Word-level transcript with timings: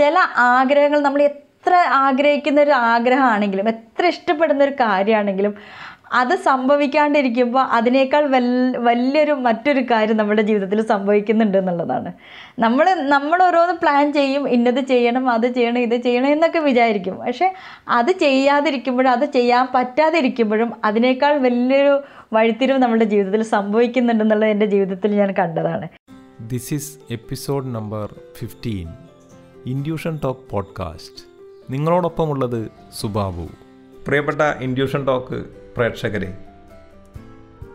ചില 0.00 0.16
ആഗ്രഹങ്ങൾ 0.36 1.00
നമ്മൾ 1.00 1.22
എത്ര 1.22 1.74
ആഗ്രഹിക്കുന്ന 2.04 2.60
ഒരു 2.60 2.74
ആഗ്രഹമാണെങ്കിലും 2.90 3.68
എത്ര 3.68 4.04
ഇഷ്ടപ്പെടുന്ന 4.06 4.62
ഒരു 4.64 4.74
കാര്യമാണെങ്കിലും 4.80 5.54
അത് 6.12 6.32
സംഭവിക്കാണ്ടിരിക്കുമ്പോൾ 6.44 7.64
അതിനേക്കാൾ 7.78 8.22
വൽ 8.26 8.46
വലിയൊരു 8.76 9.34
മറ്റൊരു 9.46 9.82
കാര്യം 9.90 10.16
നമ്മുടെ 10.16 10.42
ജീവിതത്തിൽ 10.42 10.80
സംഭവിക്കുന്നുണ്ട് 10.82 11.58
എന്നുള്ളതാണ്. 11.58 12.10
നമ്മൾ 12.58 12.86
നമ്മൾ 12.94 13.38
ഓരോന്ന് 13.42 13.74
പ്ലാൻ 13.74 14.12
ചെയ്യും 14.12 14.48
ഇന്നത് 14.48 14.80
ചെയ്യണം 14.84 15.24
അത് 15.30 15.46
ചെയ്യണം 15.56 15.78
ഇത് 15.78 15.96
ചെയ്യണം 16.06 16.26
എന്നൊക്കെ 16.26 16.58
വിചാരിക്കും. 16.58 17.16
പക്ഷേ 17.18 17.48
അത് 17.88 18.10
ചെയ്യാതിരിക്കുമ്പോഴും 18.24 19.10
അത് 19.10 19.24
ചെയ്യാൻ 19.36 19.68
പറ്റാതിരിക്കുമ്പോഴും 19.74 20.72
അതിനേക്കാൾ 20.84 21.36
വലിയൊരു 21.46 21.94
വഴിത്തിരിവ് 22.32 22.78
നമ്മുടെ 22.78 23.04
ജീവിതത്തിൽ 23.04 23.42
സംഭവിക്കുന്നുണ്ടെന്നുള്ളത് 23.42 24.50
എന്റെ 24.50 24.66
ജീവിതത്തിൽ 24.66 25.12
ഞാൻ 25.20 25.32
കണ്ടതാണ്. 25.38 25.88
This 26.40 26.74
is 26.74 26.90
episode 27.10 27.74
number 27.74 28.08
fifteen 28.38 28.88
intuition 29.66 30.18
talk 30.24 30.50
podcast. 30.50 31.24
നിങ്ങളോടൊപ്പമുള്ളത് 31.72 32.70
Subabu. 33.00 33.48
പ്രിയപ്പെട്ട 34.06 34.40
ഇൻഡ്യൂഷൻ 34.60 35.04
ടോക്ക് 35.04 35.44
പ്രേക്ഷകരെ 35.76 36.38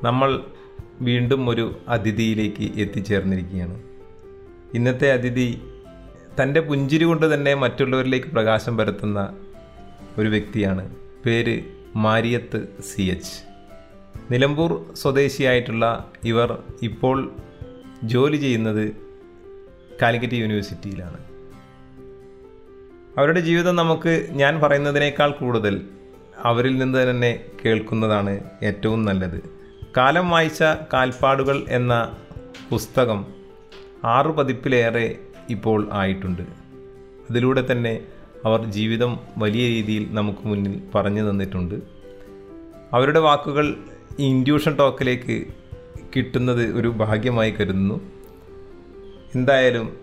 നമ്മൾ 0.03 0.43
വീണ്ടും 1.01 1.49
ഒരു 1.49 1.77
അതിഥിയിലേക്ക് 1.87 2.79
എത്തിച്ചേർന്നിരിക്കുകയാണ്. 2.79 3.83
ഇന്നത്തെ 4.73 5.11
അതിഥി 5.11 5.61
തന്റെ 6.41 6.59
പുഞ്ചിരി 6.59 7.03
കൊണ്ട് 7.03 7.33
തന്നെ 7.33 7.53
മറ്റുള്ളവരിലേക്ക് 7.53 8.27
പ്രകാശം 8.27 8.77
പരത്തുന്ന 8.77 9.35
ഒരു 10.17 10.29
വ്യക്തിയാണ്. 10.29 10.95
പേര് 11.25 11.63
മാരിയത്ത് 11.95 12.67
സി 12.81 13.01
എച്ച്. 13.01 13.33
നിലമ്പൂർ 14.33 14.93
സ്വദേശിയായിട്ടുള്ള 14.93 16.11
ഇവർ 16.23 16.63
ഇപ്പോൾ 16.81 17.31
ജോലി 18.03 18.37
ചെയ്യുന്നത് 18.37 18.91
കാലിക്കറ്റ് 20.01 20.33
യൂണിവേഴ്സിറ്റിയിലാണ്. 20.33 21.24
അവരുടെ 23.17 23.39
ജീവിതം 23.39 23.75
നമുക്ക് 23.75 24.27
ഞാൻ 24.31 24.59
പറയുന്നതിനേക്കാൾ 24.59 25.31
കൂടുതൽ 25.31 25.81
അവരിൽ 26.39 26.77
നിന്ന് 26.77 27.11
തന്നെ 27.11 27.41
കേൾക്കുന്നതാണ് 27.65 28.39
ഏറ്റവും 28.63 29.05
നല്ലത്. 29.05 29.43
കാലം 29.97 30.29
വായിച്ച 30.29 30.63
കാൽപ്പാടുകൾ 30.93 31.65
എന്ന 31.69 32.17
പുസ്തകം 32.69 33.25
ആറു 34.03 34.31
പതിപ്പിലേറെ 34.31 35.15
ഇപ്പോൾ 35.49 35.89
ആയിട്ടുണ്ട്. 35.91 36.41
അതിലൂടെ 37.29 37.63
തന്നെ 37.71 38.01
അവർ 38.45 38.65
ജീവിതം 38.65 39.19
വലിയ 39.37 39.67
രീതിയിൽ 39.67 40.13
നമുക്ക് 40.13 40.47
മുന്നിൽ 40.47 40.81
പറഞ്ഞു 40.95 41.29
തന്നിട്ടുണ്ട്. 41.29 41.75
അവരുടെ 42.93 43.19
വാക്കുകൾ 43.19 43.75
ഇൻഡ്യൂഷൻ 44.19 44.75
ടോക്കിലേക്ക് 44.75 45.45
കിട്ടുന്നത് 46.15 46.77
ഒരു 46.77 46.87
ഭാഗ്യമായി 46.87 47.51
കരുതുന്നു. 47.51 48.01
എന്തായാലും 49.35 49.97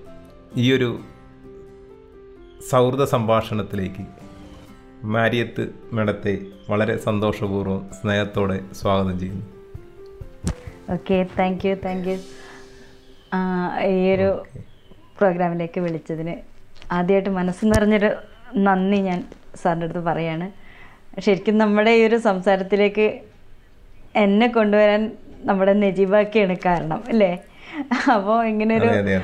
ഈ 0.56 0.72
ഒരു 0.72 1.00
സൗഹൃദ 2.70 3.04
സംഭാഷണത്തിലേക്ക് 3.04 4.02
മാരിയത്ത് 5.14 5.64
മേഡത്തെ 5.92 6.34
വളരെ 6.70 6.94
സന്തോഷപൂർവം 7.06 7.80
സ്നേഹത്തോടെ 7.98 8.56
സ്വാഗതം 8.80 9.20
ചെയ്യുന്നു. 9.20 9.46
Okay 10.92 11.16
thank 11.38 11.64
you 11.68 11.74
thank 11.86 12.08
you 12.10 12.16
ഈ 13.92 14.14
ഒരു 14.14 14.28
പ്രോഗ്രാമിലേക്ക് 15.18 15.80
വിളിച്ചതിന് 15.80 16.34
ആദ്യമായിട്ട് 16.92 17.30
മനസ്സ് 17.30 17.64
നിറഞ്ഞൊരു 17.64 18.10
നന്ദി 18.66 18.96
ഞാൻ 19.08 19.20
സാറിന്റെ 19.62 19.86
അടുത്ത് 19.86 20.04
പറയാണ്. 20.10 20.46
ശരിക്കും 21.18 21.58
നമ്മുടെ 21.58 21.90
ഈ 21.90 22.02
ഒരു 22.06 22.16
സംസാരത്തിലേക്ക് 22.28 23.06
എന്നെ 24.24 24.46
കൊണ്ടുവരാൻ 24.46 25.02
നമ്മുടെ 25.48 25.72
നജീബാക്കിയാണ് 25.72 26.56
കാരണം 26.66 27.00
അല്ലേ? 27.08 27.32
അപ്പോൾ 28.14 28.38
ഇങ്ങനൊരു 28.46 28.88
അതെ, 29.00 29.14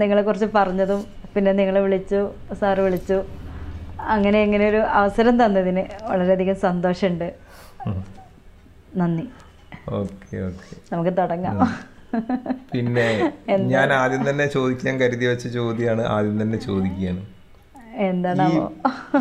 നിങ്ങളെ 0.00 0.22
കുറിച്ച് 0.22 0.48
പറഞ്ഞതും 0.58 1.00
പിന്നെ 1.34 1.52
നിങ്ങളെ 1.52 1.80
വിളിച്ചു 1.86 2.20
സാറ് 2.60 2.80
വിളിച്ചു. 2.86 3.18
അങ്ങനെ 4.14 4.38
ഇങ്ങനെ 4.46 4.64
ഒരു 4.72 4.80
അവസരം 5.00 5.34
തന്നതിന് 5.42 5.82
വളരെയധികം 6.10 6.56
സന്തോഷമുണ്ട്. 6.66 7.28
നന്ദി. 9.00 9.24
Okay 9.98 10.36
okay. 10.48 10.70
നമുക്ക് 10.92 11.12
തുടങ്ങാം. 11.20 11.56
പിന്നെ 12.72 13.06
ഞാൻ 13.72 13.88
ആദ്യം 13.92 14.22
തന്നെ 14.28 14.46
ചോദിക്കാൻ 14.54 14.94
കരുതി 15.00 15.26
വെച്ച 15.30 15.46
ചോദ്യമാണ് 15.56 16.02
ആദ്യം 16.14 16.36
തന്നെ 16.42 16.58
ചോദിക്കുകയാണ്. 16.58 17.22
എന്താണാവോ? 18.08 18.64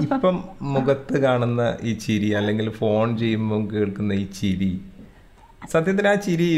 ഇപ്പം 0.05 0.35
മുഖത്ത് 0.73 1.17
കാണുന്ന 1.25 1.61
ഈ 1.89 1.93
ചിരി 2.03 2.29
അല്ലെങ്കിൽ 2.39 2.67
ഫോൺ 2.79 3.17
ചെയ്യുമ്പോൾ 3.17 3.61
കേൾക്കുന്ന 3.73 4.13
ഈ 4.23 4.25
ചിരി 4.39 4.71
സത്യത്തിൽ 5.61 6.07
ആ 6.07 6.13
ചിരി 6.25 6.49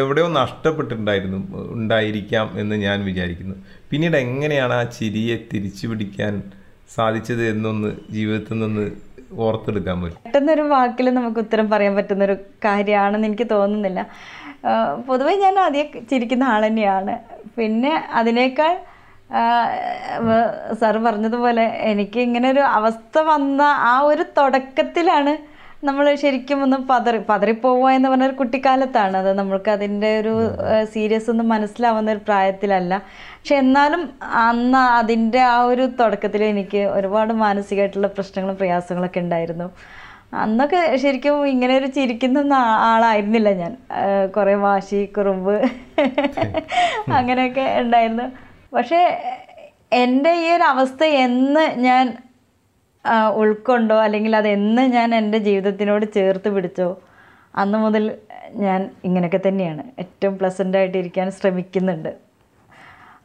എവിടെയോ 0.00 0.28
നഷ്ടപ്പെട്ടിട്ടുണ്ടായിരുന്നു 0.28 1.38
ഉണ്ടായിരിക്കാം 1.74 2.46
എന്ന് 2.58 2.76
ഞാൻ 2.76 3.04
വിചാരിക്കുന്നു. 3.04 3.54
പിന്നീട് 3.90 4.16
എങ്ങനെയാണ് 4.16 4.72
ആ 4.72 4.82
ചിരിയെ 4.82 5.36
തിരിച്ചു 5.52 5.86
പിടിക്കാൻ 5.86 6.34
സാധിച്ചത് 6.96 7.42
എന്നൊന്ന് 7.48 7.90
ജീവിതത്തിൽ 8.10 8.58
നിന്ന് 8.58 8.84
ഓർത്തെടുക്കാൻ 9.46 9.96
പറ്റും? 10.02 10.20
പെട്ടെന്നൊരു 10.24 10.62
വാക്കിൽ 10.62 11.10
നമുക്ക് 11.14 11.40
ഉത്തരം 11.40 11.70
പറയാൻ 11.70 11.96
പറ്റുന്ന 11.96 12.24
ഒരു 12.24 12.36
കാര്യമാണെന്ന് 12.64 13.28
എനിക്ക് 13.28 13.46
തോന്നുന്നില്ല. 13.50 14.00
പൊതുവേ 15.08 15.34
ഞാൻ 15.34 15.58
ആദ്യം 15.58 15.86
ചിരിക്കുന്ന 16.10 16.44
ആൾ 16.44 16.66
തന്നെയാണ്. 16.66 17.14
പിന്നെ 17.58 17.92
അതിനേക്കാൾ 18.20 18.74
സാർ 20.80 20.98
പറഞ്ഞതുപോലെ 20.98 21.64
എനിക്ക് 21.90 22.20
ഇങ്ങനെ 22.20 22.50
ഒരു 22.50 22.60
അവസ്ഥ 22.60 23.18
വന്ന 23.18 23.62
ആ 23.62 24.00
ഒരു 24.00 24.24
തുടക്കത്തിലാണ് 24.38 25.32
നമ്മൾ 25.88 26.06
ശരിക്കും 26.22 26.62
ഒന്ന് 26.62 26.76
പതറി 26.88 27.18
പതറിപ്പോവുക 27.28 27.90
എന്ന് 27.96 28.08
പറഞ്ഞൊരു 28.08 28.34
കുട്ടിക്കാലത്താണ്. 28.40 29.16
അത് 29.16 29.30
നമ്മൾക്ക് 29.38 29.70
അതിന്റെ 29.70 30.10
ഒരു 30.20 30.34
സീരിയസ് 30.94 31.30
ഒന്നും 31.32 31.48
മനസ്സിലാവുന്ന 31.48 32.10
ഒരു 32.16 32.22
പ്രായത്തിലല്ല. 32.26 32.92
പക്ഷെ 33.38 33.56
എന്നാലും 33.62 34.02
അന്ന് 34.42 34.78
അതിന്റെ 34.78 35.40
ആ 35.54 35.56
ഒരു 35.72 35.86
തുടക്കത്തിൽ 36.00 36.44
എനിക്ക് 36.44 36.82
ഒരുപാട് 36.96 37.32
മാനസികമായിട്ടുള്ള 37.44 38.08
പ്രശ്നങ്ങളും 38.16 38.56
പ്രയാസങ്ങളൊക്കെ 38.56 39.20
ഉണ്ടായിരുന്നു. 39.20 39.68
അന്നൊക്കെ 40.42 40.80
ശരിക്കും 41.04 41.46
ഇങ്ങനെ 41.46 41.74
ഒരു 41.78 41.86
ചിരിക്കുന്ന 41.86 42.54
ആളായിരുന്നില്ല 42.92 43.50
ഞാൻ. 43.62 43.72
കുറേ 44.36 44.54
വാശി 44.66 45.00
കുറുമ്പ് 45.16 45.54
അങ്ങനെയൊക്കെ 47.18 47.66
ഉണ്ടായിരുന്നു. 47.82 48.26
പക്ഷേ 48.76 49.00
എന്റെ 49.92 50.32
ഈ 50.42 50.44
ഒരു 50.56 50.62
അവസ്ഥ 50.62 51.02
എന്ന് 51.26 51.64
ഞാൻ 51.86 52.04
ഉൾക്കൊണ്ടോ? 53.40 53.96
അല്ലെങ്കിൽ 54.06 54.36
അതെന്ന് 54.36 54.82
ഞാൻ 54.96 55.14
എന്റെ 55.14 55.38
ജീവിതത്തിനോട് 55.38 56.06
ചേർത്ത് 56.16 56.48
പിടിച്ചോ? 56.48 56.88
അന്ന് 57.54 57.78
മുതൽ 57.78 58.04
ഞാൻ 58.64 58.90
ഇങ്ങനെയൊക്കെ 59.04 59.40
തന്നെയാണ്. 59.48 59.82
ഏറ്റവും 59.98 60.38
പ്ലസന്റ് 60.38 60.78
ആയിട്ട് 60.78 60.98
ഇരിക്കാൻ 60.98 61.30
ശ്രമിക്കുന്നുണ്ട്. 61.30 62.12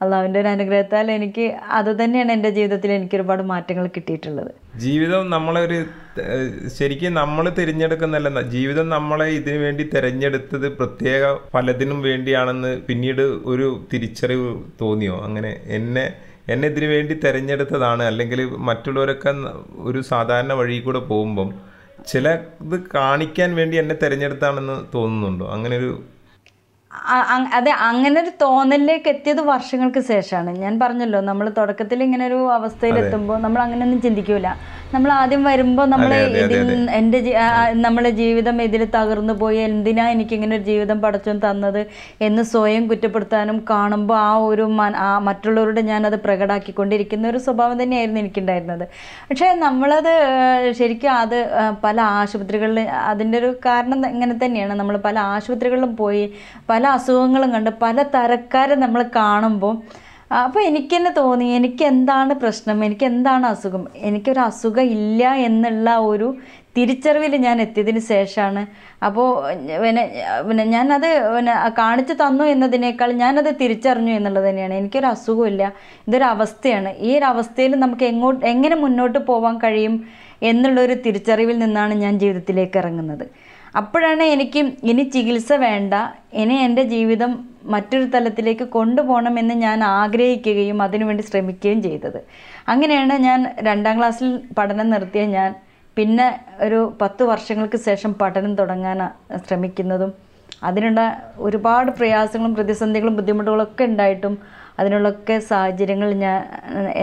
അള്ളാവിന്റെ 0.03 0.39
ഒരു 0.39 0.47
അനുഗ്രഹത്താൽ 0.47 1.11
എനിക്ക് 1.11 1.45
അത് 1.77 1.89
തന്നെയാണ് 1.99 2.31
എന്റെ 2.31 2.49
ജീവിതത്തിൽ 2.49 2.91
എനിക്ക് 2.91 3.15
ഒരുപാട് 3.15 3.43
മാറ്റങ്ങൾ 3.43 3.85
കിട്ടിയിട്ടുള്ളത്. 3.87 4.49
ജീവിതം 4.75 5.29
നമ്മളൊരു 5.29 5.77
ശരിക്കും 6.77 7.13
നമ്മൾ 7.13 7.45
തിരഞ്ഞെടുക്കുന്നല്ല 7.49 8.41
ജീവിതം 8.55 8.89
നമ്മളെ 8.89 9.27
ഇതിനു 9.29 9.57
വേണ്ടി 9.57 9.83
തിരഞ്ഞെടുത്തത് 9.93 10.67
പ്രത്യേക 10.79 11.23
പലതിനും 11.53 12.01
വേണ്ടിയാണെന്ന് 12.01 12.81
പിന്നീട് 12.87 13.21
ഒരു 13.21 13.85
തിരിച്ചറിവ് 13.93 14.49
തോന്നിയോ? 14.81 15.17
അങ്ങനെ 15.27 15.53
എന്നെ 15.67 16.05
എന്നെ 16.49 16.67
ഇതിനു 16.67 16.85
വേണ്ടി 16.85 17.13
തിരഞ്ഞെടുത്തതാണ്. 17.13 18.03
അല്ലെങ്കിൽ 18.03 18.45
മറ്റുള്ളവരൊക്കെ 18.45 19.33
ഒരു 19.77 20.01
സാധാരണ 20.01 20.53
വഴി 20.53 20.79
കൂടെ 20.79 20.99
പോകുമ്പം 20.99 21.49
ചില 22.07 22.27
ഇത് 22.61 22.79
കാണിക്കാൻ 22.95 23.55
വേണ്ടി 23.55 23.77
എന്നെ 23.77 23.95
തിരഞ്ഞെടുത്താണെന്ന് 23.95 24.85
തോന്നുന്നുണ്ടോ? 24.93 25.51
അങ്ങനെ 25.51 25.77
ഒരു 25.77 25.91
അതെ 27.57 27.71
അങ്ങനെ 27.89 28.17
ഒരു 28.23 28.31
തോന്നലിലേക്ക് 28.43 29.09
എത്തിയത് 29.13 29.41
വർഷങ്ങൾക്ക് 29.49 30.01
ശേഷമാണ്. 30.09 30.51
ഞാൻ 30.63 30.73
പറഞ്ഞല്ലോ 30.83 31.19
നമ്മൾ 31.29 31.45
തുടക്കത്തിൽ 31.59 31.99
ഇങ്ങനെ 32.05 32.23
ഒരു 32.29 32.39
അവസ്ഥയിൽ 32.57 32.95
എത്തുമ്പോൾ 33.01 33.37
നമ്മൾ 33.45 33.59
അങ്ങനെയൊന്നും 33.65 33.99
ചിന്തിക്കൂല. 34.05 34.47
നമ്മൾ 34.93 35.09
ആദ്യം 35.19 35.41
വരുമ്പോൾ 35.49 35.87
നമ്മൾ 35.93 36.11
ഇതിൽ 36.43 36.69
എന്റെ 36.99 37.19
നമ്മളെ 37.85 38.11
ജീവിതം 38.19 38.57
ഇതിൽ 38.67 38.83
തകർന്നു 38.95 39.33
പോയി 39.41 39.59
എന്തിനാ 39.67 40.05
എനിക്ക് 40.15 40.33
ഇങ്ങനെ 40.37 40.55
ഒരു 40.59 40.65
ജീവിതം 40.71 40.97
പടച്ചു 41.05 41.31
തന്നത് 41.45 41.81
എന്ന് 42.27 42.43
സ്വയം 42.53 42.83
കുറ്റപ്പെടുത്താനും 42.91 43.57
കാണുമ്പോൾ 43.71 44.17
ആ 44.27 44.31
ഒരു 44.49 44.65
ആ 45.07 45.09
മറ്റുള്ളവരുടെ 45.27 45.83
ഞാനത് 45.91 46.17
പ്രകടാക്കിക്കൊണ്ടിരിക്കുന്ന 46.25 47.25
ഒരു 47.33 47.41
സ്വഭാവം 47.45 47.75
തന്നെയായിരുന്നു 47.83 48.21
എനിക്കുണ്ടായിരുന്നത്. 48.23 48.85
പക്ഷേ 49.29 49.49
നമ്മളത് 49.65 50.13
ശരിക്കും 50.79 51.13
അത് 51.23 51.37
പല 51.85 51.97
ആശുപത്രികളിൽ 52.21 52.79
അതിന്റെ 53.11 53.37
ഒരു 53.41 53.51
കാരണം 53.67 53.99
ഇങ്ങനെ 54.13 54.37
തന്നെയാണ്. 54.45 54.73
നമ്മൾ 54.81 54.97
പല 55.07 55.17
ആശുപത്രികളിലും 55.35 55.93
പോയി 56.03 56.25
പല 56.71 56.84
അസുഖങ്ങളും 56.89 57.51
കണ്ട് 57.51 57.71
പല 57.83 58.03
തരക്കാരെ 58.15 58.75
നമ്മൾ 58.75 59.01
കാണുമ്പോൾ 59.15 59.75
അപ്പോൾ 60.43 60.61
എനിക്ക് 60.61 60.95
തന്നെ 60.95 61.11
തോന്നി 61.17 61.47
എനിക്ക് 61.57 61.83
എന്താണ് 61.83 62.33
പ്രശ്നം 62.33 62.77
എനിക്ക് 62.85 63.05
എന്താണ് 63.05 63.45
അസുഖം 63.45 63.83
എനിക്കൊരു 63.95 64.39
അസുഖം 64.39 64.87
ഇല്ല 64.97 65.31
എന്നുള്ള 65.47 65.97
ഒരു 66.11 66.27
തിരിച്ചറിവിൽ 66.77 67.33
ഞാൻ 67.35 67.61
എത്തിയതിന് 67.61 68.01
ശേഷമാണ്. 68.09 68.61
അപ്പോൾ 69.03 69.27
പിന്നെ 69.83 70.03
പിന്നെ 70.47 70.63
ഞാനത് 70.63 71.07
പിന്നെ 71.35 71.53
കാണിച്ചു 71.77 72.13
തന്നു 72.13 72.43
എന്നതിനേക്കാൾ 72.43 73.11
ഞാനത് 73.23 73.51
തിരിച്ചറിഞ്ഞു 73.61 74.13
എന്നുള്ളത് 74.13 74.47
തന്നെയാണ്. 74.49 74.73
എനിക്കൊരു 74.73 75.05
അസുഖമില്ല 75.05 75.73
ഇതൊരു 76.07 76.23
അവസ്ഥയാണ്. 76.23 76.91
ഈ 76.99 77.17
ഒരു 77.17 77.25
അവസ്ഥയിൽ 77.25 77.75
നമുക്ക് 77.79 78.05
എങ്ങോട്ട് 78.05 78.45
എങ്ങനെ 78.53 78.75
മുന്നോട്ട് 78.75 79.19
പോകാൻ 79.31 79.57
കഴിയും 79.57 79.95
എന്നുള്ളൊരു 80.41 80.93
തിരിച്ചറിവിൽ 81.05 81.59
നിന്നാണ് 81.59 81.93
ഞാൻ 81.93 82.19
ജീവിതത്തിലേക്ക് 82.19 82.77
ഇറങ്ങുന്നത്. 82.81 83.25
അപ്പോഴാണ് 83.79 84.23
എനിക്ക് 84.33 84.61
ഇനി 84.91 85.03
ചികിത്സ 85.13 85.53
വേണ്ട. 85.67 85.93
ഇനി 86.41 86.55
എന്റെ 86.67 86.83
ജീവിതം 86.93 87.31
മറ്റൊരു 87.73 88.05
തലത്തിലേക്ക് 88.13 88.65
കൊണ്ടുപോകണമെന്ന് 88.75 89.55
ഞാൻ 89.65 89.79
ആഗ്രഹിക്കുകയും 89.83 90.79
അതിനുവേണ്ടി 90.85 91.23
ശ്രമിക്കുകയും 91.29 91.79
ചെയ്തത്. 91.87 92.19
അങ്ങനെയാണ് 92.73 93.15
ഞാൻ 93.27 93.39
രണ്ടാം 93.67 93.95
ക്ലാസ്സിൽ 93.99 94.29
പഠനം 94.57 94.89
നിർത്തിയ 94.93 95.23
ഞാൻ. 95.37 95.51
പിന്നെ 95.97 96.27
ഒരു 96.65 96.79
പത്ത് 97.01 97.23
വർഷങ്ങൾക്ക് 97.31 97.79
ശേഷം 97.87 98.13
പഠനം 98.21 98.53
തുടങ്ങാൻ 98.61 98.99
ശ്രമിക്കുന്നതും. 99.47 100.11
അതിനുള്ള 100.67 101.01
ഒരുപാട് 101.47 101.89
പ്രയാസങ്ങളും 101.99 102.53
പ്രതിസന്ധികളും 102.57 103.15
ബുദ്ധിമുട്ടുകളൊക്കെ 103.19 103.83
ഉണ്ടായിട്ടും 103.91 104.35
അതിനുള്ളൊക്കെ 104.79 105.39
സാഹചര്യങ്ങൾ 105.51 106.09
ഞാൻ 106.23 106.39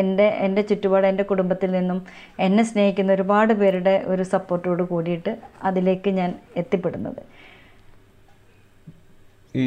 എന്റെ 0.00 0.26
എന്റെ 0.46 0.62
ചുറ്റുപാട് 0.62 1.06
എന്റെ 1.06 1.24
കുടുംബത്തിൽ 1.30 1.70
നിന്നും 1.70 1.98
എന്നെ 2.46 2.62
സ്നേഹിക്കുന്ന 2.70 3.12
ഒരുപാട് 3.12 3.52
പേരുടെ 3.60 3.94
ഒരു 4.12 4.22
സപ്പോർട്ടോട് 4.34 4.82
കൂടിയിട്ട് 4.82 5.32
അതിലേക്ക് 5.62 6.10
ഞാൻ 6.10 6.30
എത്തിപ്പെടുന്നത്. 6.56 7.22
ഈ 9.54 9.66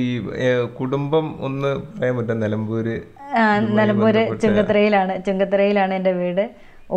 കുടുംബം 0.79 1.25
ഒന്ന് 1.47 1.71
പറയാൻ 1.97 2.17
പറ്റും 2.17 2.39
നിലമ്പൂര് 2.39 2.95
ആ, 3.39 3.41
നിലമ്പൂര് 3.59 4.21
ചുങ്കത്തറയിലാണ്. 4.41 5.13
ചുങ്കത്തറയിലാണ് 5.25 5.93
എന്റെ 5.93 6.11
വീട്. 6.11 6.45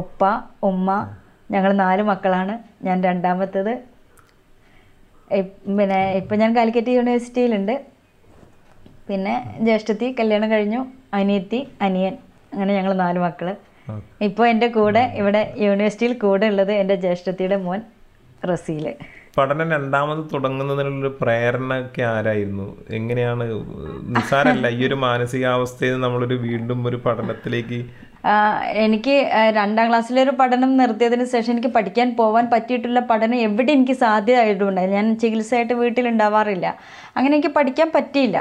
ഉപ്പ 0.01 0.23
ഉമ്മ 0.71 0.89
ഞങ്ങൾ 1.51 1.73
നാല് 1.85 2.03
മക്കളാണ്. 2.03 2.55
ഞാൻ 2.87 2.97
രണ്ടാമത്തത്. 3.09 3.73
പിന്നെ 5.79 6.01
ഇപ്പം 6.21 6.39
ഞാൻ 6.39 6.51
കാലിക്കറ്റ് 6.57 6.93
യൂണിവേഴ്സിറ്റിയിലുണ്ട്. 6.99 7.75
പിന്നെ 9.09 9.35
ജ്യേഷ്ഠത്തി 9.67 10.09
കല്യാണം 10.21 10.51
കഴിഞ്ഞു 10.51 10.81
അനിയത്തി 11.19 11.61
അനിയൻ 11.83 12.15
അങ്ങനെ 12.53 12.73
ഞങ്ങൾ 12.75 12.93
നാല് 13.05 13.19
മക്കൾ 13.19 13.49
ഇപ്പോൾ 14.29 14.47
എന്റെ 14.49 14.67
കൂടെ 14.67 15.03
ഇവിടെ 15.21 15.55
യൂണിവേഴ്സിറ്റിയിൽ 15.67 16.15
കൂടെ 16.25 16.47
ഉള്ളത് 16.47 16.73
എന്റെ 16.73 16.95
ജ്യേഷ്ഠത്തിയുടെ 16.95 17.57
മോൻ 17.67 17.81
റസീൽ. 18.51 18.87
പഠനം 19.39 19.71
രണ്ടാമത് 19.71 20.21
തുടങ്ങുന്നതിനുള്ളൊരു 20.35 21.17
പ്രേരണ 21.21 21.73
ഒക്കെ 21.85 22.03
ആരായിരുന്നു? 22.03 22.67
എങ്ങനെയാണ്? 22.99 23.45
നിസാരല്ല 24.17 24.69
ഈ 24.79 24.81
ഒരു 24.87 24.97
മാനസികാവസ്ഥയിൽ 25.07 25.97
നമ്മളൊരു 26.05 26.35
വീണ്ടും 26.47 26.81
ഒരു 26.89 26.99
പഠനത്തിലേക്ക് 27.07 27.81
എനിക്ക് 28.85 29.15
രണ്ടാം 29.57 29.89
ക്ലാസ്സിലൊരു 29.89 30.33
പഠനം 30.39 30.71
നിർത്തിയതിന് 30.77 31.25
ശേഷം 31.25 31.53
എനിക്ക് 31.53 31.69
പഠിക്കാൻ 31.69 32.09
പോകാൻ 32.17 32.45
പറ്റിയിട്ടുള്ള 32.55 33.01
പഠനം 33.11 33.39
എവിടെ 33.47 33.71
എനിക്ക് 33.73 33.97
സാധ്യതയായിട്ടുണ്ട് 34.05 34.81
ഞാൻ 34.95 35.07
ചികിത്സയായിട്ട് 35.23 35.75
വീട്ടിലുണ്ടാവാറില്ല. 35.83 36.67
അങ്ങനെ 37.17 37.33
എനിക്ക് 37.37 37.53
പഠിക്കാൻ 37.59 37.91
പറ്റിയില്ല. 37.95 38.39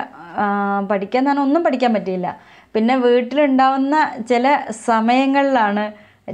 പഠിക്കാൻ 0.89 1.24
തന്നെ 1.30 1.42
ഒന്നും 1.45 1.62
പഠിക്കാൻ 1.66 1.92
പറ്റിയില്ല. 1.98 2.30
പിന്നെ 2.75 2.95
വീട്ടിലുണ്ടാവുന്ന 3.06 3.95
ചില 4.31 4.45
സമയങ്ങളിലാണ് 4.88 5.86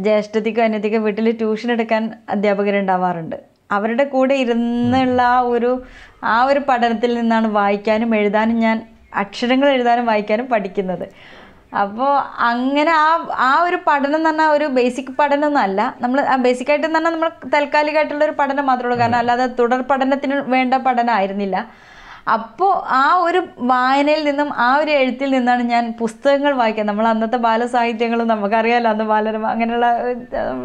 ജ്യേഷ്ഠത്തിക്കോ 0.06 0.62
അനിയത്തിക്കോ 0.66 1.00
വീട്ടിൽ 1.08 1.28
ട്യൂഷൻ 1.42 1.70
എടുക്കാൻ 1.76 2.04
അധ്യാപകരുണ്ടാവാറുണ്ട് 2.36 3.38
അവരുടെ 3.76 4.06
കൂടെ 4.14 4.36
ഇരുന്നുള്ള 4.44 5.20
ആ 5.36 5.38
ഒരു 5.54 5.70
ആ 6.34 6.38
ഒരു 6.50 6.62
പഠനത്തിൽ 6.70 7.12
നിന്നാണ് 7.20 7.48
വായിക്കാനും 7.60 8.12
എഴുതാനും 8.20 8.58
ഞാൻ 8.66 8.78
അക്ഷരങ്ങൾ 9.22 9.68
എഴുതാനും 9.76 10.06
വായിക്കാനും 10.12 10.46
പഠിക്കുന്നത്. 10.54 11.06
അപ്പോൾ 11.82 12.12
അങ്ങനെ 12.50 12.92
ആ 13.04 13.10
ആ 13.48 13.52
ഒരു 13.68 13.78
പഠനം 13.88 14.18
എന്ന് 14.18 14.30
പറഞ്ഞാൽ 14.30 14.50
ഒരു 14.58 14.66
ബേസിക് 14.78 15.12
പഠനമൊന്നുമല്ല 15.20 15.82
നമ്മൾ 16.04 16.20
ആ 16.34 16.36
ബേസിക് 16.46 16.70
ആയിട്ട് 16.72 16.86
എന്ന് 16.88 17.00
പറഞ്ഞാൽ 17.00 17.14
നമ്മൾ 17.16 17.30
താൽക്കാലികമായിട്ടുള്ള 17.54 18.24
ഒരു 18.28 18.36
പഠനം 18.42 18.66
മാത്രമേ 18.70 18.88
ഉള്ളൂ. 18.90 18.98
കാരണം 19.02 19.20
അല്ലാതെ 19.22 19.48
തുടർ 19.60 19.82
പഠനത്തിന് 19.92 20.36
വേണ്ട 20.56 20.74
പഠനമായിരുന്നില്ല 20.88 21.58
അപ്പോൾ 22.28 22.72
ആ 22.98 23.06
ഒരു 23.24 23.40
വായനയിൽ 23.72 24.22
നിന്നും 24.28 24.50
ആ 24.66 24.68
ഒരു 24.82 24.92
എഴുത്തിൽ 25.00 25.30
നിന്നാണ് 25.36 25.64
ഞാൻ 25.72 25.86
പുസ്തകങ്ങൾ 26.02 26.54
വായിക്കുക 26.60 26.86
നമ്മൾ 26.90 27.06
അന്നത്തെ 27.08 27.40
ബാലസാഹിത്യങ്ങളും 27.48 28.28
നമുക്കറിയാമല്ലോ 28.34 28.92
അന്ന് 28.94 29.06
ബാലരമ 29.12 29.48
അങ്ങനെയുള്ള 29.54 29.88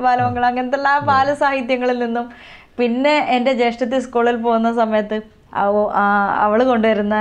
ബാലമംഗളം 0.05 0.47
അങ്ങനത്തെ 0.51 0.79
എല്ലാ 0.81 0.93
ബാലസാഹിത്യങ്ങളിൽ 1.11 1.99
നിന്നും. 2.05 2.29
പിന്നെ 2.81 3.15
എന്റെ 3.37 3.53
ജ്യേഷ്ഠത്തി 3.61 3.99
സ്കൂളിൽ 4.05 4.37
പോകുന്ന 4.45 4.71
സമയത്ത് 4.83 5.17
അവൾ 6.45 6.59
കൊണ്ടുവരുന്ന 6.71 7.17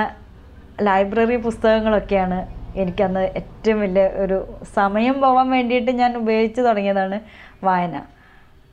ലൈബ്രറി 0.87 1.37
പുസ്തകങ്ങളൊക്കെയാണ് 1.47 2.39
എനിക്കന്ന് 2.81 3.23
ഏറ്റവും 3.39 3.79
വലിയ 3.83 4.03
ഒരു 4.23 4.37
സമയം 4.77 5.15
പോകാൻ 5.23 5.47
വേണ്ടിയിട്ട് 5.55 5.91
ഞാൻ 6.01 6.11
ഉപയോഗിച്ച് 6.21 6.61
തുടങ്ങിയതാണ് 6.67 7.17
വായന. 7.67 7.95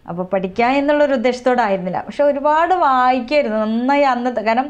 അപ്പോൾ 0.08 0.22
പഠിക്കുക 0.22 0.64
എന്നുള്ളൊരു 0.64 1.14
ഉദ്ദേശത്തോടായിരുന്നില്ല. 1.14 2.00
പക്ഷെ 2.06 2.24
ഒരുപാട് 2.24 2.74
വായിക്കായിരുന്നു 2.74 3.58
നന്നായി 3.58 4.02
അന്നത്തെ 4.02 4.40
കാരണം 4.40 4.68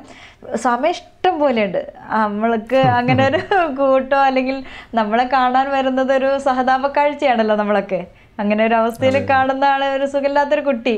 സമയം 0.56 0.90
ഇഷ്ടം 0.90 1.38
പോലെയുണ്ട്. 1.38 1.92
നമ്മൾക്ക് 2.10 2.76
അങ്ങനെ 2.76 3.22
ഒരു 3.26 3.38
കൂട്ടോ 3.80 4.18
അല്ലെങ്കിൽ 4.18 4.64
നമ്മളെ 4.94 5.24
കാണാൻ 5.32 5.70
വരുന്നത് 5.70 6.12
ഒരു 6.12 6.38
സഹതാപ 6.38 6.86
കാഴ്ചയാണല്ലോ 6.86 7.56
നമ്മളൊക്കെ. 7.56 8.00
അങ്ങനെ 8.38 8.62
ഒരു 8.68 8.74
അവസ്ഥയിൽ 8.78 9.16
കാണുന്ന 9.30 9.64
ആൾ 9.72 9.82
ഒരു 9.96 10.06
സുഖമില്ലാത്തൊരു 10.12 10.62
കുട്ടി. 10.68 10.94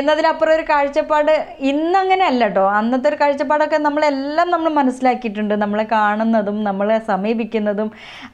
എന്നതിനപ്പുറം 0.00 0.52
ഒരു 0.56 0.64
കാഴ്ചപ്പാട് 0.70 1.32
ഇന്നങ്ങനെ 1.70 2.24
അല്ല 2.30 2.42
കേട്ടോ 2.46 2.64
അന്നത്തെ 2.78 3.08
ഒരു 3.10 3.18
കാഴ്ചപ്പാടൊക്കെ 3.20 3.78
നമ്മളെല്ലാം 3.86 4.48
നമ്മൾ 4.54 4.70
മനസ്സിലാക്കിയിട്ടുണ്ട്. 4.78 5.54
നമ്മളെ 5.64 5.84
കാണുന്നതും 5.94 6.58
നമ്മളെ 6.68 6.98
സമീപിക്കുന്നതും 7.10 7.88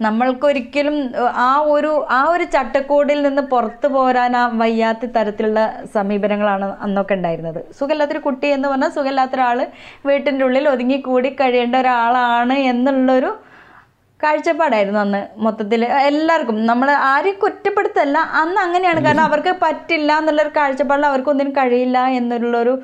നമ്മൾക്കൊരിക്കലും 0.07 0.97
ആ 1.49 1.51
ഒരു 1.75 1.93
ആ 2.19 2.21
ഒരു 2.35 2.47
ചട്ടക്കൂടിൽ 2.57 3.21
നിന്ന് 3.27 3.45
പുറത്തു 3.53 3.91
പോരാൻ 3.97 4.37
ആ 4.43 4.45
വയ്യാത്ത 4.63 5.13
തരത്തിലുള്ള 5.19 5.61
സമീപനങ്ങളാണ് 5.97 6.69
അന്നൊക്കെ 6.87 7.17
ഉണ്ടായിരുന്നത്. 7.19 7.61
സുഖമില്ലാത്തൊരു 7.81 8.23
കുട്ടി 8.29 8.49
എന്ന് 8.57 8.69
പറഞ്ഞാൽ 8.69 8.95
സുഖമില്ലാത്ത 8.99 9.37
ഒരാൾ 9.39 9.61
വീട്ടിന്റെ 10.11 10.45
ഉള്ളിൽ 10.49 10.69
ഒതുങ്ങി 10.75 11.01
കൂടി 11.11 11.31
കഴിയേണ്ട 11.43 11.77
ഒരാളാണ് 11.85 12.57
എന്നുള്ളൊരു 12.73 13.33
കാഴ്ചപ്പാടായിരുന്നു 14.23 15.01
അന്ന് 15.01 15.27
മൊത്തത്തിൽ 15.37 15.85
എല്ലാവർക്കും 15.85 16.67
നമ്മൾ 16.67 16.91
ആരെയും 16.91 17.37
കുറ്റപ്പെടുത്തല്ല. 17.43 18.19
അന്ന് 18.19 18.61
അങ്ങനെയാണ്. 18.61 19.05
കാരണം 19.05 19.21
അവർക്ക് 19.21 19.55
പറ്റില്ല 19.63 20.19
എന്നുള്ളൊരു 20.19 20.51
കാഴ്ചപ്പാടിൽ 20.57 21.07
അവർക്കൊന്നിനും 21.07 21.53
കഴിയില്ല 21.53 22.07
എന്നുള്ളൊരു 22.19 22.75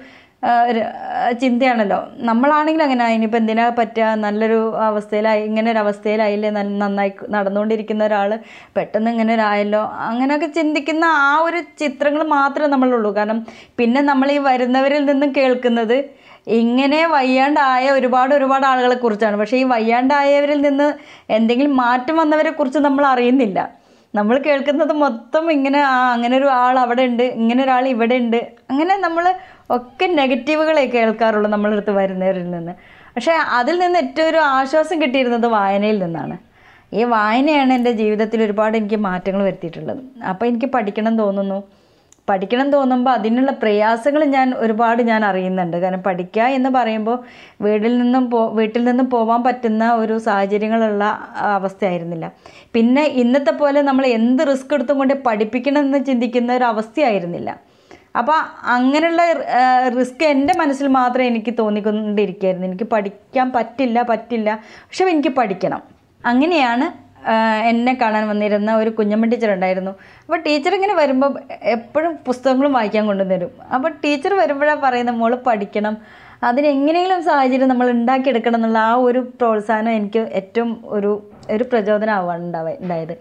ചിന്തയാണല്ലോ. 1.41 1.99
നമ്മളാണെങ്കിൽ 2.29 2.83
അങ്ങനെ. 2.83 3.05
ഇനിയിപ്പോൾ 3.15 3.37
എന്തിനാ 3.37 3.69
പറ്റുക 3.79 4.05
നല്ലൊരു 4.25 4.59
അവസ്ഥയിലായി 4.77 5.43
ഇങ്ങനെ 5.43 5.71
ഒരു 5.71 5.79
അവസ്ഥയിലായില്ലേ? 5.79 6.51
നന്ന- 6.51 6.81
നന്നായി 6.83 7.13
നടന്നുകൊണ്ടിരിക്കുന്ന 7.31 8.05
ഒരാൾ 8.05 8.31
പെട്ടെന്ന് 8.77 9.11
ഇങ്ങനെ 9.11 9.35
ഒരായല്ലോ 9.35 9.83
അങ്ങനെയൊക്കെ 10.09 10.47
ചിന്തിക്കുന്ന 10.47 11.05
ആ 11.05 11.37
ഒരു 11.39 11.61
ചിത്രങ്ങൾ 11.79 12.23
മാത്രമേ 12.37 12.67
നമ്മളുള്ളൂ. 12.67 13.17
കാരണം 13.17 13.41
പിന്നെ 13.79 14.01
നമ്മൾ 14.01 14.31
ഈ 14.33 14.39
വരുന്നവരിൽ 14.39 15.05
നിന്നും 15.05 15.33
കേൾക്കുന്നത് 15.37 16.24
ഇങ്ങനെ 16.47 17.07
വയ്യാണ്ടായ 17.07 17.91
ഒരുപാട് 17.91 18.35
ഒരുപാട് 18.35 18.67
ആളുകളെ 18.67 18.95
കുറിച്ചാണ്. 18.95 19.37
പക്ഷേ 19.37 19.57
ഈ 19.57 19.63
വയ്യാണ്ടായവരിൽ 19.63 20.61
നിന്ന് 20.61 20.95
എന്തെങ്കിലും 21.31 21.77
മാറ്റം 21.77 22.17
വന്നവരെ 22.17 22.51
കുറിച്ച് 22.51 22.79
നമ്മൾ 22.79 23.07
അറിയുന്നില്ല. 23.07 23.85
നമ്മൾ 24.15 24.39
കേൾക്കുന്നത് 24.39 24.93
മൊത്തം 24.93 25.53
ഇങ്ങനെ 25.53 25.81
ആ 25.83 26.13
അങ്ങനെ 26.13 26.37
ഒരു 26.37 26.47
ആൾ 26.47 26.79
അവിടെ 26.79 27.03
ഉണ്ട് 27.03 27.23
ഇങ്ങനെ 27.23 27.63
ഒരാൾ 27.63 27.89
ഇവിടെ 27.89 28.15
ഉണ്ട്. 28.15 28.47
അങ്ങനെ 28.71 28.97
നമ്മൾ 28.97 29.35
ഒക്കെ 29.71 30.07
നെഗറ്റീവുകളെ 30.07 30.87
കേൾക്കാറുള്ളൂ 30.87 31.51
നമ്മളെ 31.51 31.73
അടുത്ത് 31.73 31.91
വരുന്നവരിൽ 31.91 32.51
നിന്ന്. 32.51 32.73
പക്ഷേ 33.17 33.33
അതിൽ 33.33 33.79
നിന്ന് 33.79 33.99
ഏറ്റവും 33.99 34.29
ഒരു 34.29 34.37
ആശ്വാസം 34.37 35.03
കിട്ടിയിരുന്നത് 35.03 35.47
വായനയിൽ 35.47 35.99
നിന്നാണ്. 36.05 36.39
ഈ 36.93 37.05
വായനയാണ് 37.05 37.73
എന്റെ 37.73 37.93
ജീവിതത്തിൽ 37.93 38.43
ഒരുപാട് 38.43 38.77
എനിക്ക് 38.77 38.97
മാറ്റങ്ങൾ 38.97 39.43
വരുത്തിയിട്ടുള്ളത്. 39.43 40.03
അപ്പോൾ 40.29 40.47
എനിക്ക് 40.47 40.67
പഠിക്കണം 40.67 41.19
തോന്നുന്നു. 41.19 41.65
പഠിക്കണം 42.29 42.69
തോന്നുമ്പോൾ 42.75 43.13
അതിനുള്ള 43.19 43.51
പ്രയാസങ്ങൾ 43.63 44.23
ഞാൻ 44.37 44.49
ഒരുപാട് 44.63 45.01
ഞാൻ 45.11 45.25
അറിയുന്നുണ്ട്. 45.25 45.77
കാരണം 45.83 46.03
പഠിക്കുക 46.03 46.43
എന്ന് 46.59 46.71
പറയുമ്പോൾ 46.77 47.17
വീട്ടിൽ 47.67 47.93
നിന്നും 47.99 48.25
പോ 48.31 48.41
വീട്ടിൽ 48.59 48.83
നിന്നും 48.85 49.11
പോകാൻ 49.11 49.41
പറ്റുന്ന 49.47 49.93
ഒരു 50.03 50.15
സാഹചര്യങ്ങളുള്ള 50.29 51.05
അവസ്ഥയായിരുന്നില്ല. 51.59 52.33
പിന്നെ 52.75 53.05
ഇന്നത്തെ 53.23 53.55
പോലെ 53.61 53.83
നമ്മൾ 53.83 54.07
എന്ത് 54.19 54.43
റിസ്ക് 54.53 54.75
എടുത്തും 54.75 54.99
കൊണ്ട് 54.99 55.15
പഠിപ്പിക്കണം 55.29 55.81
എന്ന് 55.81 56.01
ചിന്തിക്കുന്ന 56.11 56.53
ഒരു 56.59 56.65
അവസ്ഥയായിരുന്നില്ല. 56.65 57.51
അപ്പോൾ 58.21 58.39
അങ്ങനെയുള്ള 58.75 59.23
റിസ്ക് 59.99 60.25
എന്റെ 60.25 60.55
മനസ്സിൽ 60.61 60.87
മാത്രമേ 60.99 61.29
എനിക്ക് 61.33 61.53
തോന്നിക്കൊണ്ടിരിക്കുകയായിരുന്നു 61.59 62.67
എനിക്ക് 62.71 62.85
പഠിക്കാൻ 62.85 63.49
പറ്റില്ല 63.57 63.99
പറ്റില്ല. 64.11 64.51
പക്ഷെ 64.89 65.05
എനിക്ക് 65.15 65.33
പഠിക്കണം. 65.39 65.83
അങ്ങനെയാണ് 66.25 66.87
എന്നെ 67.71 67.93
കാണാൻ 68.03 68.25
വന്നിരുന്ന 68.29 68.71
ഒരു 68.77 68.91
കുഞ്ഞമ്മ 68.91 69.29
ടീച്ചർ 69.33 69.51
ഉണ്ടായിരുന്നു. 69.51 69.93
അപ്പോൾ 70.25 70.41
ടീച്ചർ 70.47 70.75
ഇങ്ങനെ 70.75 70.95
വരുമ്പോൾ 70.95 71.31
എപ്പോഴും 71.77 72.13
പുസ്തകങ്ങളും 72.27 72.73
വായിക്കാൻ 72.73 73.07
കൊണ്ടുവരും. 73.07 73.51
അപ്പോൾ 73.75 73.91
ടീച്ചർ 74.05 74.35
വരുമ്പോഴാണ് 74.43 74.81
പറയുന്നത് 74.81 75.17
മോൾ 75.17 75.35
പഠിക്കണം. 75.49 75.97
അതിനെങ്ങനെയെങ്കിലും 76.49 77.21
സാഹചര്യം 77.25 77.69
നമ്മൾ 77.69 77.91
ഉണ്ടാക്കിയെടുക്കണം 77.91 78.59
എന്നുള്ള 78.59 78.79
ആ 78.79 78.95
ഒരു 79.09 79.21
പ്രോത്സാഹനം 79.41 79.93
എനിക്ക് 80.01 80.23
ഏറ്റവും 80.41 80.71
ഒരു 80.97 81.13
ഒരു 81.51 81.65
പ്രചോദനമാവാണ് 81.65 82.45
ഉണ്ടായത്. 82.83 83.15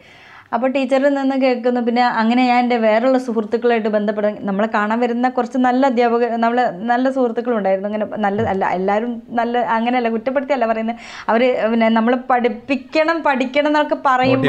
അപ്പോൾ 0.54 0.68
ടീച്ചറിൽ 0.68 1.14
നിന്ന് 1.14 1.36
കേൾക്കുന്നു 1.44 1.82
പിന്നെ 1.82 2.04
അങ്ങനെ 2.22 2.46
ഞാൻ 2.46 2.60
എന്റെ 2.64 2.78
വേറെയുള്ള 2.78 3.18
സുഹൃത്തുക്കളായിട്ട് 3.18 3.90
ബന്ധപ്പെടാൻ 3.90 4.34
നമ്മളെ 4.42 4.70
കാണാൻ 4.76 5.00
വരുന്ന 5.00 5.30
കുറച്ച് 5.30 5.58
നല്ല 5.58 5.86
അധ്യാപക 5.86 6.30
നമ്മൾ 6.36 6.60
നല്ല 6.92 7.06
സുഹൃത്തുക്കളുണ്ടായിരുന്നു. 7.10 7.90
അങ്ങനെ 7.90 8.06
നല്ല 8.18 8.42
അല്ല 8.54 8.66
എല്ലാവരും 8.70 9.22
നല്ല 9.32 9.58
അങ്ങനെയല്ല 9.76 10.10
കുറ്റപ്പെടുത്തിയല്ല 10.10 10.66
പറയുന്നത്. 10.66 11.00
അവർ 11.30 11.44
പിന്നെ 11.72 11.90
നമ്മൾ 11.90 12.16
പഠിപ്പിക്കണം 12.32 13.20
പഠിക്കണം 13.22 13.70
എന്നൊക്കെ 13.74 13.98
പറയുമ്പോൾ. 14.06 14.48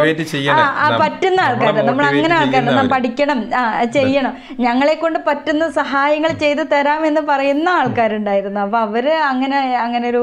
ആ, 0.55 0.89
പറ്റുന്ന 1.05 1.41
ആൾക്കാരാണ്. 1.41 1.69
ആൾക്കാർ 1.69 1.87
നമ്മൾ 1.91 2.05
അങ്ങനെ 2.05 2.35
ആൾക്കാർ 2.35 2.91
പഠിക്കണം 2.95 3.39
ആ 3.55 3.63
ചെയ്യണം. 3.99 4.35
ഞങ്ങളെ 4.61 4.95
കൊണ്ട് 4.95 5.19
പറ്റുന്ന 5.31 5.69
സഹായങ്ങൾ 5.81 6.33
ചെയ്തു 6.45 6.63
എന്ന് 7.11 7.23
പറയുന്ന 7.33 7.69
ആൾക്കാരുണ്ടായിരുന്നു. 7.81 8.61
അപ്പോൾ 8.61 8.81
അവർ 8.87 9.07
അങ്ങനെ 9.31 9.59
അങ്ങനെ 9.85 10.07
ഒരു 10.09 10.23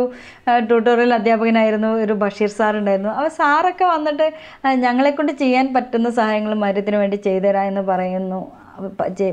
ട്യൂട്ടോറിയൽ 0.68 1.12
അധ്യാപകനായിരുന്നു 1.14 1.90
ഒരു 2.04 2.14
ബഷീർ 2.14 2.50
സാർ 2.60 2.74
ഉണ്ടായിരുന്നു 2.78 3.12
അപ്പോൾ 3.12 3.32
സാറൊക്കെ 3.40 3.86
വന്നിട്ട് 3.86 4.28
ഞങ്ങളെ 4.86 5.12
കൊണ്ട് 5.12 5.32
ചെയ്യാൻ 5.42 5.66
പറ്റുന്ന 5.74 6.10
സഹായങ്ങൾ 6.10 6.54
മരത്തിന് 6.54 6.96
വേണ്ടി 6.96 7.16
ചെയ്തു 7.16 7.46
തരാം 7.46 7.68
എന്ന് 7.68 7.82
പറയുന്നു. 7.82 8.42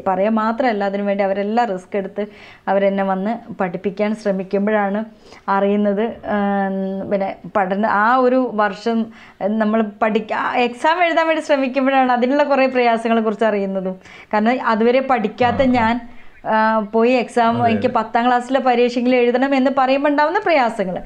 പറയാൻ 0.09 0.35
മാത്രമല്ല 0.35 0.85
അതിനു 0.85 1.03
വേണ്ടി 1.03 1.25
അവരെല്ലാം 1.25 1.67
റിസ്ക് 1.73 1.97
എടുത്ത് 1.97 2.23
അവരെന്നെ 2.69 3.05
വന്ന് 3.05 3.53
പഠിപ്പിക്കാൻ 3.61 4.11
ശ്രമിക്കുമ്പോഴാണ് 4.15 5.01
അറിയുന്നത്. 5.49 6.05
പിന്നെ 7.11 7.29
പഠന 7.57 7.87
ആ 7.87 8.17
ഒരു 8.17 8.51
വർഷം 8.55 8.99
നമ്മൾ 9.63 9.83
പഠിക്ക 10.03 10.33
എക്സാം 10.67 11.05
എഴുതാൻ 11.05 11.27
വേണ്ടി 11.27 11.45
ശ്രമിക്കുമ്പോഴാണ് 11.45 12.13
അതിനുള്ള 12.13 12.45
കുറേ 12.45 12.67
പ്രയാസങ്ങളെക്കുറിച്ച് 12.67 13.45
അറിയുന്നതും. 13.45 13.97
കാരണം 14.35 14.67
അതുവരെ 14.67 15.01
പഠിക്കാത്ത 15.01 15.63
ഞാൻ 15.79 15.95
പോയി 16.95 17.13
എക്സാം 17.23 17.57
എനിക്ക് 17.71 17.91
പത്താം 17.99 18.25
ക്ലാസ്സിലെ 18.27 18.61
പരീക്ഷയിൽ 18.69 19.15
എഴുതണം 19.21 19.53
എന്ന് 19.59 19.71
പറയുമ്പോൾ 19.79 20.11
ഉണ്ടാവുന്ന 20.13 20.41
പ്രയാസങ്ങൾ. 20.47 20.97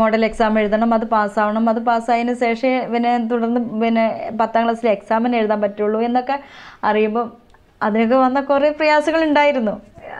മോഡൽ 0.00 0.22
എക്സാം 0.28 0.58
എഴുതണം 0.62 0.90
അത് 0.96 1.06
പാസ്സാവണം 1.14 1.64
അത് 1.72 1.80
പാസ്സായതിന് 1.88 2.34
ശേഷം 2.44 2.74
പിന്നെ 2.92 3.12
തുടർന്ന് 3.32 3.62
പിന്നെ 3.82 4.06
പത്താം 4.40 4.64
ക്ലാസ്സിലെ 4.64 4.92
എക്സാമിന് 4.96 5.38
എഴുതാൻ 5.40 5.60
പറ്റുള്ളൂ 5.64 6.00
എന്നൊക്കെ 6.08 6.38
അറിയുമ്പോൾ 6.90 7.26
അതിനൊക്കെ 7.86 8.16
വന്ന 8.24 8.38
കുറേ 8.50 8.70
പ്രയാസങ്ങൾ 8.80 9.22
ഉണ്ടായിരുന്നു. 9.28 9.74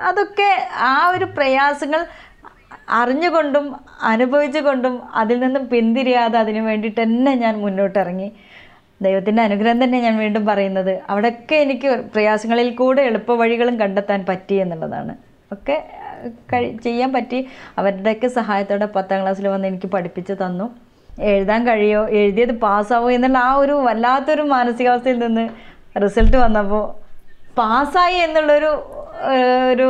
അതൊക്കെ 0.08 0.50
ആ 0.92 0.94
ഒരു 1.16 1.26
പ്രയാസങ്ങൾ 1.36 2.00
അറിഞ്ഞുകൊണ്ടും 3.00 3.66
അനുഭവിച്ചുകൊണ്ടും 4.12 4.94
അതിൽ 5.20 5.36
നിന്നും 5.44 5.62
പിന്തിരിയാതെ 5.72 6.36
അതിനു 6.42 6.62
വേണ്ടിയിട്ട് 6.68 7.00
തന്നെ 7.02 7.32
ഞാൻ 7.44 7.54
മുന്നോട്ടിറങ്ങി. 7.64 8.28
ദൈവത്തിന്റെ 9.02 9.42
അനുഗ്രഹം 9.42 9.84
തന്നെ 9.84 10.00
ഞാൻ 10.00 10.18
വീണ്ടും 10.18 10.46
പറയുന്നത്. 10.46 11.00
അവിടെയൊക്കെ 11.08 11.56
എനിക്ക് 11.56 11.88
പ്രയാസങ്ങളിൽ 11.88 12.70
കൂടെ 12.70 13.02
എളുപ്പ 13.02 13.32
വഴികളും 13.32 13.80
കണ്ടെത്താൻ 13.80 14.24
പറ്റി 14.28 14.54
എന്നുള്ളതാണ്. 14.54 15.16
ഒക്കെ 15.52 15.84
കഴി 16.52 16.76
ചെയ്യാൻ 16.84 17.12
പറ്റി. 17.12 17.48
അവരുടെയൊക്കെ 17.78 18.26
സഹായത്തോടെ 18.28 18.86
പത്താം 18.86 19.22
ക്ലാസ്സിൽ 19.22 19.48
വന്ന് 19.48 19.68
എനിക്ക് 19.68 19.86
പഠിപ്പിച്ച് 19.86 20.32
തന്നു. 20.32 20.74
എഴുതാൻ 21.20 21.66
കഴിയോ? 21.66 22.08
എഴുതിയത് 22.08 22.52
പാസ്സാവോ 22.52 23.10
എന്നുള്ള 23.10 23.38
ആ 23.38 23.54
ഒരു 23.54 23.72
വല്ലാത്തൊരു 23.72 24.42
മാനസികാവസ്ഥയിൽ 24.42 25.18
നിന്ന് 25.18 25.48
റിസൾട്ട് 26.02 26.36
വന്നപ്പോൾ 26.36 27.03
പാസ്സായി 27.58 28.14
എന്നുള്ളൊരു 28.14 28.70
ഒരു. 29.72 29.88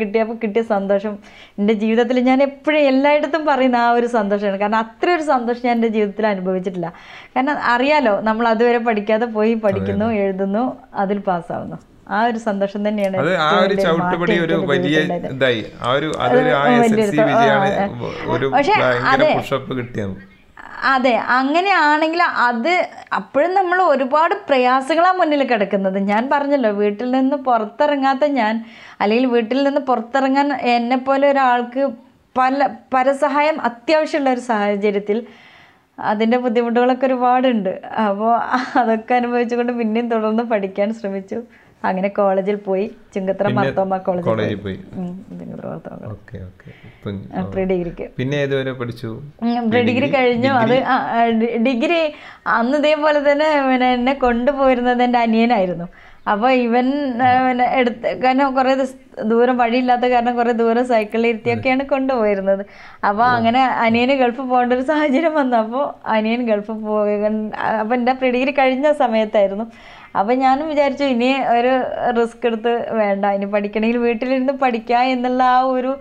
കിട്ടിയപ്പോൾ 0.00 0.36
കിട്ടിയ 0.42 0.62
സന്തോഷം. 0.62 1.18
എന്റെ 1.58 1.74
ജീവിതത്തിൽ 1.82 2.20
ഞാൻ 2.28 2.42
എപ്പോഴും 2.42 2.78
എല്ലായിടത്തും 2.90 3.46
പറയുന്ന 3.46 3.76
ആ 3.76 3.90
ഒരു 3.90 4.06
സന്തോഷമാണ്. 4.06 4.58
കാരണം 4.60 4.78
അത്ര 4.84 5.08
ഒരു 5.16 5.22
സന്തോഷം 5.22 5.64
ഞാൻ 5.64 5.74
എന്റെ 5.74 5.88
ജീവിതത്തിൽ 5.88 6.26
അനുഭവിച്ചിട്ടില്ല. 6.26 6.92
കാരണം 7.36 7.58
അറിയാലോ 7.74 8.20
നമ്മൾ 8.20 8.48
അതുവരെ 8.48 8.78
പഠിക്കാതെ 8.78 9.26
പോയി 9.36 9.54
പഠിക്കുന്നു 9.54 10.08
എഴുതുന്നു 10.22 10.64
അതിൽ 10.94 11.18
പാസ്സാവുന്നു. 11.28 11.78
ആ 12.16 12.18
ഒരു 12.24 12.38
സന്തോഷം 12.38 12.88
തന്നെയാണ് 12.88 13.16
അത് 13.16 13.32
ആ 13.36 13.50
ഒരു 13.66 13.74
ചവിട്ടുപടി 13.74 14.38
ഒരു 14.44 14.54
വലിയ 14.54 14.98
ഇതായി. 15.34 15.62
ആ 15.82 15.92
ഒരു 15.92 16.12
അതൊരു 16.20 16.52
ആ 16.60 16.62
എസ് 16.76 16.94
എൽ 16.94 17.10
സി 17.10 17.20
വിജയാണ് 17.20 17.70
ഒരു. 18.34 18.46
പുഷപ്പ് 19.38 19.72
കിട്ടിയത്. 19.78 20.16
അതെ 20.92 21.14
അങ്ങനെയാണെങ്കിൽ 21.38 22.22
അത് 22.48 22.74
അപ്പോഴും 23.12 23.52
നമ്മൾ 23.54 23.78
ഒരുപാട് 23.82 24.34
പ്രയാസങ്ങളാണ് 24.48 25.18
മുന്നിൽ 25.18 25.42
കിടക്കുന്നത്. 25.50 25.98
ഞാൻ 26.10 26.22
പറഞ്ഞല്ലോ 26.32 26.70
വീട്ടിൽ 26.82 27.08
നിന്ന് 27.10 27.36
പുറത്തിറങ്ങാത്ത 27.48 28.24
ഞാൻ 28.40 28.54
അല്ലെങ്കിൽ 29.00 29.28
വീട്ടിൽ 29.36 29.58
നിന്ന് 29.62 29.82
പുറത്തിറങ്ങാൻ 29.90 30.48
എന്നെപ്പോലെ 30.76 31.26
ഒരാൾക്ക് 31.32 31.84
പല 32.36 32.68
പരസഹായം 32.94 33.56
അത്യാവശ്യമുള്ള 33.68 34.30
ഒരു 34.30 34.40
സാഹചര്യത്തിൽ 34.40 35.20
അതിന്റെ 35.98 36.38
ബുദ്ധിമുട്ടുകളൊക്കെ 36.44 37.06
ഒരുപാടുണ്ട്. 37.06 37.72
അപ്പോൾ 38.06 38.32
അതൊക്കെ 38.80 39.14
അനുഭവിച്ചുകൊണ്ട് 39.14 39.72
പിന്നെയും 39.72 40.08
തുടർന്ന് 40.10 40.44
പഠിക്കാൻ 40.52 40.88
ശ്രമിച്ചു. 40.94 41.38
അങ്ങനെ 41.86 42.08
കോളേജിൽ 42.18 42.56
പോയി. 42.66 42.86
ചുങ്കത്ര 43.14 43.48
മർത്തോമ 43.58 43.96
കോളേജിൽ 44.06 44.58
പോയി. 44.64 44.78
പ്രീ 47.54 47.64
ഡിഗ്രിക്ക് 47.72 48.06
പിന്നെ 48.18 48.36
ഏതുവരെ 48.44 48.72
പഠിച്ചു? 48.80 49.10
പ്രീ 49.70 49.80
ഡിഗ്രി 49.88 50.08
കഴിഞ്ഞു. 50.16 50.52
അത് 50.64 50.76
ഡിഗ്രി 51.68 52.00
അന്ന് 52.58 52.76
ഇതേപോലെ 52.82 53.20
തന്നെ 53.30 53.48
പിന്നെ 53.70 53.88
എന്നെ 53.98 54.14
കൊണ്ടുപോയിരുന്നത് 54.26 55.02
എന്റെ 55.06 55.20
അനിയനായിരുന്നു. 55.26 55.88
അപ്പോൾ 56.32 56.50
ഇവൻ 56.64 56.86
പിന്നെ 57.44 57.66
എടുത്ത് 57.80 58.08
കാരണം 58.22 58.48
കുറേ 58.56 58.72
ദൂരം 59.30 59.56
വഴിയില്ലാത്ത 59.60 60.06
കാരണം 60.14 60.34
കുറേ 60.38 60.52
ദൂരം 60.62 60.84
സൈക്കിളിൽ 60.90 61.28
ഇരുത്തിയൊക്കെയാണ് 61.32 61.84
കൊണ്ടുപോയിരുന്നത്. 61.92 62.62
അപ്പോൾ 63.08 63.26
അങ്ങനെ 63.36 63.60
അനിയന് 63.84 64.14
ഗൾഫ് 64.22 64.42
പോകേണ്ട 64.50 64.72
ഒരു 64.78 64.84
സാഹചര്യം 64.90 65.34
വന്നു. 65.40 65.56
അപ്പോൾ 65.62 65.84
അനിയൻ 66.16 66.42
ഗൾഫ് 66.50 66.74
പോയി. 66.88 67.14
അപ്പോൾ 67.82 67.94
എന്റെ 67.98 68.14
പ്രീ 68.20 68.30
ഡിഗ്രി 68.36 68.54
കഴിഞ്ഞ 68.60 68.92
സമയത്തായിരുന്നു. 69.02 69.66
അപ്പം 70.18 70.34
ഞാനും 70.44 70.66
വിചാരിച്ചു 70.72 71.06
ഇനി 71.14 71.30
ഒരു 71.56 71.72
റിസ്ക് 72.18 72.44
എടുത്ത് 72.48 72.72
വേണ്ട 73.00 73.24
ഇനി 73.36 73.46
പഠിക്കണമെങ്കിൽ 73.54 73.98
വീട്ടിലിരുന്ന് 74.06 74.54
പഠിക്കുക 74.62 75.00
എന്നുള്ള 75.14 75.42
ആ 75.56 75.58
ഒരു 75.76 75.92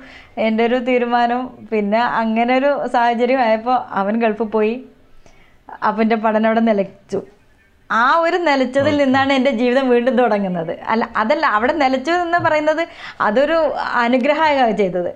എന്റെ 0.45 0.63
ഒരു 0.69 0.77
തീരുമാനം. 0.89 1.41
പിന്നെ 1.71 2.01
അങ്ങനെ 2.21 2.51
ഒരു 2.59 2.71
സാഹചര്യം 2.95 3.41
ആയപ്പോൾ 3.47 3.77
അവൻ 4.01 4.13
ഗൾഫിൽ 4.23 4.49
പോയി. 4.57 4.75
അവന്റെ 5.89 6.17
പഠനം 6.25 6.47
അവിടെ 6.49 6.63
നിലച്ചു. 6.69 7.19
ആ 7.89 8.05
ഒരു 8.25 8.37
നിലച്ചതിൽ 8.47 8.95
നിന്നാണ് 9.01 9.31
എന്റെ 9.37 9.51
ജീവിതം 9.59 9.85
വീണ്ടും 9.93 10.15
തുടങ്ങുന്നത്. 10.21 10.71
അല്ല 10.91 11.03
അതല്ല 11.21 11.45
അവിടെ 11.57 11.73
നിലച്ചു 11.83 12.13
എന്ന് 12.25 12.39
പറയുന്നത് 12.45 12.83
അതൊരു 13.27 13.57
അനുഗ്രഹമായി 14.05 14.75
ചെയ്തത്. 14.81 15.11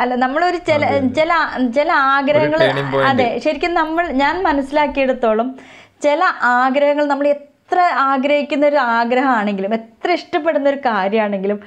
അല്ല 0.00 0.12
നമ്മളൊരു 0.24 0.58
ചില 0.68 0.82
ചില 1.18 1.32
ചില 1.78 1.90
ആഗ്രഹങ്ങൾ 2.16 2.60
അതെ 3.08 3.26
ശരിക്കും 3.44 3.72
നമ്മൾ 3.80 4.04
ഞാൻ 4.22 4.34
മനസ്സിലാക്കിയെടുത്തോളം 4.48 5.48
ചില 6.06 6.20
ആഗ്രഹങ്ങൾ 6.60 7.04
നമ്മൾ 7.12 7.26
എത്ര 7.72 7.84
ആഗ്രഹിക്കുന്ന 8.10 8.64
ഒരു 8.66 8.76
ആഗ്രഹമാണെങ്കിലും 8.76 9.74
എത്ര 9.74 10.08
ഇഷ്ടപ്പെടുന്ന 10.12 10.66
ഒരു 10.68 10.78
കാര്യമാണെങ്കിലും 10.86 11.58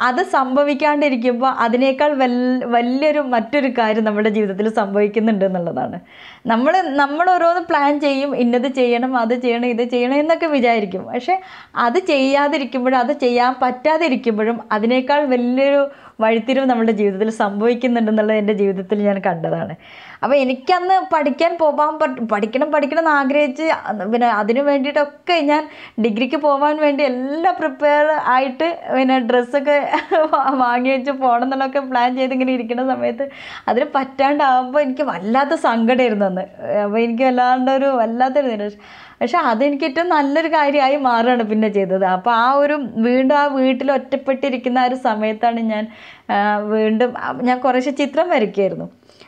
അത് 0.00 0.20
സംഭവിക്കാണ്ടിരിക്കുമ്പോൾ 0.32 1.50
അതിനേക്കാൾ 1.64 2.10
വൽ 2.22 2.34
വലിയൊരു 2.64 3.20
മറ്റൊരു 3.34 3.68
കാര്യം 3.78 4.04
നമ്മുടെ 4.04 4.28
ജീവിതത്തിൽ 4.28 4.68
സംഭവിക്കുന്നുണ്ട് 4.68 5.44
എന്നുള്ളതാണ്. 5.44 5.98
നമ്മൾ 6.46 6.74
നമ്മൾ 7.02 7.26
ഓരോന്ന് 7.30 7.62
പ്ലാൻ 7.70 8.00
ചെയ്യും 8.00 8.36
ഇന്നത് 8.36 8.68
ചെയ്യണം 8.80 9.16
അത് 9.16 9.34
ചെയ്യണം 9.44 9.66
ഇത് 9.66 9.84
ചെയ്യണം 9.90 10.16
എന്നൊക്കെ 10.16 10.46
വിചാരിക്കും. 10.46 11.04
പക്ഷേ 11.12 11.36
അത് 11.76 11.98
ചെയ്യാതിരിക്കുമ്പോഴും 12.10 12.98
അത് 12.98 13.12
ചെയ്യാൻ 13.24 13.54
പറ്റാതിരിക്കുമ്പോഴും 13.62 14.58
അതിനേക്കാൾ 14.72 15.22
വലിയൊരു 15.34 15.82
വഴിത്തിരിവ് 16.18 16.66
നമ്മുടെ 16.66 16.92
ജീവിതത്തിൽ 16.92 17.30
സംഭവിക്കുന്നുണ്ടെന്നുള്ളത് 17.42 18.38
എന്റെ 18.42 18.54
ജീവിതത്തിൽ 18.60 18.98
ഞാൻ 19.08 19.18
കണ്ടതാണ്. 19.26 19.74
അപ്പോൾ 20.22 20.36
എനിക്കന്ന് 20.36 20.96
പഠിക്കാൻ 21.14 21.52
പോകാൻ 21.62 21.90
പഠിക്കണം 22.32 22.68
പഠിക്കണം 22.74 23.02
എന്ന് 23.02 23.12
ആഗ്രഹിച്ച് 23.20 23.64
പിന്നെ 24.12 24.28
അതിനു 24.40 24.62
വേണ്ടിയിട്ടൊക്കെ 24.62 25.36
ഞാൻ 25.50 25.62
ഡിഗ്രിക്ക് 26.04 26.38
പോകാൻ 26.46 26.76
വേണ്ടി 26.84 27.02
എല്ലാം 27.04 27.54
പ്രിപ്പയർ 27.60 28.06
ആയിട്ട് 28.34 28.68
പിന്നെ 28.96 29.18
ഡ്രസ്സൊക്കെ 29.30 29.76
വാങ്ങി 30.64 30.90
വെച്ച് 30.90 31.12
പോകണം 31.22 31.44
എന്നുള്ളതൊക്കെ 31.46 31.80
പ്ലാൻ 31.90 32.10
ചെയ്ത് 32.16 32.34
ഇങ്ങനെ 32.34 32.52
ഇരിക്കുന്ന 32.52 32.84
സമയത്ത് 32.92 33.24
അതിന് 33.68 33.86
പറ്റാണ്ടാവുമ്പോൾ 33.96 34.80
എനിക്ക് 34.80 35.06
വല്ലാത്ത 35.12 35.54
സങ്കടമായിരുന്നു 35.68 36.26
അന്ന്. 36.26 36.44
അപ്പോൾ 36.84 36.98
എനിക്ക് 36.98 37.24
വല്ലാണ്ടൊരു 37.24 37.90
വല്ലാത്തൊരു 38.02 38.48
നിരാശ 38.54 38.76
പക്ഷെ 39.24 39.38
അതെനിക്ക് 39.50 39.84
ഏറ്റവും 39.88 40.08
നല്ലൊരു 40.14 40.48
കാര്യമായി 40.54 40.96
മാറുകയാണ് 41.06 41.44
പിന്നെ 41.50 41.68
ചെയ്തത്. 41.76 42.04
അപ്പോൾ 42.14 42.32
ആ 42.40 42.48
ഒരു 42.62 42.74
വീണ്ടും 43.06 43.36
ആ 43.42 43.44
വീട്ടിൽ 43.60 43.88
ഒറ്റപ്പെട്ടിരിക്കുന്ന 43.94 44.78
ആ 44.82 44.88
ഒരു 44.88 44.96
സമയത്താണ് 45.06 45.60
ഞാൻ 45.70 45.84
വീണ്ടും 46.72 47.10
ഞാൻ 47.48 47.56
കുറേശ്ശെ 47.62 47.92
ചിത്രം 48.00 48.26
വരയ്ക്കുമായിരുന്നു 48.34 48.86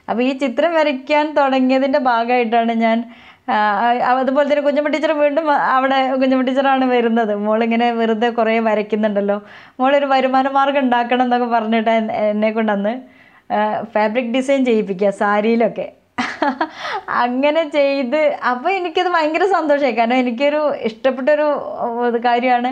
അപ്പോൾ 0.08 0.22
ഈ 0.26 0.32
ചിത്രം 0.42 0.72
വരയ്ക്കാൻ 0.78 1.24
തുടങ്ങിയതിന്റെ 1.38 2.00
ഭാഗമായിട്ടാണ് 2.10 2.74
ഞാൻ 2.84 2.98
അതുപോലെ 4.20 4.46
തന്നെ 4.50 4.64
കുഞ്ഞമ്മ 4.68 4.90
ടീച്ചർ 4.94 5.12
വീണ്ടും 5.24 5.46
അവിടെ 5.76 5.98
കുഞ്ഞമ്മ 6.22 6.44
ടീച്ചറാണ് 6.48 6.86
വരുന്നത്. 6.94 7.34
മോളിങ്ങനെ 7.46 7.88
വെറുതെ 8.00 8.30
കുറേ 8.38 8.58
വരയ്ക്കുന്നുണ്ടല്ലോ. 8.70 9.38
മോളൊരു 9.80 10.08
വരുമാന 10.14 10.48
മാർഗം 10.58 10.82
ഉണ്ടാക്കണം 10.86 11.24
എന്നൊക്കെ 11.28 11.48
പറഞ്ഞിട്ട് 11.56 11.92
എന്നെ 12.32 12.50
കൊണ്ടന്ന് 12.58 12.94
ഫാബ്രിക് 13.94 14.32
ഡിസൈൻ 14.36 14.62
ചെയ്യിപ്പിക്കുക 14.70 15.12
സാരിയിലൊക്കെ. 15.22 15.88
അങ്ങനെ 17.23 17.62
ചെയ്ത് 17.76 18.20
അപ്പോൾ 18.50 18.70
എനിക്കത് 18.78 19.11
ഭയങ്കര 19.16 19.44
സന്തോഷമായി. 19.56 19.96
കാരണം 19.99 20.18
എനിക്കൊരു 20.25 20.61
ഇഷ്ടപ്പെട്ടൊരു 20.88 21.49
കാര്യമാണ്. 22.28 22.70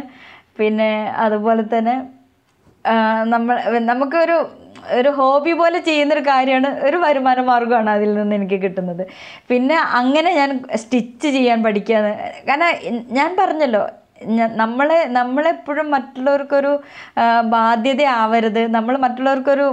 പിന്നെ 0.58 0.90
അതുപോലെ 1.24 1.62
തന്നെ 1.74 1.94
നമ്മൾ 3.34 3.56
നമുക്കൊരു 3.90 4.36
ഒരു 4.96 5.10
ഹോബി 5.18 5.52
പോലെ 5.60 5.78
ചെയ്യുന്നൊരു 5.80 6.22
കാര്യമാണ് 6.30 6.70
ഒരു 6.86 6.96
വരുമാന 7.04 7.42
മാർഗമാണ് 7.50 7.90
അതിൽ 7.90 8.10
നിന്ന് 8.14 8.34
എനിക്ക് 8.38 8.58
കിട്ടുന്നത്. 8.64 9.04
പിന്നെ 9.50 9.76
അങ്ങനെ 10.00 10.30
ഞാൻ 10.40 10.50
സ്റ്റിച്ച് 10.82 11.28
ചെയ്യാൻ 11.36 11.58
പഠിക്കാന്ന്. 11.66 12.12
കാരണം 12.48 12.72
ഞാൻ 13.18 13.30
പറഞ്ഞല്ലോ 13.40 13.84
നമ്മളെ 14.56 14.98
നമ്മളെപ്പോഴും 15.16 15.86
മറ്റുള്ളവർക്കൊരു 15.94 16.72
ബാധ്യത 17.54 18.02
ആവരുത് 18.20 18.60
നമ്മൾ 18.76 18.94
മറ്റുള്ളവർക്കൊരു 19.04 19.66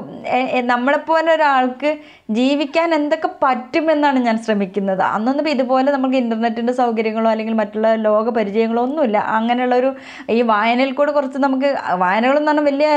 നമ്മളെപ്പോലെ 0.74 1.30
ഒരാൾക്ക് 1.36 1.92
ജീവിക്കാൻ 2.38 2.90
എന്തൊക്കെ 2.96 3.30
പറ്റുമെന്നാണ് 3.44 4.20
ഞാൻ 4.20 4.38
ശ്രമിക്കുന്നത്. 4.44 5.02
അന്നൊന്നും 5.02 5.50
ഇതുപോലെ 5.50 5.92
നമുക്ക് 5.92 6.16
ഇന്റർനെറ്റിന്റെ 6.16 6.74
സൗകര്യങ്ങളോ 6.74 7.30
അല്ലെങ്കിൽ 7.32 7.56
മറ്റുള്ള 7.56 7.96
ലോക 7.96 8.30
പരിചയങ്ങളോ 8.30 8.84
ഒന്നുമില്ല. 8.84 9.18
അങ്ങനെയുള്ളൊരു 9.18 9.90
ഈ 10.30 10.42
വായനയിൽ 10.42 10.92
കൂടെ 10.94 11.12
കുറച്ച് 11.12 11.40
നമുക്ക് 11.40 11.70
വായനകളെന്ന് 11.94 12.52
പറഞ്ഞാൽ 12.52 12.66
വലിയ 12.72 12.90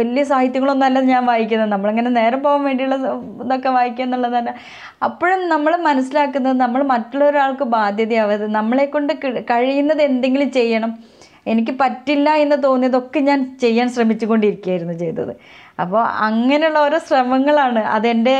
വലിയ 0.00 0.24
സാഹിത്യങ്ങളൊന്നും 0.24 0.86
അല്ല 0.86 1.00
ഞാൻ 1.00 1.26
വായിക്കുന്നത്. 1.26 1.70
നമ്മളിങ്ങനെ 1.70 2.10
നേരം 2.10 2.42
പോകാൻ 2.42 2.64
വേണ്ടിയുള്ള 2.64 2.96
ഇതൊക്കെ 3.44 3.68
വായിക്കുക 3.68 4.04
എന്നുള്ളത് 4.04 4.38
തന്നെ. 4.38 4.54
അപ്പോഴും 5.02 5.48
നമ്മൾ 5.48 5.76
മനസ്സിലാക്കുന്നത് 5.76 6.56
നമ്മൾ 6.60 6.82
മറ്റുള്ളൊരാൾക്ക് 6.94 7.64
ബാധ്യതയാവരുത്. 7.64 8.46
നമ്മളെ 8.46 8.86
കൊണ്ട് 8.86 9.12
കഴിയുന്നത് 9.50 10.02
എന്തെങ്കിലും 10.02 10.50
ചെയ്യണം. 10.50 10.92
എനിക്ക് 11.46 11.72
പറ്റില്ല 11.80 12.30
എന്ന് 12.34 12.56
തോന്നിയതൊക്കെ 12.64 13.20
ഞാൻ 13.20 13.58
ചെയ്യാൻ 13.60 13.88
ശ്രമിച്ചുകൊണ്ടിരിക്കുകയായിരുന്നു 13.88 14.92
ചെയ്തത്. 14.92 15.32
അപ്പോൾ 15.82 16.02
അങ്ങനെയുള്ള 16.26 16.78
ഓരോ 16.86 16.98
ശ്രമങ്ങളാണ്. 17.08 17.82
അതെന്റെ 17.96 18.34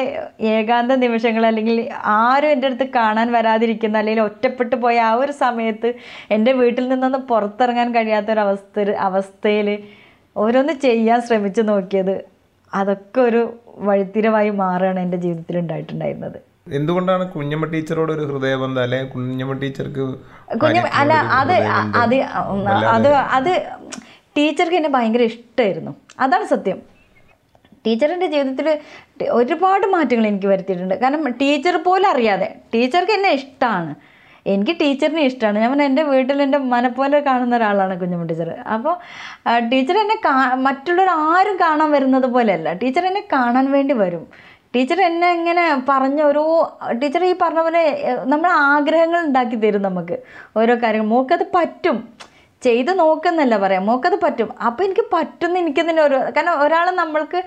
ഏകാന്ത 0.54 0.92
നിമിഷങ്ങൾ 1.04 1.45
അല്ലെങ്കിൽ 1.50 1.76
ആരും 2.16 2.50
എന്റെ 2.54 2.68
അടുത്ത് 2.71 2.87
കാണാൻ 2.99 3.28
വരാതിരിക്കുന്ന 3.37 4.00
അല്ലെങ്കിൽ 4.02 4.25
ഒറ്റപ്പെട്ടു 4.28 4.76
പോയ 4.85 4.97
ആ 5.11 5.12
ഒരു 5.23 5.35
സമയത്ത് 5.45 5.90
എന്റെ 6.37 6.52
വീട്ടിൽ 6.61 6.85
നിന്നൊന്ന് 6.92 7.21
പുറത്തിറങ്ങാൻ 7.30 7.88
കഴിയാത്തൊരവസ്ഥ 7.97 8.87
അവസ്ഥയിൽ 9.09 9.71
ഓരോന്ന് 10.37 10.75
ചെയ്യാൻ 10.87 11.21
ശ്രമിച്ചു 11.28 11.62
നോക്കിയത് 11.71 12.14
അതൊക്കെ 12.73 13.21
ഒരു 13.28 13.40
വഴിത്തിരവായി 13.88 14.50
മാറുകയാണ് 14.62 15.00
എന്റെ 15.04 15.18
ജീവിതത്തിൽ 15.25 15.57
ഉണ്ടായിട്ടുണ്ടായിരുന്നത്. 15.62 16.38
എന്തുകൊണ്ടാണ് 16.78 17.25
കുഞ്ഞമ്മ 17.35 17.66
ടീച്ചറോട് 17.73 18.11
ഒരു 18.14 18.25
ഹൃദയബന്ധം 18.30 18.83
അല്ലെ? 18.87 18.99
കുഞ്ഞമ്മ 19.12 19.52
ടീച്ചർക്ക് 19.62 20.02
കുഞ്ഞമ്മ 20.62 20.88
അല്ല 21.00 21.14
അത് 21.40 21.57
അത് 22.02 22.16
അത് 22.97 23.09
അത് 23.38 23.52
ടീച്ചർക്ക് 24.37 24.76
എന്നെ 24.80 24.90
ഭയങ്കര 24.97 25.23
ഇഷ്ടമായിരുന്നു 25.33 25.92
അതാണ് 26.25 26.47
സത്യം. 26.54 26.78
ടീച്ചറിന്റെ 27.87 28.28
ജീവിതത്തിൽ 28.35 28.68
ഒരുപാട് 29.38 29.87
മാറ്റങ്ങൾ 29.94 30.26
എനിക്ക് 30.32 30.49
വരുത്തിയിട്ടുണ്ട്. 30.52 30.94
കാരണം 31.02 31.32
ടീച്ചർ 31.42 31.76
പോലും 31.88 32.08
അറിയാതെ. 32.14 32.49
ടീച്ചർക്ക് 32.75 33.14
എന്നെ 33.18 33.32
ഇഷ്ടമാണ് 33.40 33.92
എനിക്ക് 34.52 34.75
ടീച്ചറിനെ 34.80 35.23
ഇഷ്ടമാണ് 35.28 35.58
ഞാൻ 35.62 35.80
എന്റെ 35.87 36.02
വീട്ടിൽ 36.11 36.38
എന്റെ 36.44 36.58
മനപ്പോലെ 36.75 36.94
പോലെ 36.99 37.18
കാണുന്ന 37.28 37.54
ഒരാളാണ് 37.58 37.94
കുഞ്ഞുമ്മ 38.00 38.26
ടീച്ചർ 38.30 38.50
അപ്പോൾ 38.75 38.94
ടീച്ചർ 39.73 39.97
എന്നെ 40.02 40.16
കാ 40.26 40.35
മറ്റുള്ളവർ 40.66 41.11
ആരും 41.32 41.56
കാണാൻ 41.64 41.88
വരുന്നത് 41.97 42.28
പോലെയല്ല. 42.37 42.68
ടീച്ചർ 42.82 43.04
എന്നെ 43.11 43.23
കാണാൻ 43.35 43.66
വേണ്ടി 43.76 43.94
വരും. 44.02 44.25
ടീച്ചർ 44.75 44.99
എന്നെ 45.08 45.28
ഇങ്ങനെ 45.38 45.64
പറഞ്ഞ 45.90 46.20
ഓരോ 46.30 46.44
ടീച്ചർ 47.02 47.23
ഈ 47.30 47.35
പറഞ്ഞ 47.42 47.61
പോലെ 47.66 47.82
നമ്മൾ 48.32 48.50
ആഗ്രഹങ്ങൾ 48.73 49.20
ഉണ്ടാക്കി 49.28 49.56
തരും 49.64 49.85
നമുക്ക്. 49.88 50.16
ഓരോ 50.61 50.75
കാര്യങ്ങൾ. 50.82 51.08
മോക്കത് 51.14 51.44
പറ്റും. 51.56 51.99
ചെയ്ത് 52.62 52.90
നോക്കുന്നല്ല 52.98 53.54
പറയാം. 53.64 53.82
മോക്കത് 53.88 54.16
പറ്റും. 54.22 54.48
അപ്പോൾ 54.66 54.84
എനിക്ക് 54.84 55.04
പറ്റുന്ന 55.12 55.58
എനിക്ക് 55.58 55.82
തന്നെ 55.88 56.02
ഒരു 56.02 56.16
കാരണം 56.36 56.54
ഒരാൾ 56.64 56.86
നമ്മൾക്ക് 57.00 57.40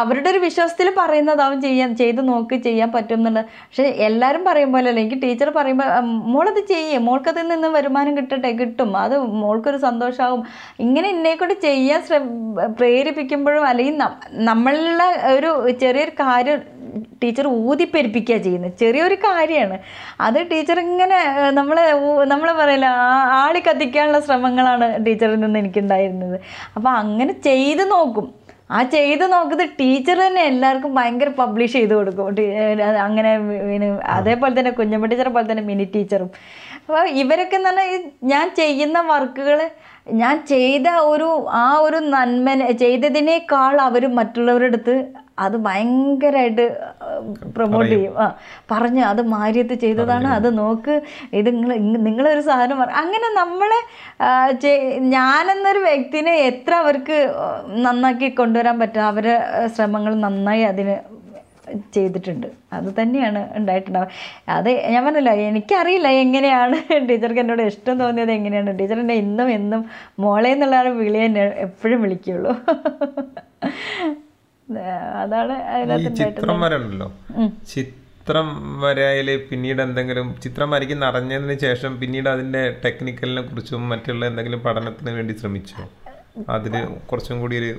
അവരുടെ 0.00 0.28
ഒരു 0.32 0.40
വിശ്വാസത്തിൽ 0.46 0.88
പറയുന്നതാവും 0.98 1.58
ചെയ്യാൻ 1.66 1.90
ചെയ്ത് 2.00 2.20
നോക്ക് 2.28 2.56
ചെയ്യാൻ 2.66 2.90
പറ്റും 2.96 3.18
എന്നുള്ളത്. 3.20 3.46
പക്ഷേ 3.68 3.86
എല്ലാവരും 4.08 4.44
പറയും 4.48 4.72
പോലെ 4.74 4.90
എനിക്ക് 4.94 5.18
ടീച്ചർ 5.22 5.50
പറയുമ്പോൾ 5.58 5.88
മോളത് 6.34 6.60
ചെയ്യേ. 6.72 6.98
മോൾക്കതിൽ 7.08 7.48
നിന്ന് 7.48 7.68
വരുമാനം 7.78 8.16
കിട്ടട്ടെ 8.18 8.52
കിട്ടും. 8.60 8.92
അത് 9.04 9.16
മോൾക്കൊരു 9.42 9.80
സന്തോഷമാവും 9.86 10.42
ഇങ്ങനെ 10.86 11.08
എന്നെക്കൊണ്ട് 11.14 11.54
ചെയ്യാൻ 11.66 12.02
ശ്ര 12.08 12.18
പ്രേരിപ്പിക്കുമ്പോഴും 12.80 13.66
അല്ലെങ്കിൽ 13.70 13.96
നമ്മളിലുള്ള 14.50 15.02
ഒരു 15.36 15.50
ചെറിയൊരു 15.82 16.14
കാര്യം 16.22 16.60
ടീച്ചർ 17.22 17.46
ഊതിപ്പെരിപ്പിക്കുക 17.68 18.36
ചെയ്യുന്നത് 18.46 18.76
ചെറിയൊരു 18.82 19.16
കാര്യമാണ് 19.26 19.78
അത് 20.26 20.38
ടീച്ചർ 20.52 20.78
ഇങ്ങനെ 20.86 21.18
നമ്മൾ 21.58 21.78
നമ്മൾ 22.32 22.48
പറയില്ല 22.60 22.88
ആളി 23.42 23.62
കത്തിക്കാനുള്ള 23.68 24.20
ശ്രമങ്ങളാണ് 24.28 24.88
ടീച്ചറിൽ 25.06 25.40
നിന്ന് 25.44 25.60
എനിക്കുണ്ടായിരുന്നത്. 25.64 26.36
അപ്പോൾ 26.76 26.90
അങ്ങനെ 27.02 27.34
ചെയ്ത് 27.48 27.84
നോക്കും. 27.96 28.28
ആ 28.76 28.78
ചെയ്ത് 28.96 29.24
നോക്കുന്നത് 29.32 29.70
ടീച്ചർ 29.80 30.16
തന്നെ 30.26 30.42
എല്ലാവർക്കും 30.50 30.92
ഭയങ്കര 30.98 31.30
പബ്ലിഷ് 31.40 31.74
ചെയ്ത് 31.78 31.94
കൊടുക്കും. 31.98 32.26
അങ്ങനെ 33.06 33.32
അതേപോലെ 34.18 34.52
തന്നെ 34.58 34.72
കുഞ്ഞമ്മ 34.78 35.08
ടീച്ചറെ 35.12 35.32
പോലെ 35.34 35.46
തന്നെ 35.50 35.64
മിനി 35.70 35.86
ടീച്ചറും. 35.96 36.30
അപ്പോൾ 36.88 37.04
ഇവരൊക്കെ 37.20 37.56
എന്ന് 37.58 37.70
പറഞ്ഞാൽ 37.70 38.04
ഞാൻ 38.32 38.46
ചെയ്യുന്ന 38.56 38.98
വർക്കുകൾ 39.10 39.58
ഞാൻ 40.20 40.36
ചെയ്ത 40.46 40.88
ഒരു 41.10 41.28
ആ 41.58 41.66
ഒരു 41.82 41.98
നന്മ 42.14 42.46
ചെയ്തതിനേക്കാൾ 42.80 43.74
അവർ 43.84 44.04
മറ്റുള്ളവരുടെ 44.16 44.70
അടുത്ത് 44.72 44.94
അത് 45.38 45.56
ഭയങ്കരമായിട്ട് 45.66 46.64
പ്രൊമോട്ട് 47.54 47.92
ചെയ്യും. 47.92 48.14
ആ 48.16 48.26
പറഞ്ഞു 48.70 49.02
അത് 49.10 49.22
മാര്യത്ത് 49.28 49.76
ചെയ്തതാണ് 49.84 50.28
അത് 50.36 50.48
നോക്ക് 50.58 50.94
ഇത് 51.38 51.48
നിങ്ങൾ 51.50 51.70
നിങ്ങളൊരു 52.06 52.42
സാധനം 52.48 52.80
പറ 52.82 52.90
അങ്ങനെ 53.02 53.28
നമ്മളെ 53.38 53.80
ഞാനെന്നൊരു 55.14 55.82
വ്യക്തിനെ 55.88 56.34
എത്ര 56.50 56.74
അവർക്ക് 56.82 57.18
നന്നാക്കി 57.86 58.30
കൊണ്ടുവരാൻ 58.32 58.78
പറ്റും 58.82 59.08
അവരെ 59.10 59.36
ശ്രമങ്ങൾ 59.76 60.14
നന്നായി 60.26 60.64
അതിന് 60.72 60.96
ചെയ്തിട്ടുണ്ട്. 61.94 62.46
അത് 62.72 62.88
തന്നെയാണ് 62.98 63.40
ഉണ്ടായിട്ടുണ്ടാവുക. 63.56 64.08
അത് 64.48 64.70
ഞാൻ 64.92 65.02
പറഞ്ഞില്ല 65.04 65.32
എനിക്കറിയില്ല 65.48 66.08
എങ്ങനെയാണ് 66.22 66.76
ടീച്ചർക്ക് 67.10 67.40
എന്നോട് 67.40 67.62
ഇഷ്ടം 67.62 67.98
തോന്നിയത് 68.00 68.32
എങ്ങനെയാണ്. 68.32 68.72
ടീച്ചർ 68.78 68.98
എന്നെ 68.98 69.16
ഇന്നും 69.24 69.50
എന്നും 69.50 69.82
മോളെ 70.20 70.50
എന്നുള്ള 70.50 70.76
ആ 70.76 70.92
വിളി 71.00 71.20
എന്നെ 71.28 71.44
എപ്പോഴും 71.66 72.02
വിളിക്കുള്ളൂ. 72.02 72.52
അതാണ് 75.22 75.54
ചിത്രം 76.18 76.60
വരണ്ടല്ലോ 76.60 77.06
ചിത്രം 77.72 78.46
വരയിൽ 78.82 79.28
പിന്നീട് 79.48 79.80
എന്തെങ്കിലും 79.82 80.26
ചിത്രം 80.44 80.70
വരയ്ക്കുന്ന 80.70 81.04
അറിഞ്ഞതിന് 81.04 81.56
ശേഷം 81.60 81.92
പിന്നീട് 82.00 82.28
അതിന്റെ 82.28 82.62
ടെക്നിക്കലിനെ 82.84 83.42
കുറിച്ചും 83.42 83.82
മറ്റുള്ള 83.88 84.22
എന്തെങ്കിലും 84.26 84.60
പഠനത്തിന് 84.62 85.10
വേണ്ടി 85.10 85.34
ശ്രമിച്ചോ? 85.40 85.82
അതിന് 86.48 86.80
കുറച്ചും 87.10 87.40
കൂടി 87.40 87.56
ഒരു 87.58 87.72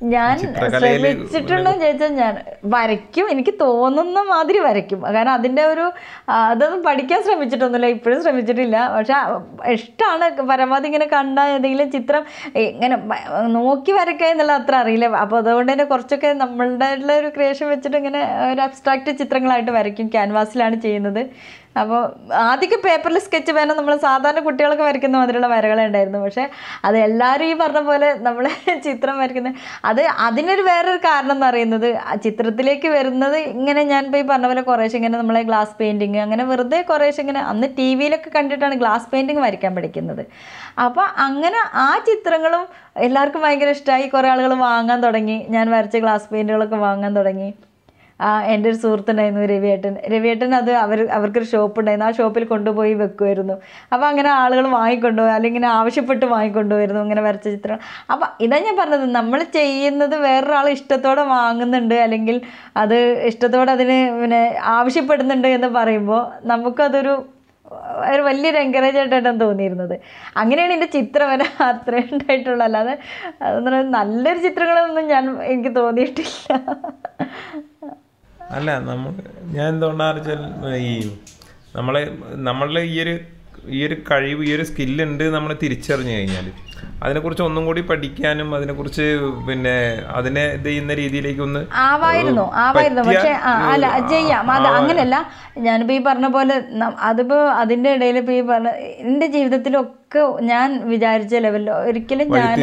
ഞാൻ 0.00 0.38
ശ്രമിച്ചിട്ടുണ്ടോ 0.38 1.70
ചോദിച്ചാൽ 1.82 2.10
ഞാൻ 2.22 2.34
വരയ്ക്കും. 2.74 3.30
എനിക്ക് 3.34 3.52
തോന്നുന്ന 3.62 4.22
മാതിരി 4.30 4.58
വരയ്ക്കും. 4.66 5.00
കാരണം 5.14 5.32
അതിന്റെ 5.38 5.62
ഒരു 5.72 5.84
അതൊന്നും 6.38 6.80
പഠിക്കാൻ 6.88 7.20
ശ്രമിച്ചിട്ടൊന്നുമില്ല. 7.22 7.88
ഇപ്പോഴും 7.96 8.22
ശ്രമിച്ചിട്ടില്ല. 8.22 8.76
പക്ഷെ 8.96 9.14
ഇഷ്ടമാണ് 9.76 10.26
പരമാവധി 10.50 10.86
ഇങ്ങനെ 10.90 11.06
കണ്ട 11.16 11.38
ഏതെങ്കിലും 11.54 11.90
ചിത്രം 11.96 12.24
ഇങ്ങനെ 12.66 12.96
നോക്കി 13.58 13.92
വരയ്ക്കുക 13.92 14.26
എന്നുള്ള 14.26 14.52
അത്ര 14.60 14.76
അറിയില്ല. 14.82 15.06
അപ്പോൾ 15.24 15.38
അതുകൊണ്ട് 15.42 15.72
തന്നെ 15.72 15.86
കുറച്ചൊക്കെ 15.92 16.32
നമ്മളുടെ 16.44 16.90
ഒരു 17.20 17.30
ക്രിയേഷൻ 17.36 17.68
വെച്ചിട്ട് 17.74 17.96
ഇങ്ങനെ 18.02 18.22
ഒരു 18.52 18.60
അബ്സ്ട്രാക്റ്റ് 18.60 19.18
ചിത്രങ്ങളായിട്ട് 19.22 19.70
വരയ്ക്കും. 19.70 20.08
ക്യാൻവാസിലാണ് 20.08 20.78
ചെയ്യുന്നത്. 20.86 21.22
അപ്പോൾ 21.80 22.00
ആദ്യമൊക്കെ 22.48 22.78
പേപ്പറിൽ 22.86 23.18
സ്കെച്ച് 23.26 23.52
പേന 23.56 23.74
നമ്മൾ 23.78 23.94
സാധാരണ 24.04 24.40
കുട്ടികൾക്ക് 24.46 24.84
വരയ്ക്കുന്ന 24.88 25.16
മാതിരിയുള്ള 25.20 25.48
വരകളെ 25.54 25.82
ഉണ്ടായിരുന്നു. 25.88 26.20
പക്ഷേ 26.26 26.44
അത് 26.88 26.96
എല്ലാവരും 27.06 27.48
ഈ 27.52 27.54
പറഞ്ഞ 27.62 27.80
പോലെ 27.90 28.08
നമ്മൾ 28.26 28.44
ചിത്രം 28.86 29.16
വരയ്ക്കുന്ന 29.22 29.52
അത് 29.90 30.02
അതിനൊരു 30.26 30.62
വേറൊരു 30.70 31.00
കാരണം 31.08 31.34
എന്ന് 31.36 31.46
പറയുന്നത് 31.48 31.88
ചിത്രത്തിലേക്ക് 32.24 32.88
വരുന്നത് 32.96 33.38
ഇങ്ങനെ 33.54 33.82
ഞാൻ 33.92 34.02
ഇപ്പോൾ 34.08 34.20
ഈ 34.22 34.26
പറഞ്ഞ 34.32 34.46
പോലെ 34.52 34.62
കുറേശ്ശെ 34.70 34.98
ഇങ്ങനെ 35.00 35.16
നമ്മളെ 35.22 35.42
ഗ്ലാസ് 35.50 35.74
പെയിന്റിങ് 35.80 36.20
അങ്ങനെ 36.26 36.44
വെറുതെ 36.52 36.80
കുറേശ്ശെ 36.90 37.22
ഇങ്ങനെ 37.24 37.42
അന്ന് 37.52 37.68
ടി 37.78 37.88
വിയിലൊക്കെ 38.00 38.32
കണ്ടിട്ടാണ് 38.38 38.76
ഗ്ലാസ് 38.84 39.08
പെയിന്റിങ് 39.12 39.44
വരയ്ക്കാൻ 39.46 39.74
പഠിക്കുന്നത്. 39.78 40.22
അപ്പോൾ 40.86 41.06
അങ്ങനെ 41.26 41.60
ആ 41.86 41.88
ചിത്രങ്ങളും 42.08 42.64
എല്ലാവർക്കും 43.06 43.42
ഭയങ്കര 43.46 43.70
ഇഷ്ടമായി 43.78 44.06
കുറേ 44.14 44.28
ആളുകൾ 44.34 44.52
വാങ്ങാൻ 44.68 44.98
തുടങ്ങി. 45.06 45.38
ഞാൻ 45.56 45.66
വരച്ച 45.76 45.96
ഗ്ലാസ് 46.04 46.28
പെയിന്റുകളൊക്കെ 46.32 46.78
വാങ്ങാൻ 46.86 47.12
തുടങ്ങി. 47.16 47.48
എന്റെ 48.52 48.66
ഒരു 48.70 48.76
സുഹൃത്തുണ്ടായിരുന്നു 48.76 49.42
രവിയേട്ടൻ. 49.46 49.94
രവിയേട്ടൻ 50.12 50.54
അത് 50.54 50.70
അവർ 50.84 50.98
അവർക്കൊരു 51.16 51.44
ഷോപ്പ് 51.44 51.78
ഉണ്ടായിരുന്നു 51.80 52.06
ആ 52.06 52.10
ഷോപ്പിൽ 52.10 52.44
കൊണ്ടുപോയി 52.44 52.94
വെക്കുമായിരുന്നു. 52.94 53.56
അപ്പോൾ 53.92 54.06
അങ്ങനെ 54.06 54.30
ആളുകൾ 54.42 54.66
വാങ്ങിക്കൊണ്ടുപോയി 54.76 55.34
അല്ലെങ്കിൽ 55.34 55.66
ആവശ്യപ്പെട്ട് 55.66 56.26
വാങ്ങിക്കൊണ്ടുപോയിരുന്നു 56.26 57.02
ഇങ്ങനെ 57.02 57.22
വരച്ച 57.22 57.46
ചിത്രം. 57.48 57.78
അപ്പോൾ 58.12 58.28
ഇതാ 58.46 58.58
ഞാൻ 58.66 58.76
പറഞ്ഞത് 58.82 59.06
നമ്മൾ 59.18 59.42
ചെയ്യുന്നത് 59.58 60.16
വേറൊരാൾ 60.26 60.68
ഇഷ്ടത്തോടെ 60.76 61.24
വാങ്ങുന്നുണ്ട് 61.36 61.96
അല്ലെങ്കിൽ 62.06 62.38
അത് 62.76 62.96
ഇഷ്ടത്തോടെ 63.30 63.72
അതിന് 63.76 63.98
പിന്നെ 64.20 64.42
ആവശ്യപ്പെടുന്നുണ്ട് 64.78 65.48
എന്ന് 65.48 65.70
പറയുമ്പോൾ 65.78 66.22
നമുക്കതൊരു 66.52 67.14
ഒരു 68.10 68.22
വലിയൊരു 68.22 68.58
എൻകറേജ് 68.64 68.98
ആയിട്ടാണ് 68.98 69.40
തോന്നിയിരുന്നത്. 69.40 69.94
അങ്ങനെയാണ് 70.40 70.72
എന്റെ 70.76 70.88
ചിത്രം 70.96 71.28
വരെ 71.32 71.46
അത്രേ 71.68 72.00
ഉണ്ടായിട്ടുള്ളൂ. 72.12 72.64
അല്ലാതെ 72.68 72.94
അതെന്ന് 73.46 73.70
പറയുന്നത് 73.70 73.94
നല്ലൊരു 73.98 74.40
ചിത്രങ്ങളൊന്നും 74.46 75.06
ഞാൻ 75.14 75.24
എനിക്ക് 75.52 75.72
തോന്നിയിട്ടില്ല. 75.76 76.54
അല്ല 78.50 78.70
നമുക്ക് 78.78 79.22
ഞാൻ 79.46 79.68
എന്തുകൊണ്ടാണെന്ന് 79.68 80.20
വെച്ചാൽ 80.20 80.74
ഈ 80.82 80.92
നമ്മളെ 81.76 82.02
നമ്മളുടെ 82.40 82.82
ഈ 82.82 82.96
ഒരു 83.02 83.14
ഈ 83.68 83.80
ഒരു 83.86 83.96
കഴിവ് 84.10 84.42
ഈ 84.44 84.52
ഒരു 84.56 84.62
സ്കില്ലുണ്ട് 84.62 85.24
നമ്മൾ 85.30 85.52
തിരിച്ചറിഞ്ഞു 85.54 86.12
കഴിഞ്ഞാൽ 86.12 86.46
അതിനെക്കുറിച്ച് 87.02 87.42
ഒന്നും 87.42 87.62
കൂടി 87.68 87.80
പഠിക്കാനും 87.90 88.48
അതിനെക്കുറിച്ച് 88.56 89.06
പിന്നെ 89.48 89.74
അതിനെ 90.18 90.44
ഇത് 90.56 90.66
ചെയ്യുന്ന 90.68 90.92
രീതിയിലേക്ക് 91.00 91.42
ഒന്ന് 91.46 91.60
ആവായിരുന്നു 91.86 92.44
ആവായിരുന്നു. 92.64 93.02
പക്ഷെ 93.10 93.32
അല്ല 93.72 93.86
ചെയ്യാം. 94.12 94.50
അത് 94.56 94.68
അങ്ങനെയല്ല. 94.78 95.16
ഞാനിപ്പോൾ 95.66 95.96
ഈ 95.98 96.00
പറഞ്ഞ 96.08 96.26
പോലെ 96.36 96.54
അതിപ്പോൾ 97.10 97.42
അതിന്റെ 97.62 97.90
ഇടയിൽ 97.96 98.18
ഇപ്പോൾ 98.22 98.32
ഈ 98.32 98.40
പറഞ്ഞ 98.50 98.72
എന്റെ 99.08 99.26
ജീവിതത്തിലൊക്കെ 99.26 100.22
ഞാൻ 100.50 100.68
വിചാരിച്ച 100.90 101.34
ലെവലിൽ 101.44 101.70
ഒരിക്കലും 101.88 102.28
ഞാൻ 102.38 102.58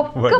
ഒക്കെ 0.00 0.38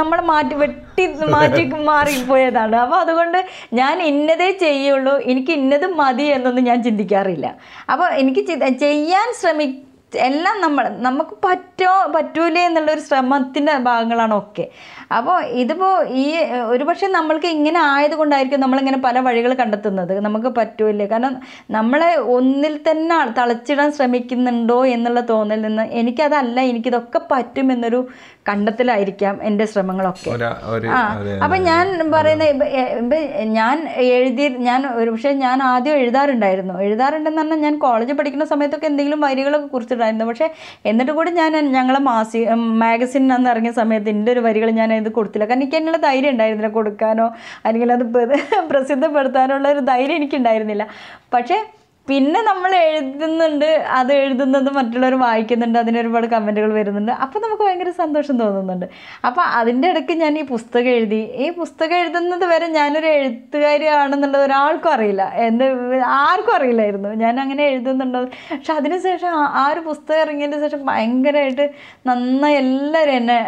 നമ്മളെ 0.00 0.22
മാറ്റി 0.32 0.54
വെട്ടി 0.62 1.04
മാറ്റി 1.34 1.64
മാറിപ്പോയതാണ് 1.90 2.76
അപ്പോൾ 2.84 2.98
അതുകൊണ്ട് 3.04 3.38
ഞാൻ 3.80 3.96
ഇന്നതേ 4.10 4.50
ചെയ്യുള്ളൂ. 4.64 5.14
എനിക്ക് 5.32 5.52
ഇന്നത് 5.60 5.86
മതി 6.00 6.26
എന്നൊന്നും 6.36 6.64
ഞാൻ 6.70 6.78
ചിന്തിക്കാറില്ല. 6.82 7.46
അപ്പോൾ 7.92 8.08
എനിക്ക് 8.22 8.42
ചെയ്യാൻ 8.84 9.28
ശ്രമി 9.40 9.68
എല്ലാം 10.18 10.60
നമ്മൾ 10.60 10.88
നമുക്ക് 10.88 11.30
പറ്റോ 11.44 12.12
പറ്റൂലേ 12.14 12.60
എന്നുള്ളൊരു 12.60 13.00
ശ്രമത്തിന്റെ 13.00 13.78
ഭാഗങ്ങളാണ് 13.78 14.38
ഒക്കെ. 14.38 14.68
അപ്പോൾ 15.16 15.44
ഇതിപ്പോൾ 15.44 16.08
ഈ 16.08 16.36
ഒരു 16.66 16.84
പക്ഷേ 16.84 17.06
നമ്മൾക്ക് 17.06 17.46
ഇങ്ങനെ 17.46 17.80
ആയതുകൊണ്ടായിരിക്കും 17.82 18.60
നമ്മളിങ്ങനെ 18.60 18.98
പല 18.98 19.18
വഴികൾ 19.18 19.54
കണ്ടെത്തുന്നത്. 19.54 20.20
നമുക്ക് 20.20 20.46
പറ്റൂലേ. 20.46 21.06
കാരണം 21.06 21.40
നമ്മളെ 21.70 22.16
ഒന്നിൽ 22.16 22.80
തന്നെ 22.90 23.34
തളച്ചിടാൻ 23.38 23.92
ശ്രമിക്കുന്നുണ്ടോ 23.92 24.86
എന്നുള്ള 24.86 25.20
തോന്നൽ 25.20 25.60
നിന്ന് 25.62 25.82
എനിക്കതല്ല 25.82 26.60
എനിക്കിതൊക്കെ 26.60 27.20
പറ്റുമെന്നൊരു 27.30 28.08
കണ്ടെത്തലായിരിക്കാം 28.48 29.40
എന്റെ 29.42 29.64
ശ്രമങ്ങളൊക്കെ. 29.64 30.30
ആ 30.88 31.00
അപ്പം 31.44 31.62
ഞാൻ 31.62 32.10
പറയുന്ന 32.12 32.44
ഞാൻ 33.44 33.88
എഴുതി 33.96 34.48
ഞാൻ 34.48 34.86
ഒരു 34.86 35.10
പക്ഷേ 35.10 35.32
ഞാൻ 35.32 35.62
ആദ്യം 35.62 35.94
എഴുതാറുണ്ടായിരുന്നു. 35.94 36.74
എഴുതാറുണ്ടെന്ന് 36.80 37.42
പറഞ്ഞാൽ 37.42 37.58
ഞാൻ 37.58 37.78
കോളേജിൽ 37.78 38.14
പഠിക്കുന്ന 38.14 38.44
സമയത്തൊക്കെ 38.44 38.86
എന്തെങ്കിലും 38.86 39.20
വരികളൊക്കെ 39.20 39.66
കുറിച്ചിട്ട് 39.66 39.99
ഇഷ്ടമായിരുന്നു 40.00 40.24
പക്ഷേ 40.24 40.46
എന്നിട്ട് 40.86 41.12
കൂടി 41.12 41.30
ഞാൻ 41.30 41.52
ഞങ്ങളെ 41.72 42.00
മാസി 42.00 42.40
മാഗസിൻ 42.82 43.32
അന്ന് 43.32 43.50
ഇറങ്ങിയ 43.50 43.72
സമയത്ത് 43.72 44.08
എന്റെ 44.08 44.32
ഒരു 44.32 44.40
വരികൾ 44.40 44.70
ഞാൻ 44.70 44.90
ഇത് 44.94 45.10
കൊടുത്തില്ല. 45.12 45.44
കാരണം 45.44 45.62
എനിക്ക് 45.62 45.76
അതിനുള്ള 45.76 45.98
ധൈര്യം 45.98 46.30
ഉണ്ടായിരുന്നില്ല 46.30 46.72
കൊടുക്കാനോ 46.74 47.26
അല്ലെങ്കിൽ 47.64 47.92
അത് 47.92 48.04
പ്ര- 48.14 48.40
പ്രസിദ്ധപ്പെടുത്താനുള്ള 48.70 49.68
ഒരു 49.68 49.80
ധൈര്യം 49.92 50.16
എനിക്കുണ്ടായിരുന്നില്ല. 50.16 50.84
പക്ഷേ 51.34 51.58
പിന്നെ 52.10 52.42
നമ്മൾ 52.42 52.74
എഴുതുന്നുണ്ട് 52.76 53.64
അത് 53.90 54.12
എഴുതുന്നത് 54.12 54.70
മറ്റുള്ളവർ 54.70 55.14
വായിക്കുന്നുണ്ട് 55.18 55.78
അതിന് 55.78 55.98
ഒരുപാട് 55.98 56.26
കമന്റുകൾ 56.26 56.72
വരുന്നുണ്ട്. 56.72 57.12
അപ്പോൾ 57.12 57.38
നമുക്ക് 57.38 57.62
ഭയങ്കര 57.62 57.90
സന്തോഷം 57.90 58.38
തോന്നുന്നുണ്ട്. 58.38 58.86
അപ്പോൾ 59.26 59.40
അതിന്റെ 59.40 59.88
ഇടയ്ക്ക് 59.88 60.12
ഞാൻ 60.14 60.38
ഈ 60.38 60.42
പുസ്തകം 60.44 60.88
എഴുതി 60.88 61.20
ഈ 61.36 61.50
പുസ്തകം 61.50 61.96
എഴുതുന്നത് 61.96 62.44
വരെ 62.44 62.66
ഞാനൊരു 62.68 63.06
എഴുത്തുകാരിയാണെന്നുള്ളത് 63.06 64.44
ഒരാൾക്കും 64.44 64.92
അറിയില്ല. 64.92 65.22
എന്റെ 65.38 65.66
ആർക്കും 66.20 66.54
അറിയില്ലായിരുന്നു. 66.54 67.08
ഞാൻ 67.14 67.40
അങ്ങനെ 67.40 67.64
എഴുതുന്നുണ്ടോ? 67.64 68.22
പക്ഷെ 68.52 68.72
അതിനുശേഷം 68.72 69.28
ആ- 69.54 69.70
ഒരു 69.72 69.80
പുസ്തകം 69.80 70.20
ഇറങ്ങിയതിന് 70.20 70.60
ശേഷം 70.60 70.86
ഭയങ്കരമായിട്ട് 70.86 71.66
നന്നായി 72.06 72.54
എല്ലാവരും 72.54 73.12
എന്നെ 73.12 73.38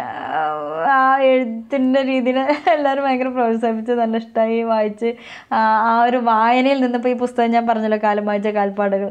ആ, 0.89 0.97
എഴുത്തിന്റെ 1.23 2.01
രീതിയിൽ 2.01 2.37
എല്ലാവരും 2.73 3.03
ഭയങ്കര 3.03 3.27
പ്രോത്സാഹിപ്പിച്ച് 3.27 3.91
നല്ല 3.93 4.17
ഇഷ്ടമായി 4.17 4.61
വായിച്ച് 4.63 5.09
ആ 5.53 6.01
ഒരു 6.03 6.17
വായനയിൽ 6.23 6.79
നിന്നിപ്പോൾ 6.79 7.09
ഈ 7.09 7.13
പുസ്തകം 7.13 7.51
ഞാൻ 7.51 7.67
പറഞ്ഞല്ലോ 7.67 7.99
കാലം 8.03 8.25
വായിച്ച 8.25 8.47
കാൽപ്പാടുകൾ. 8.53 9.09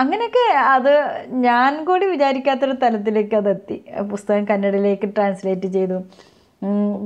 അങ്ങനെയൊക്കെ 0.00 0.44
അത് 0.76 0.92
ഞാൻ 1.46 1.84
കൂടി 1.84 2.06
വിചാരിക്കാത്തൊരു 2.06 2.74
തലത്തിലേക്ക് 2.82 3.36
അതെത്തി 3.36 3.78
പുസ്തകം 4.10 4.44
കന്നഡയിലേക്ക് 4.50 5.08
ട്രാൻസ്ലേറ്റ് 5.16 5.70
ചെയ്തു. 5.78 5.98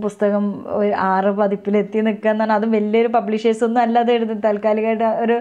പുസ്തകം 0.05 0.45
ഒരു 0.79 0.93
ആറ് 1.13 1.31
പതിപ്പിലെത്തി 1.39 1.99
നിൽക്കുക 1.99 2.31
എന്ന് 2.31 2.45
പറഞ്ഞാൽ 2.45 2.59
അത് 2.61 2.67
വലിയൊരു 2.75 3.09
പബ്ലിഷേഴ്സൊന്നും 3.09 3.81
അല്ലാതെ 3.83 4.13
എഴുതി 4.13 4.35
താൽക്കാലികമായിട്ട് 4.47 5.05
ഒരു 5.05 5.37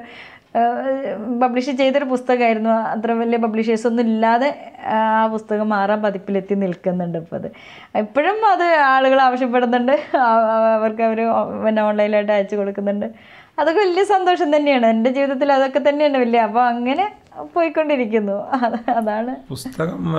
പബ്ലിഷ് 1.42 1.72
ചെയ്തൊരു 1.80 2.06
പുസ്തകമായിരുന്നു. 2.12 2.70
അത്ര 2.70 3.12
വലിയ 3.22 3.38
പബ്ലിഷേഴ്സ് 3.46 3.88
ഒന്നും 3.88 4.04
ഇല്ലാതെ 4.12 4.50
ആ 4.98 5.00
പുസ്തകം 5.34 5.74
ആറാം 5.74 6.00
പതിപ്പിലെത്തി 6.04 6.56
നിൽക്കുന്നുണ്ട് 6.62 7.18
ഇപ്പോൾ 7.18 7.36
അത്. 7.36 7.48
ഇപ്പോഴും 8.04 8.38
അത് 8.52 8.64
ആളുകൾ 8.94 9.20
ആവശ്യപ്പെടുന്നുണ്ട്. 9.22 9.96
അവർക്ക് 10.78 11.04
അവർ 11.08 11.20
പിന്നെ 11.66 11.82
ഓൺലൈനായിട്ട് 11.82 12.32
അയച്ചു 12.32 12.56
കൊടുക്കുന്നുണ്ട്. 12.56 13.08
അതൊക്കെ 13.60 13.82
വലിയ 13.82 14.04
സന്തോഷം 14.04 14.56
തന്നെയാണ്. 14.56 14.86
എന്റെ 14.86 15.10
ജീവിതത്തിൽ 15.12 15.54
അതൊക്കെ 15.54 15.90
തന്നെയാണ് 15.90 16.18
വലിയ. 16.18 16.40
അപ്പോൾ 16.40 16.64
അങ്ങനെ 16.64 17.16
പോയിക്കൊണ്ടിരിക്കുന്നു. 17.54 18.32
അതാണ്. 18.92 19.36
പുസ്തകം 19.50 20.14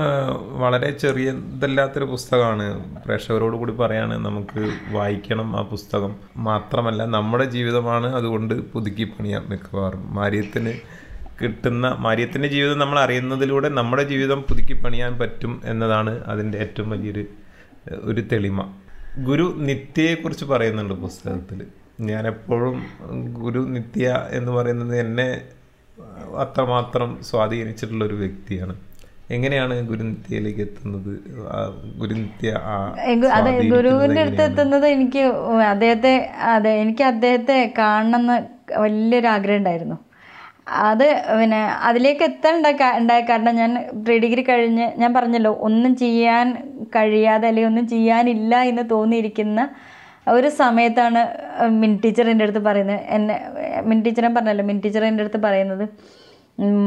വളരെ 0.61 0.90
ചെറിയതല്ലാത്തൊരു 0.90 2.05
പുസ്തകമാണ്. 2.05 2.96
പ്രേക്ഷകരോട് 3.05 3.57
കൂടി 3.57 3.72
പറയാണ് 3.72 4.25
നമുക്ക് 4.25 4.72
വായിക്കണം 4.92 5.57
ആ 5.57 5.62
പുസ്തകം. 5.62 6.16
മാത്രമല്ല 6.37 7.05
നമ്മുടെ 7.05 7.44
ജീവിതമാണ് 7.44 8.16
അതുകൊണ്ട് 8.16 8.55
പുതുക്കി 8.55 9.05
പണിയാം 9.05 9.46
മിക്കവാറും. 9.49 10.14
മാര്യത്തിന് 10.14 10.72
കിട്ടുന്ന 11.42 11.96
മാര്യത്തിന്റെ 11.99 12.49
ജീവിതം 12.49 12.79
നമ്മൾ 12.79 13.01
അറിയുന്നതിലൂടെ 13.01 13.68
നമ്മുടെ 13.68 14.03
ജീവിതം 14.03 14.42
പുതുക്കി 14.42 14.83
പണിയാൻ 14.83 15.18
പറ്റും 15.18 15.62
എന്നതാണ് 15.64 16.25
അതിന്റെ 16.25 16.59
ഏറ്റവും 16.59 16.90
വലിയൊരു 16.90 17.25
ഒരു 18.03 18.20
തെളിമ. 18.20 18.72
ഗുരു 19.18 19.55
നിത്യയെക്കുറിച്ച് 19.57 20.44
പറയുന്നുണ്ട് 20.44 20.94
പുസ്തകത്തിൽ. 20.94 21.66
ഞാനെപ്പോഴും 22.09 22.76
ഗുരു 23.42 23.61
നിത്യ 23.74 24.06
എന്ന് 24.38 24.52
പറയുന്നത് 24.52 24.94
എന്നെ 25.00 25.28
അത്രമാത്രം 26.44 27.11
സ്വാധീനിച്ചിട്ടുള്ള 27.28 28.02
ഒരു 28.04 28.16
വ്യക്തിയാണ്. 28.22 28.74
എങ്ങനെയാണ് 29.30 29.74
ഗുരുനിത്യയിലേക്ക് 29.90 30.61
എത്തുന്നത്? 30.61 31.12
ഗുരുനിത്യ 32.00 32.50
അതെ 33.37 33.52
ഗുരുവിന്റെ 33.72 34.20
അടുത്ത് 34.20 34.42
എത്തുന്നത് 34.42 34.87
എനിക്ക് 34.87 35.22
അദ്ദേഹത്തെ 35.72 36.12
അതെ 36.54 36.72
എനിക്ക് 36.82 37.04
അദ്ദേഹത്തെ 37.12 37.56
കാണണമെന്ന് 37.78 38.37
വലിയൊരു 38.85 39.28
ആഗ്രഹം 39.37 39.61
ഉണ്ടായിരുന്നു. 39.61 39.96
അത് 40.90 41.06
പിന്നെ 41.40 41.61
അതിലേക്ക് 41.88 42.24
എത്താൻ 42.30 42.54
ഉണ്ടായ 43.00 43.20
കാരണം 43.30 43.54
ഞാൻ 43.54 43.72
പ്രീ 44.04 44.14
ഡിഗ്രി 44.24 44.42
കഴിഞ്ഞ് 44.42 44.87
ഞാൻ 45.02 45.11
പറഞ്ഞല്ലോ 45.14 45.52
ഒന്നും 45.68 45.92
ചെയ്യാൻ 45.96 46.46
കഴിയാതെ 46.96 47.46
അല്ലെങ്കിൽ 47.48 47.70
ഒന്നും 47.72 47.87
ചെയ്യാനില്ല 47.88 48.62
എന്ന് 48.62 48.85
തോന്നിയിരിക്കുന്ന 48.94 49.61
ഒരു 50.34 50.48
സമയത്താണ് 50.60 51.20
മിൻ 51.82 51.92
ടീച്ചർ 52.04 52.28
എന്റെ 52.32 52.44
അടുത്ത് 52.46 52.62
പറയുന്നത്. 52.68 53.02
എന്നെ 53.16 53.34
മിൻ 53.90 53.98
ടീച്ചറെ 54.04 54.30
പറഞ്ഞല്ലോ 54.38 54.64
മിൻ 54.70 54.78
ടീച്ചർ 54.84 55.04
എന്റെ 55.10 55.24
അടുത്ത് 55.24 55.40
പറയുന്നത് 55.46 55.84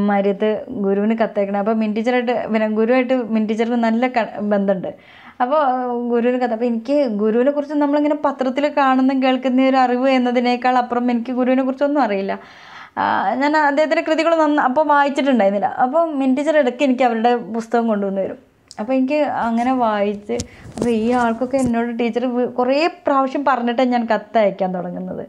മര്യത്ത് 0.09 0.49
ഗുരുവിന് 0.85 1.15
കത്തയക്കണം. 1.21 1.59
അപ്പോൾ 1.63 1.75
മിൻ 1.81 1.91
ടീച്ചറായിട്ട് 1.95 2.35
പിന്നെ 2.53 2.67
ഗുരുവായിട്ട് 2.79 3.15
മിൻ 3.35 3.43
ടീച്ചർക്ക് 3.49 3.79
നല്ല 3.87 4.07
ബന്ധമുണ്ട്. 4.53 4.89
അപ്പോൾ 5.43 5.61
ഗുരുവിന് 6.11 6.39
കഥ 6.41 6.53
അപ്പോൾ 6.57 6.69
എനിക്ക് 6.71 6.95
ഗുരുവിനെ 7.21 7.51
കുറിച്ച് 7.57 7.75
നമ്മളിങ്ങനെ 7.83 8.17
പത്രത്തിൽ 8.25 8.65
കാണുന്ന 8.79 9.13
കേൾക്കുന്ന 9.25 9.67
ഒരു 9.71 9.79
അറിവ് 9.83 10.09
എന്നതിനേക്കാൾ 10.17 10.77
അപ്പുറം 10.83 11.11
എനിക്ക് 11.13 11.35
ഗുരുവിനെ 11.39 11.63
കുറിച്ചൊന്നും 11.67 12.01
അറിയില്ല. 12.07 12.33
ഞാൻ 13.41 13.53
അദ്ദേഹത്തിന്റെ 13.69 14.03
കൃതികൾ 14.07 14.33
നന്ന 14.43 14.61
അപ്പോൾ 14.69 14.85
വായിച്ചിട്ടുണ്ടായിരുന്നില്ല. 14.93 15.69
അപ്പോൾ 15.83 16.03
മിൻ 16.21 16.31
ടീച്ചർ 16.37 16.55
ഇടയ്ക്ക് 16.63 16.83
എനിക്ക് 16.87 17.05
അവരുടെ 17.09 17.31
പുസ്തകം 17.57 17.85
കൊണ്ടുവന്ന് 17.91 18.23
തരും. 18.25 18.39
അപ്പോൾ 18.79 18.93
എനിക്ക് 18.93 19.19
അങ്ങനെ 19.47 19.71
വായിച്ച് 19.85 20.37
അപ്പോൾ 20.75 20.89
ഈ 20.89 21.07
ആൾക്കൊക്കെ 21.21 21.57
എന്നോട് 21.57 21.91
ടീച്ചർ 21.99 22.25
കുറേ 22.59 22.79
പ്രാവശ്യം 23.07 23.43
പറഞ്ഞിട്ടാണ് 23.45 23.91
ഞാൻ 23.91 24.05
കത്തയക്കാൻ 24.11 24.69
തുടങ്ങുന്നത്. 24.75 25.23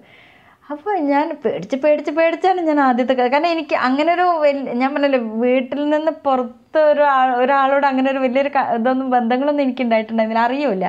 അപ്പോൾ 0.72 0.94
ഞാൻ 1.12 1.26
പേടിച്ച് 1.44 1.76
പേടിച്ച് 1.76 2.12
പേടിച്ചാണ് 2.18 2.60
ഞാൻ 2.60 2.80
ആദ്യത്തെ 2.80 3.14
കഥ 3.14 3.26
കാരണം 3.32 3.52
എനിക്ക് 3.54 3.76
അങ്ങനെ 3.86 4.10
ഒരു 4.16 4.26
വലിയ 4.44 4.72
ഞാൻ 4.72 4.90
പറഞ്ഞല്ലോ 4.94 5.20
വീട്ടിൽ 5.44 5.80
നിന്ന് 5.90 6.12
പുറത്ത് 6.26 6.80
ഒരാൾ 6.90 7.30
ഒരാളോട് 7.42 7.86
അങ്ങനെ 7.86 8.08
ഒരു 8.10 8.18
വലിയൊരു 8.18 8.52
ഇതൊന്നും 8.76 9.08
ബന്ധങ്ങളൊന്നും 9.10 9.64
എനിക്ക് 9.64 9.82
ഉണ്ടായിട്ടുണ്ടായിരുന്നില്ല. 9.82 10.44
അറിയില്ല. 10.46 10.86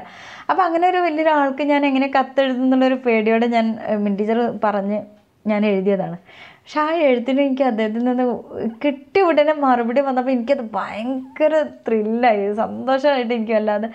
അപ്പോൾ 0.49 0.63
അങ്ങനെ 0.63 0.85
ഒരു 0.89 0.97
വലിയൊരാൾക്ക് 0.97 1.63
ഞാൻ 1.63 1.81
എങ്ങനെ 1.85 2.07
കത്തെഴുതുന്നുള്ളൊരു 2.17 2.97
പേടിയോടെ 3.05 3.47
ഞാൻ 3.47 3.65
മിൻ 4.03 4.15
ടീച്ചർ 4.19 4.39
പറഞ്ഞ് 4.63 4.99
ഞാൻ 5.47 5.61
എഴുതിയതാണ്. 5.65 6.17
പക്ഷെ 6.67 6.79
ആ 6.81 6.89
എഴുത്തിന് 7.05 7.39
എനിക്ക് 7.45 7.63
അദ്ദേഹത്തിൽ 7.69 8.03
നിന്ന് 8.07 8.25
കിട്ടിയ 8.83 9.21
ഉടനെ 9.29 9.53
മറുപടി 9.63 10.01
വന്നപ്പോൾ 10.07 10.33
എനിക്കത് 10.35 10.61
ഭയങ്കര 10.75 11.53
ത്രില്ലായി 11.87 12.43
സന്തോഷമായിട്ട് 12.59 13.33
എനിക്ക് 13.37 13.53
വല്ലാതെ. 13.57 13.87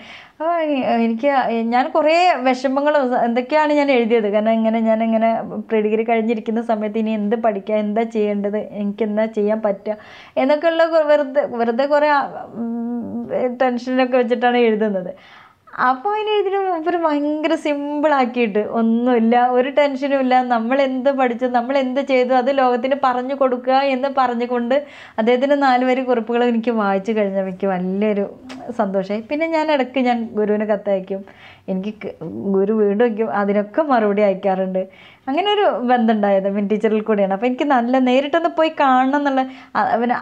എനിക്ക് 1.05 1.29
ഞാൻ 1.73 1.85
കുറേ 1.95 2.15
വിഷമങ്ങളും 2.47 3.13
എന്തൊക്കെയാണ് 3.27 3.71
ഞാൻ 3.79 3.89
എഴുതിയത്? 3.95 4.27
കാരണം 4.35 4.53
ഇങ്ങനെ 4.59 4.79
ഞാൻ 4.89 4.99
ഇങ്ങനെ 5.07 5.29
പ്രീ 5.69 5.79
ഡിഗ്രി 5.85 6.03
കഴിഞ്ഞിരിക്കുന്ന 6.11 6.63
സമയത്ത് 6.71 6.99
ഇനി 7.03 7.13
എന്ത് 7.21 7.35
പഠിക്കുക 7.45 7.77
എന്താ 7.85 8.03
ചെയ്യേണ്ടത്? 8.15 8.59
എനിക്ക് 8.81 9.05
എന്താ 9.09 9.25
ചെയ്യാൻ 9.37 9.61
പറ്റുക 9.67 9.95
എന്നൊക്കെയുള്ള 10.43 10.83
വെറുതെ 11.11 11.43
വെറുതെ 11.61 11.87
കുറേ 11.95 12.09
ടെൻഷനൊക്കെ 13.63 14.17
വെച്ചിട്ടാണ് 14.21 14.59
എഴുതുന്നത്. 14.67 15.11
അപ്പോൾ 15.77 16.11
അതിന് 16.15 16.35
ഇതിന് 16.41 16.59
ഒരു 16.89 16.97
ഭയങ്കര 16.97 17.53
സിമ്പിളാക്കിയിട്ട് 17.63 18.61
ഒന്നുമില്ല 18.79 19.35
ഒരു 19.57 19.69
ടെൻഷനും 19.69 20.21
ഇല്ല. 20.23 20.35
നമ്മൾ 20.53 20.77
എന്ത് 20.81 21.09
പഠിച്ചു 21.19 21.45
നമ്മൾ 21.57 21.77
എന്ത് 21.77 22.01
ചെയ്തു 22.11 22.33
അത് 22.33 22.49
ലോകത്തിന് 22.57 22.95
പറഞ്ഞു 23.03 23.35
കൊടുക്കുക 23.41 23.79
എന്ന് 23.95 24.09
പറഞ്ഞുകൊണ്ട് 24.19 24.75
അദ്ദേഹത്തിന്റെ 25.19 25.57
നാല് 25.65 25.85
വരി 25.89 26.03
കുറിപ്പുകൾ 26.03 26.43
എനിക്ക് 26.43 26.73
വായിച്ചു 26.81 27.11
കഴിഞ്ഞപ്പോൾ 27.11 27.51
എനിക്ക് 27.51 27.67
വലിയൊരു 27.73 28.25
സന്തോഷമായി. 28.79 29.21
പിന്നെ 29.21 29.47
ഞാൻ 29.47 29.71
ഇടയ്ക്ക് 29.71 29.99
ഞാൻ 29.99 30.29
ഗുരുവിന് 30.39 30.67
കത്തയക്കും. 30.73 31.21
എനിക്ക് 31.71 32.09
ഗുരു 32.55 32.73
വീണ്ടും 32.81 33.31
അതിനൊക്കെ 33.39 33.81
മറുപടി 33.91 34.21
അയക്കാറുണ്ട്. 34.27 34.81
അങ്ങനെ 35.29 35.47
ഒരു 35.55 35.65
ബന്ധം 35.89 36.13
ഉണ്ടായത് 36.15 36.47
മിൻ 36.57 36.65
ടീച്ചറിൽ 36.71 37.01
കൂടിയാണ്. 37.07 37.33
അപ്പോൾ 37.35 37.47
എനിക്ക് 37.49 37.67
നല്ല 37.73 37.99
നേരിട്ടൊന്ന് 38.09 38.51
പോയി 38.59 38.71
കാണണം 38.81 39.19
എന്നുള്ള 39.21 39.41
പിന്നെ 40.01 40.17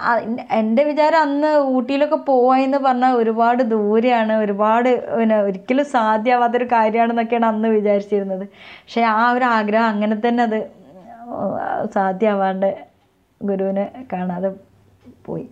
എന്റെ 0.59 0.83
വിചാരം 0.89 1.19
അന്ന് 1.25 1.51
ഊട്ടിയിലൊക്കെ 1.75 2.19
പോവായെന്ന് 2.29 2.79
പറഞ്ഞാൽ 2.85 3.17
ഒരുപാട് 3.21 3.61
ദൂരെയാണ് 3.75 4.33
ഒരുപാട് 4.45 4.89
പിന്നെ 5.17 5.37
ഒരിക്കലും 5.47 5.87
സാധ്യമാവാത്തൊരു 5.95 6.67
കാര്യമാണെന്നൊക്കെയാണ് 6.75 7.47
അന്ന് 7.51 7.71
വിചാരിച്ചിരുന്നത്. 7.77 8.45
പക്ഷേ 8.85 9.03
ആ 9.17 9.23
ഒരു 9.37 9.47
ആഗ്രഹം 9.57 9.87
അങ്ങനെ 9.93 10.17
തന്നെ 10.27 10.43
അത് 10.49 10.59
സാധ്യമാവാണ്ട് 11.97 12.69
ഗുരുവിനെ 13.41 13.85
കാണാതെ 14.13 14.49
പോയി. 15.27 15.47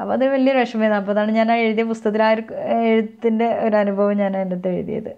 അപ്പോൾ 0.00 0.12
അത് 0.16 0.24
വലിയൊരു 0.32 0.58
വിഷമമായിരുന്നു. 0.62 0.98
അപ്പോൾ 1.02 1.14
അതാണ് 1.14 1.30
ഞാൻ 1.40 1.48
എഴുതിയ 1.52 1.84
പുസ്തകത്തിൽ 1.92 2.22
ആ 2.26 2.32
ഒരു 2.34 2.42
എഴുത്തിന്റെ 2.88 3.46
ഒരു 3.66 3.76
അനുഭവം 3.82 4.16
ഞാൻ 4.22 4.32
അതിനകത്ത് 4.40 4.72
എഴുതിയത്. 4.78 5.12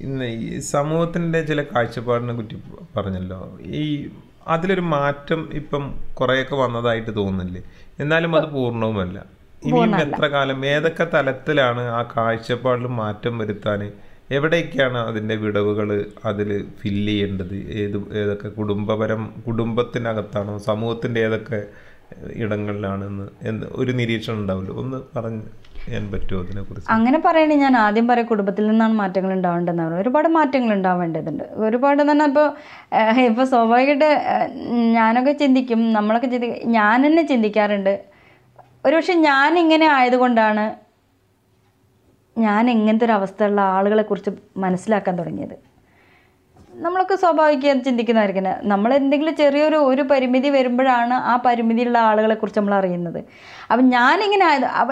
ഇന്ന് 0.00 0.24
ഈ 0.24 0.58
സമൂഹത്തിന്റെ 0.58 1.42
ചില 1.42 1.62
കാഴ്ചപ്പാടിനെ 1.62 2.34
കുറ്റി 2.34 2.56
പറഞ്ഞല്ലോ. 2.96 3.58
ഈ 3.80 4.08
അതിലൊരു 4.48 4.80
മാറ്റം 4.80 5.48
ഇപ്പം 5.52 5.84
കുറേയൊക്കെ 6.14 6.56
വന്നതായിട്ട് 6.56 7.16
തോന്നുന്നില്ലേ? 7.16 7.62
എന്നാലും 8.00 8.36
അത് 8.36 8.48
പൂർണവുമല്ല. 8.48 9.18
ഇനിയും 9.64 9.96
എത്ര 9.96 10.26
കാലം 10.26 10.66
ഏതൊക്കെ 10.66 11.06
തലത്തിലാണ് 11.14 11.80
ആ 11.80 12.02
കാഴ്ചപ്പാടിൽ 12.16 12.86
മാറ്റം 12.86 13.38
വരുത്താൻ? 13.38 13.80
എവിടേക്കാണ് 14.30 14.98
അതിന്റെ 14.98 15.34
വിടവുകൾ 15.34 15.88
അതിൽ 16.24 16.66
ഫില്ല് 16.80 17.12
ചെയ്യേണ്ടത്? 17.12 17.54
ഏത് 17.54 18.18
ഏതൊക്കെ 18.18 18.48
കുടുംബപരം 18.48 19.34
കുടുംബത്തിനകത്താണോ 19.46 20.58
സമൂഹത്തിന്റെ 20.58 21.20
ഏതൊക്കെ 21.20 21.60
ഇടങ്ങളിലാണെന്ന് 22.34 23.28
എന്ത് 23.42 23.66
ഒരു 23.72 23.92
നിരീക്ഷണം 23.92 24.36
ഉണ്ടാവില്ല? 24.36 24.70
ഒന്ന് 24.72 24.98
പറഞ്ഞു 25.16 25.42
അങ്ങനെ 26.94 27.18
പറയുകയാണെങ്കിൽ 27.26 27.64
ഞാൻ 27.66 27.76
ആദ്യം 27.84 28.06
പറയാം 28.10 28.26
കുടുംബത്തിൽ 28.30 28.64
നിന്നാണ് 28.70 28.94
മാറ്റങ്ങൾ 29.02 29.30
ഉണ്ടാവേണ്ടതെന്ന് 29.36 29.84
പറഞ്ഞു 29.84 30.00
ഒരുപാട് 30.04 30.28
മാറ്റങ്ങൾ 30.38 30.72
ഉണ്ടാവേണ്ടതുണ്ട്. 30.78 31.44
ഒരുപാട് 31.66 32.02
തന്നെ 32.10 32.26
ഇപ്പോൾ 32.30 32.48
ഇപ്പോൾ 33.28 33.46
സ്വാഭാവികമായിട്ട് 33.52 34.10
ഞാനൊക്കെ 34.98 35.34
ചിന്തിക്കും 35.42 35.80
നമ്മളൊക്കെ 35.98 36.30
ചിന്തി 36.34 36.50
ഞാൻ 36.78 37.06
തന്നെ 37.06 37.24
ചിന്തിക്കാറുണ്ട്. 37.32 37.94
ഒരുപക്ഷെ 38.86 39.16
ഞാൻ 39.30 39.58
ഇങ്ങനെ 39.64 39.88
ആയതുകൊണ്ടാണ് 39.98 40.66
ഞാൻ 42.36 42.64
എങ്ങനത്തെ 42.76 43.06
ഒരു 43.08 43.14
അവസ്ഥയുള്ള 43.20 43.60
ആളുകളെ 43.76 44.04
കുറിച്ച് 44.10 44.30
മനസ്സിലാക്കാൻ 44.64 45.14
തുടങ്ങിയത്. 45.20 45.56
നമ്മളൊക്കെ 46.84 47.16
സ്വാഭാവികം 47.22 47.78
ചിന്തിക്കുന്നതായിരിക്കും. 47.86 48.44
നമ്മൾ 48.72 48.90
എന്തെങ്കിലും 49.00 49.34
ചെറിയൊരു 49.36 49.78
ഒരു 49.90 50.02
പരിമിതി 50.10 50.50
വരുമ്പോഴാണ് 50.56 51.16
ആ 51.30 51.34
പരിമിതിയുള്ള 51.46 51.98
ആളുകളെക്കുറിച്ച് 52.10 52.60
നമ്മൾ 52.60 52.74
അറിയുന്നത്. 52.80 53.20
അപ്പം 53.70 53.84
ഞാനിങ്ങനെ 53.96 54.44
ആയത് 54.50 54.66
അവ 54.82 54.88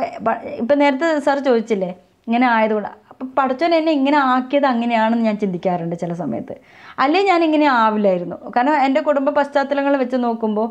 ഇപ്പം 0.62 0.76
നേരത്തെ 0.82 1.08
സാർ 1.26 1.38
ചോദിച്ചില്ലേ? 1.48 1.90
ഇങ്ങനെ 2.28 2.46
ആയതുകൊണ്ട് 2.56 2.88
അപ്പം 3.20 3.42
പഠിച്ചവൻ 3.42 3.74
എന്നെ 3.74 3.92
ഇങ്ങനെ 3.92 4.18
ആക്കിയത് 4.18 4.66
അങ്ങനെയാണെന്ന് 4.66 5.24
ഞാൻ 5.24 5.36
ചിന്തിക്കാറുണ്ട് 5.38 5.96
ചില 5.96 6.12
സമയത്ത്. 6.12 6.54
അല്ലേ 6.98 7.22
ഞാൻ 7.22 7.44
ഇങ്ങനെ 7.44 7.66
ആവില്ലായിരുന്നു. 7.66 8.36
കാരണം 8.56 8.74
എന്റെ 8.84 9.00
കുടുംബ 9.00 9.30
പശ്ചാത്തലങ്ങൾ 9.30 9.96
വെച്ച് 9.96 10.16
നോക്കുമ്പോൾ 10.16 10.68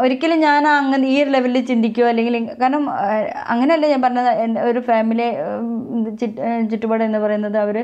ഒരിക്കലും 0.00 0.38
ഞാൻ 0.40 0.68
അങ്ങനെ 0.68 1.08
ഈ 1.08 1.22
ഒരു 1.22 1.30
ലെവലിൽ 1.30 1.64
ചിന്തിക്കുകയോ 1.66 2.08
അല്ലെങ്കിൽ 2.08 2.50
കാരണം 2.60 2.90
അങ്ങനെയല്ല 3.52 3.86
ഞാൻ 3.86 4.02
പറഞ്ഞത്. 4.02 4.28
എന്റെ 4.28 4.60
ഒരു 4.60 4.80
ഫാമിലി 4.80 5.26
ചുറ്റുപാട് 6.70 7.04
എന്ന് 7.04 7.18
പറയുന്നത് 7.18 7.58
അവർ 7.58 7.78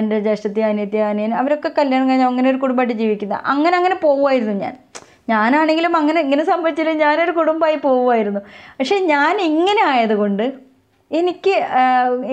എന്റെ 0.00 0.20
ജ്യേഷ്ഠത്തി 0.20 0.60
അനിയത്തി 0.60 0.96
അനിയൻ 0.96 1.34
അവരൊക്കെ 1.34 1.72
കല്യാണം 1.78 2.08
കഴിഞ്ഞാൽ 2.08 2.28
അങ്ങനെ 2.28 2.50
ഒരു 2.50 2.56
കുടുംബമായിട്ട് 2.56 2.94
ജീവിക്കുന്നത്. 3.02 3.40
അങ്ങനെ 3.44 3.76
അങ്ങനെ 3.76 3.94
പോവുമായിരുന്നു 3.94 4.52
ഞാൻ. 4.52 4.76
ഞാനാണെങ്കിലും 5.28 5.96
അങ്ങനെ 5.96 6.20
ഇങ്ങനെ 6.20 6.44
സംഭവിച്ചില്ലെങ്കിൽ 6.44 7.04
ഞാനൊരു 7.04 7.32
കുടുംബമായി 7.32 7.76
പോവുമായിരുന്നു. 7.76 8.40
പക്ഷേ 8.78 8.98
ഞാൻ 8.98 9.40
ഇങ്ങനെ 9.40 9.82
ആയതുകൊണ്ട് 9.92 10.65
എനിക്ക് 11.10 11.54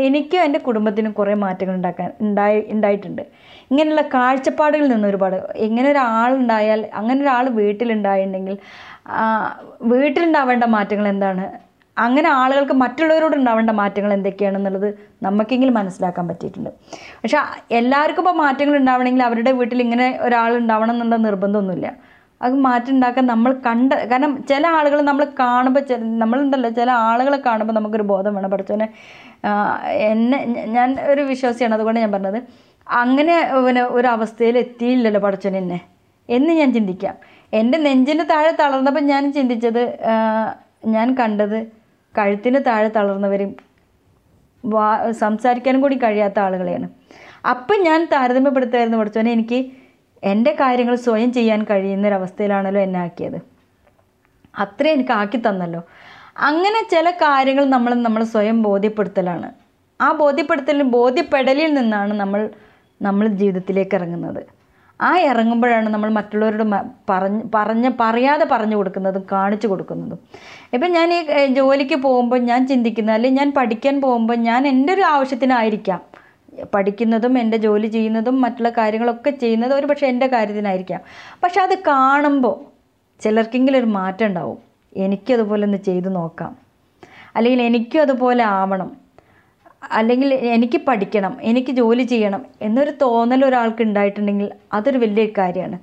എനിക്കും 0.06 0.40
എന്റെ 0.46 0.60
കുടുംബത്തിനും 0.68 1.12
കുറേ 1.18 1.34
മാറ്റങ്ങൾ 1.44 1.76
ഉണ്ടാക്കാൻ 1.80 2.10
ഉണ്ടായി 2.28 2.60
ഉണ്ടായിട്ടുണ്ട്. 2.76 3.22
ഇങ്ങനെയുള്ള 3.72 4.04
കാഴ്ചപ്പാടുകളിൽ 4.14 4.92
നിന്ന് 4.94 5.08
ഒരുപാട് 5.12 5.38
ഇങ്ങനെ 5.68 5.88
ഒരാളുണ്ടായാൽ 5.94 6.82
അങ്ങനെ 7.00 7.20
ഒരാൾ 7.26 7.46
വീട്ടിലുണ്ടായിട്ടുണ്ടെങ്കിൽ 7.60 8.56
വീട്ടിലുണ്ടാവേണ്ട 9.94 10.66
മാറ്റങ്ങൾ 10.78 11.08
എന്താണ്? 11.14 11.46
അങ്ങനെ 11.98 12.30
ആളുകൾക്ക് 12.42 12.76
മറ്റുള്ളവരോട് 12.84 13.36
ഉണ്ടാവേണ്ട 13.40 13.72
മാറ്റങ്ങൾ 13.82 14.12
എന്തൊക്കെയാണെന്നുള്ളത് 14.18 14.88
നമുക്കെങ്കിലും 15.26 15.76
മനസ്സിലാക്കാൻ 15.80 16.26
പറ്റിയിട്ടുണ്ട്. 16.30 16.72
പക്ഷേ 17.24 17.42
എല്ലാവർക്കും 17.80 18.24
ഇപ്പോൾ 18.24 18.38
മാറ്റങ്ങൾ 18.46 18.76
ഉണ്ടാവണമെങ്കിൽ 18.82 19.24
അവരുടെ 19.30 19.52
വീട്ടിൽ 19.60 19.82
ഇങ്ങനെ 19.86 20.08
ഒരാൾ 20.28 20.52
ഉണ്ടാവണം 20.62 20.94
എന്നുള്ള 20.96 21.18
നിർബന്ധമൊന്നുമില്ല. 21.28 21.90
അത് 22.42 22.54
മാറ്റുണ്ടാക്കാൻ 22.54 23.26
നമ്മൾ 23.26 23.52
കണ്ട 23.66 23.94
കാരണം 23.94 24.44
ചില 24.44 24.68
ആളുകൾ 24.68 25.02
നമ്മൾ 25.02 25.26
കാണുമ്പോൾ 25.40 25.80
ചില 25.80 25.98
നമ്മളുണ്ടല്ലോ 25.98 26.70
ചില 26.70 26.92
ആളുകളെ 26.92 27.38
കാണുമ്പോൾ 27.38 27.74
നമുക്കൊരു 27.74 28.04
ബോധം 28.04 28.36
വേണം. 28.36 28.50
പഠിച്ചോനെ 28.50 28.88
എന്നെ 29.90 30.46
ഞാൻ 30.46 30.98
ഒരു 31.12 31.22
വിശ്വാസിയാണ്. 31.22 31.74
അതുകൊണ്ട് 31.76 32.00
ഞാൻ 32.00 32.12
പറഞ്ഞത് 32.12 32.40
അങ്ങനെ 32.88 33.52
പിന്നെ 33.66 33.84
ഒരു 33.84 34.08
അവസ്ഥയിൽ 34.08 34.58
എത്തിയില്ലല്ലോ 34.58 35.22
പഠിച്ചോൻ 35.22 35.58
എന്നെ. 35.58 35.80
എന്ന് 36.30 36.54
ഞാൻ 36.54 36.74
ചിന്തിക്കാം. 36.74 37.16
എന്റെ 37.54 37.78
നെഞ്ചിന് 37.78 38.24
താഴെ 38.30 38.52
തളർന്നപ്പോൾ 38.60 39.00
ഞാൻ 39.00 39.34
ചിന്തിച്ചത് 39.34 40.00
ഞാൻ 40.86 41.16
കണ്ടത് 41.20 41.60
കഴുത്തിന് 42.18 42.60
താഴെ 42.68 42.88
തളർന്നവരും 42.88 43.56
വാ 44.66 45.12
സംസാരിക്കാനും 45.12 45.82
കൂടി 45.82 45.96
കഴിയാത്ത 46.04 46.40
ആളുകളെയാണ്. 46.40 46.90
അപ്പം 47.50 47.84
ഞാൻ 47.84 48.08
താരതമ്യപ്പെടുത്തുമായിരുന്നു 48.14 48.98
പഠിച്ചോനെ 48.98 49.32
എനിക്ക് 49.32 49.60
എന്റെ 50.24 50.52
കാര്യങ്ങൾ 50.52 50.96
സ്വയം 50.96 51.34
ചെയ്യാൻ 51.34 51.64
കഴിയുന്ന 51.70 52.08
ഒരവസ്ഥയിലാണല്ലോ 52.08 52.82
എന്നെ 52.82 53.00
ആക്കിയത്. 53.00 53.40
അത്രയും 54.60 54.94
എനിക്ക് 54.94 55.12
ആക്കി 55.12 55.38
തന്നല്ലോ. 55.38 55.82
അങ്ങനെ 56.38 56.90
ചില 56.92 57.10
കാര്യങ്ങൾ 57.10 57.66
നമ്മൾ 57.66 57.94
നമ്മൾ 57.94 58.24
സ്വയം 58.24 58.64
ബോധ്യപ്പെടുത്തലാണ്. 58.64 59.50
ആ 60.02 60.12
ബോധ്യപ്പെടുത്തലിൽ 60.12 60.84
ബോധ്യപ്പെടലിൽ 60.84 61.74
നിന്നാണ് 61.74 62.14
നമ്മൾ 62.14 62.50
നമ്മൾ 63.02 63.28
ജീവിതത്തിലേക്ക് 63.28 63.96
ഇറങ്ങുന്നത്. 63.96 64.42
ആ 65.02 65.18
ഇറങ്ങുമ്പോഴാണ് 65.18 65.90
നമ്മൾ 65.90 66.10
മറ്റുള്ളവരോട് 66.10 66.64
പറഞ്ഞ് 67.10 67.42
പറഞ്ഞ് 67.56 67.90
പറയാതെ 68.00 68.46
പറഞ്ഞു 68.46 68.76
കൊടുക്കുന്നതും 68.76 69.26
കാണിച്ചു 69.32 69.68
കൊടുക്കുന്നതും. 69.68 70.20
ഇപ്പം 70.74 70.92
ഞാൻ 70.92 71.14
ഈ 71.14 71.46
ജോലിക്ക് 71.46 71.96
പോകുമ്പോൾ 71.96 72.38
ഞാൻ 72.38 72.68
ചിന്തിക്കുന്ന 72.68 73.12
അല്ലെങ്കിൽ 73.12 73.40
ഞാൻ 73.40 73.54
പഠിക്കാൻ 73.58 74.02
പോകുമ്പോൾ 74.02 74.36
ഞാൻ 74.36 74.68
എന്റെ 74.68 74.94
ഒരു 74.94 75.02
ആവശ്യത്തിനായിരിക്കാം. 75.02 76.13
പഠിക്കുന്നതും 76.74 77.40
എന്റെ 77.40 77.58
ജോലി 77.58 77.88
ചെയ്യുന്നതും 77.88 78.42
മറ്റുള്ള 78.42 78.70
കാര്യങ്ങളൊക്കെ 78.70 79.30
ചെയ്യുന്നത് 79.30 79.74
ഒരു 79.74 79.86
പക്ഷേ 79.86 80.08
എന്റെ 80.08 80.28
കാര്യത്തിനായിരിക്കാം. 80.28 81.02
പക്ഷെ 81.44 81.62
അത് 81.62 81.78
കാണുമ്പോൾ 81.88 82.56
ചിലർക്കെങ്കിലും 83.24 83.80
ഒരു 83.80 83.86
മാറ്റം 83.86 84.26
ഉണ്ടാവും. 84.26 84.58
എനിക്കതുപോലെ 84.98 85.66
ഒന്ന് 85.66 85.78
ചെയ്തു 85.78 86.10
നോക്കാം. 86.10 86.58
അല്ലെങ്കിൽ 87.36 87.62
എനിക്കും 87.62 88.02
അതുപോലെ 88.02 88.44
ആവണം. 88.44 89.04
അല്ലെങ്കിൽ 89.92 90.34
എനിക്ക് 90.34 90.82
പഠിക്കണം 90.88 91.38
എനിക്ക് 91.42 91.72
ജോലി 91.72 92.04
ചെയ്യണം 92.04 92.46
എന്നൊരു 92.62 92.92
തോന്നൽ 93.02 93.46
ഒരാൾക്ക് 93.46 93.82
ഉണ്ടായിട്ടുണ്ടെങ്കിൽ 93.82 94.52
അതൊരു 94.74 94.98
വലിയ 94.98 95.26
കാര്യമാണ്. 95.38 95.80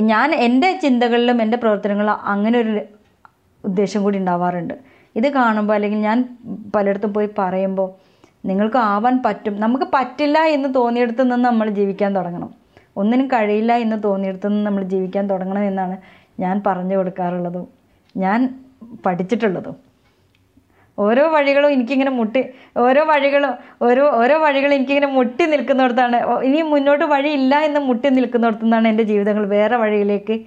ഞാൻ 0.00 0.34
എന്റെ 0.34 0.78
ചിന്തകളിലും 0.82 1.42
എന്റെ 1.42 1.56
പ്രവർത്തനങ്ങളിലും 1.56 2.12
അങ്ങനെ 2.12 2.58
ഒരു 2.58 2.80
ഉദ്ദേശം 3.64 4.02
കൂടി 4.02 4.18
ഉണ്ടാവാറുണ്ട്. 4.18 4.74
ഇത് 5.16 5.28
കാണുമ്പോൾ 5.32 5.74
അല്ലെങ്കിൽ 5.74 5.98
ഞാൻ 5.98 6.38
പലയിടത്തും 6.76 7.14
പോയി 7.14 7.28
പറയുമ്പോൾ 7.38 8.07
നിങ്ങൾക്ക് 8.44 8.76
ആവാൻ 8.76 9.22
പറ്റും. 9.22 9.60
നമുക്ക് 9.60 9.84
പറ്റില്ല 9.94 10.38
എന്ന് 10.38 10.74
തോന്നിയെടുത്ത് 10.74 11.22
നിന്ന് 11.22 11.36
നമ്മൾ 11.36 11.70
ജീവിക്കാൻ 11.70 12.16
തുടങ്ങണം. 12.16 12.50
ഒന്നിനും 12.96 13.26
കഴിയില്ല 13.26 13.72
എന്ന് 13.76 14.02
തോന്നിയെടുത്ത് 14.04 14.48
നിന്ന് 14.48 14.66
നമ്മൾ 14.66 14.82
ജീവിക്കാൻ 14.82 15.30
തുടങ്ങണം 15.30 15.64
എന്നാണ് 15.64 15.96
ഞാൻ 16.40 16.62
പറഞ്ഞു 16.66 16.96
കൊടുക്കാറുള്ളതും. 16.96 17.68
ഞാൻ 18.16 18.54
പഠിച്ചിട്ടുള്ളതും. 19.06 19.76
ഓരോ 20.98 21.28
വഴികളും 21.28 21.72
എനിക്കിങ്ങനെ 21.72 22.10
മുട്ടി 22.10 22.44
ഓരോ 22.76 23.04
വഴികളും 23.04 23.52
ഓരോ 23.82 24.10
ഓരോ 24.10 24.38
വഴികളും 24.38 24.74
എനിക്കിങ്ങനെ 24.74 25.06
മുട്ടി 25.06 25.46
നിൽക്കുന്നിടത്താണ്. 25.46 26.42
ഇനി 26.42 26.62
മുന്നോട്ട് 26.62 27.04
വഴിയില്ല 27.04 27.58
എന്ന് 27.58 27.80
മുട്ടി 27.80 28.08
നിൽക്കുന്നിടത്തു 28.08 28.62
നിന്നാണ് 28.62 28.88
എന്റെ 28.88 29.02
ജീവിതങ്ങൾ 29.02 29.46
വേറെ 29.46 29.76
വഴിയിലേക്ക് 29.76 30.40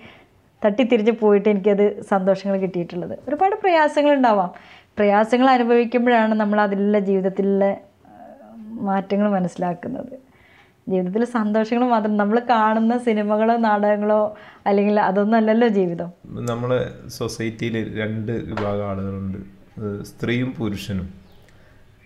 തട്ടിത്തിരിച്ച് 0.65 1.11
പോയിട്ട് 1.11 1.49
എനിക്കത് 1.49 2.01
സന്തോഷങ്ങൾ 2.01 2.57
കിട്ടിയിട്ടുള്ളത്. 2.57 3.19
ഒരുപാട് 3.27 3.55
പ്രയാസങ്ങൾ 3.55 4.13
ഉണ്ടാവാം. 4.13 4.80
പ്രയാസങ്ങൾ 4.97 5.49
അനുഭവിക്കുമ്പോഴാണ് 5.49 6.33
നമ്മൾ 6.33 6.61
അതിലുള്ള 6.61 6.99
ജീവിതത്തിലെ 6.99 7.77
മാറ്റങ്ങൾ 8.81 9.27
മനസ്സിലാക്കുന്നത്. 9.31 10.13
ജീവിതത്തിലെ 10.89 11.25
സന്തോഷങ്ങൾ 11.25 11.87
മാത്രം 11.87 12.17
നമ്മൾ 12.17 12.41
കാണുന്ന 12.49 12.97
സിനിമകളോ 12.97 13.55
നാടകങ്ങളോ 13.57 14.35
അല്ലെങ്കിൽ 14.67 14.99
അതൊന്നും 14.99 15.37
അല്ലല്ലോ 15.37 15.67
ജീവിതം. 15.67 16.09
നമ്മളെ 16.51 16.79
സൊസൈറ്റിയിൽ 17.09 17.75
രണ്ട് 17.99 18.31
വിഭാഗം 18.31 18.85
ആളുകളുണ്ട്. 18.89 19.39
സ്ത്രീയും 20.03 20.51
പുരുഷനും. 20.59 21.09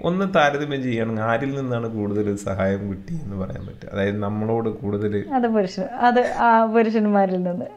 ഒന്ന് 0.03 0.25
താരതമ്യം 0.35 0.83
ചെയ്യുകയാണെങ്കിൽ 0.83 1.23
ആരിൽ 1.23 1.51
നിന്നാണ് 1.59 1.87
കൂടുതൽ 1.87 2.35
സഹായം 2.35 2.81
കിട്ടി 2.89 3.13
എന്ന് 3.23 3.35
പറയാൻ 3.35 3.63
പറ്റും 3.67 3.89
അതായത് 3.93 4.17
നമ്മളോട് 4.23 4.69
കൂടുതൽ 4.69 5.13
അത് 5.33 5.47
പുരുഷൻ 5.47 5.83
അത് 6.07 6.21
ആ 6.47 6.49
പുരുഷന്മാരിൽ 6.65 7.43
നിന്ന്. 7.43 7.67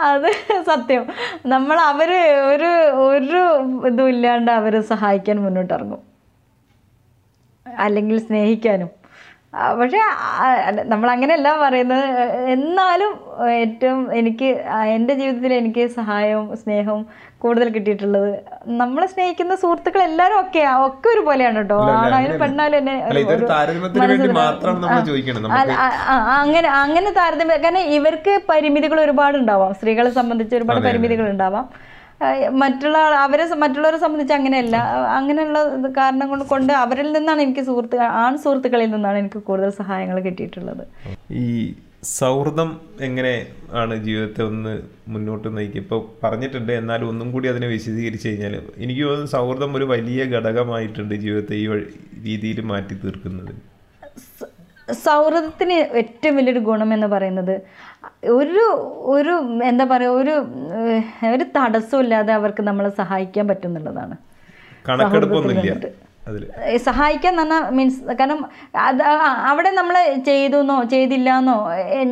അത് 0.00 0.28
സത്യം. 0.66 1.04
നമ്മൾ 1.46 1.80
അവർ 1.80 2.10
ഒരു 2.52 2.70
ഒരു 3.00 3.42
ഇതും 3.86 4.08
ഇല്ലാണ്ട് 4.08 4.50
അവരെ 4.50 4.80
സഹായിക്കാൻ 4.80 5.40
മുന്നോട്ടിറങ്ങും. 5.42 6.02
അല്ലെങ്കിൽ 7.66 8.18
സ്നേഹിക്കാനും. 8.18 8.99
പക്ഷേ 9.78 10.00
നമ്മൾ 10.90 11.08
അങ്ങനെയല്ല 11.12 11.48
നമ്മളങ്ങനെയല്ല 11.48 11.48
പറയുന്നത്. 11.62 12.04
എന്നാലും 12.54 13.12
ഏറ്റവും 13.62 14.00
എനിക്ക് 14.18 14.48
എന്റെ 14.96 15.14
ജീവിതത്തിൽ 15.20 15.52
എനിക്ക് 15.58 15.84
സഹായവും 15.96 16.46
സ്നേഹവും 16.60 17.02
കൂടുതൽ 17.44 17.68
കിട്ടിയിട്ടുള്ളത് 17.76 18.30
നമ്മളെ 18.80 19.06
സ്നേഹിക്കുന്ന 19.12 19.54
സുഹൃത്തുക്കൾ 19.62 20.00
എല്ലാവരും 20.08 20.38
ഒക്കെ 20.42 20.62
ഒക്കെ 20.88 21.08
ഒരുപോലെയാണ് 21.14 21.60
കേട്ടോ. 21.62 21.78
ആണായാലും 22.00 22.40
പെണ്ണായാലും 22.44 22.78
എന്നെ 22.82 22.94
അങ്ങനെ 26.40 26.68
അങ്ങനെ 26.84 27.12
താരതമ്യം 27.20 27.62
കാരണം 27.66 27.92
ഇവർക്ക് 27.98 28.34
പരിമിതികൾ 28.52 29.00
ഒരുപാട് 29.06 29.38
ഉണ്ടാവാം 29.42 29.72
സ്ത്രീകളെ 29.80 30.12
സംബന്ധിച്ച് 30.20 30.56
ഒരുപാട് 30.60 30.82
പരിമിതികൾ 30.88 31.26
ഉണ്ടാവാം. 31.34 31.66
മറ്റുള്ള 32.62 32.98
അവരെ 33.24 33.44
മറ്റുള്ളവരെ 33.62 33.98
സംബന്ധിച്ച് 34.04 34.34
അങ്ങനെയല്ല. 34.38 34.76
അങ്ങനെയുള്ള 35.18 35.60
കാരണം 36.00 36.26
കൊണ്ട് 36.32 36.44
കൊണ്ട് 36.52 36.72
അവരിൽ 36.84 37.08
നിന്നാണ് 37.16 37.40
എനിക്ക് 37.46 37.62
സുഹൃത്ത് 37.68 37.98
ആൺ 38.24 38.34
സുഹൃത്തുക്കളിൽ 38.42 38.90
നിന്നാണ് 38.94 39.18
എനിക്ക് 39.22 39.40
കൂടുതൽ 39.48 39.70
സഹായങ്ങൾ 39.82 40.18
കിട്ടിയിട്ടുള്ളത്. 40.26 40.84
ഈ 41.44 41.46
സൗഹൃദം 42.18 42.68
എങ്ങനെ 43.06 43.32
ആണ് 43.80 43.94
ജീവിതത്തെ 44.04 44.42
ഒന്ന് 44.50 44.72
മുന്നോട്ട് 45.14 45.48
നയിക്കുക? 45.56 45.80
ഇപ്പോൾ 45.84 46.00
പറഞ്ഞിട്ടുണ്ട് 46.22 46.72
എന്നാലും 46.80 47.08
ഒന്നും 47.12 47.28
കൂടി 47.32 47.48
അതിനെ 47.52 47.68
വിശദീകരിച്ച് 47.74 48.28
കഴിഞ്ഞാൽ 48.28 48.54
എനിക്ക് 48.84 49.02
തോന്നുന്നു 49.06 49.32
സൗഹൃദം 49.36 49.74
ഒരു 49.78 49.88
വലിയ 49.94 50.24
ഘടകമായിട്ടുണ്ട് 50.36 51.14
ജീവിതത്തെ 51.24 51.56
ഈ 51.64 51.66
രീതിയിൽ 52.28 52.60
മാറ്റി 52.72 52.96
തീർക്കുന്നത് 53.02 53.52
സൗഹൃദത്തിന് 55.00 55.76
ഏറ്റവും 56.00 56.34
വലിയൊരു 56.36 56.62
ഗുണം 56.68 56.90
എന്ന് 56.94 57.08
പറയുന്നത് 57.14 57.54
ഒരു 58.34 58.64
ഒരു 59.14 59.34
എന്താ 59.64 59.84
പറയുക 59.90 60.20
ഒരു 60.20 60.34
ഒരു 61.30 61.44
തടസ്സമില്ലാതെ 61.56 62.32
അവർക്ക് 62.32 62.62
നമ്മളെ 62.68 62.90
സഹായിക്കാൻ 63.00 63.46
പറ്റുന്നുള്ളതാണ്. 63.48 64.16
ഏ, 66.64 66.76
സഹായിക്കാൻ 66.86 67.34
എന്ന് 67.36 67.58
മീൻസ് 67.76 68.00
കാരണം 68.18 68.40
അത് 68.84 69.02
അവിടെ 69.50 69.70
നമ്മൾ 69.78 69.96
ചെയ്തു 70.28 70.58
എന്നോ 70.62 70.76
ചെയ്തില്ല 70.92 71.30
എന്നോ 71.38 71.56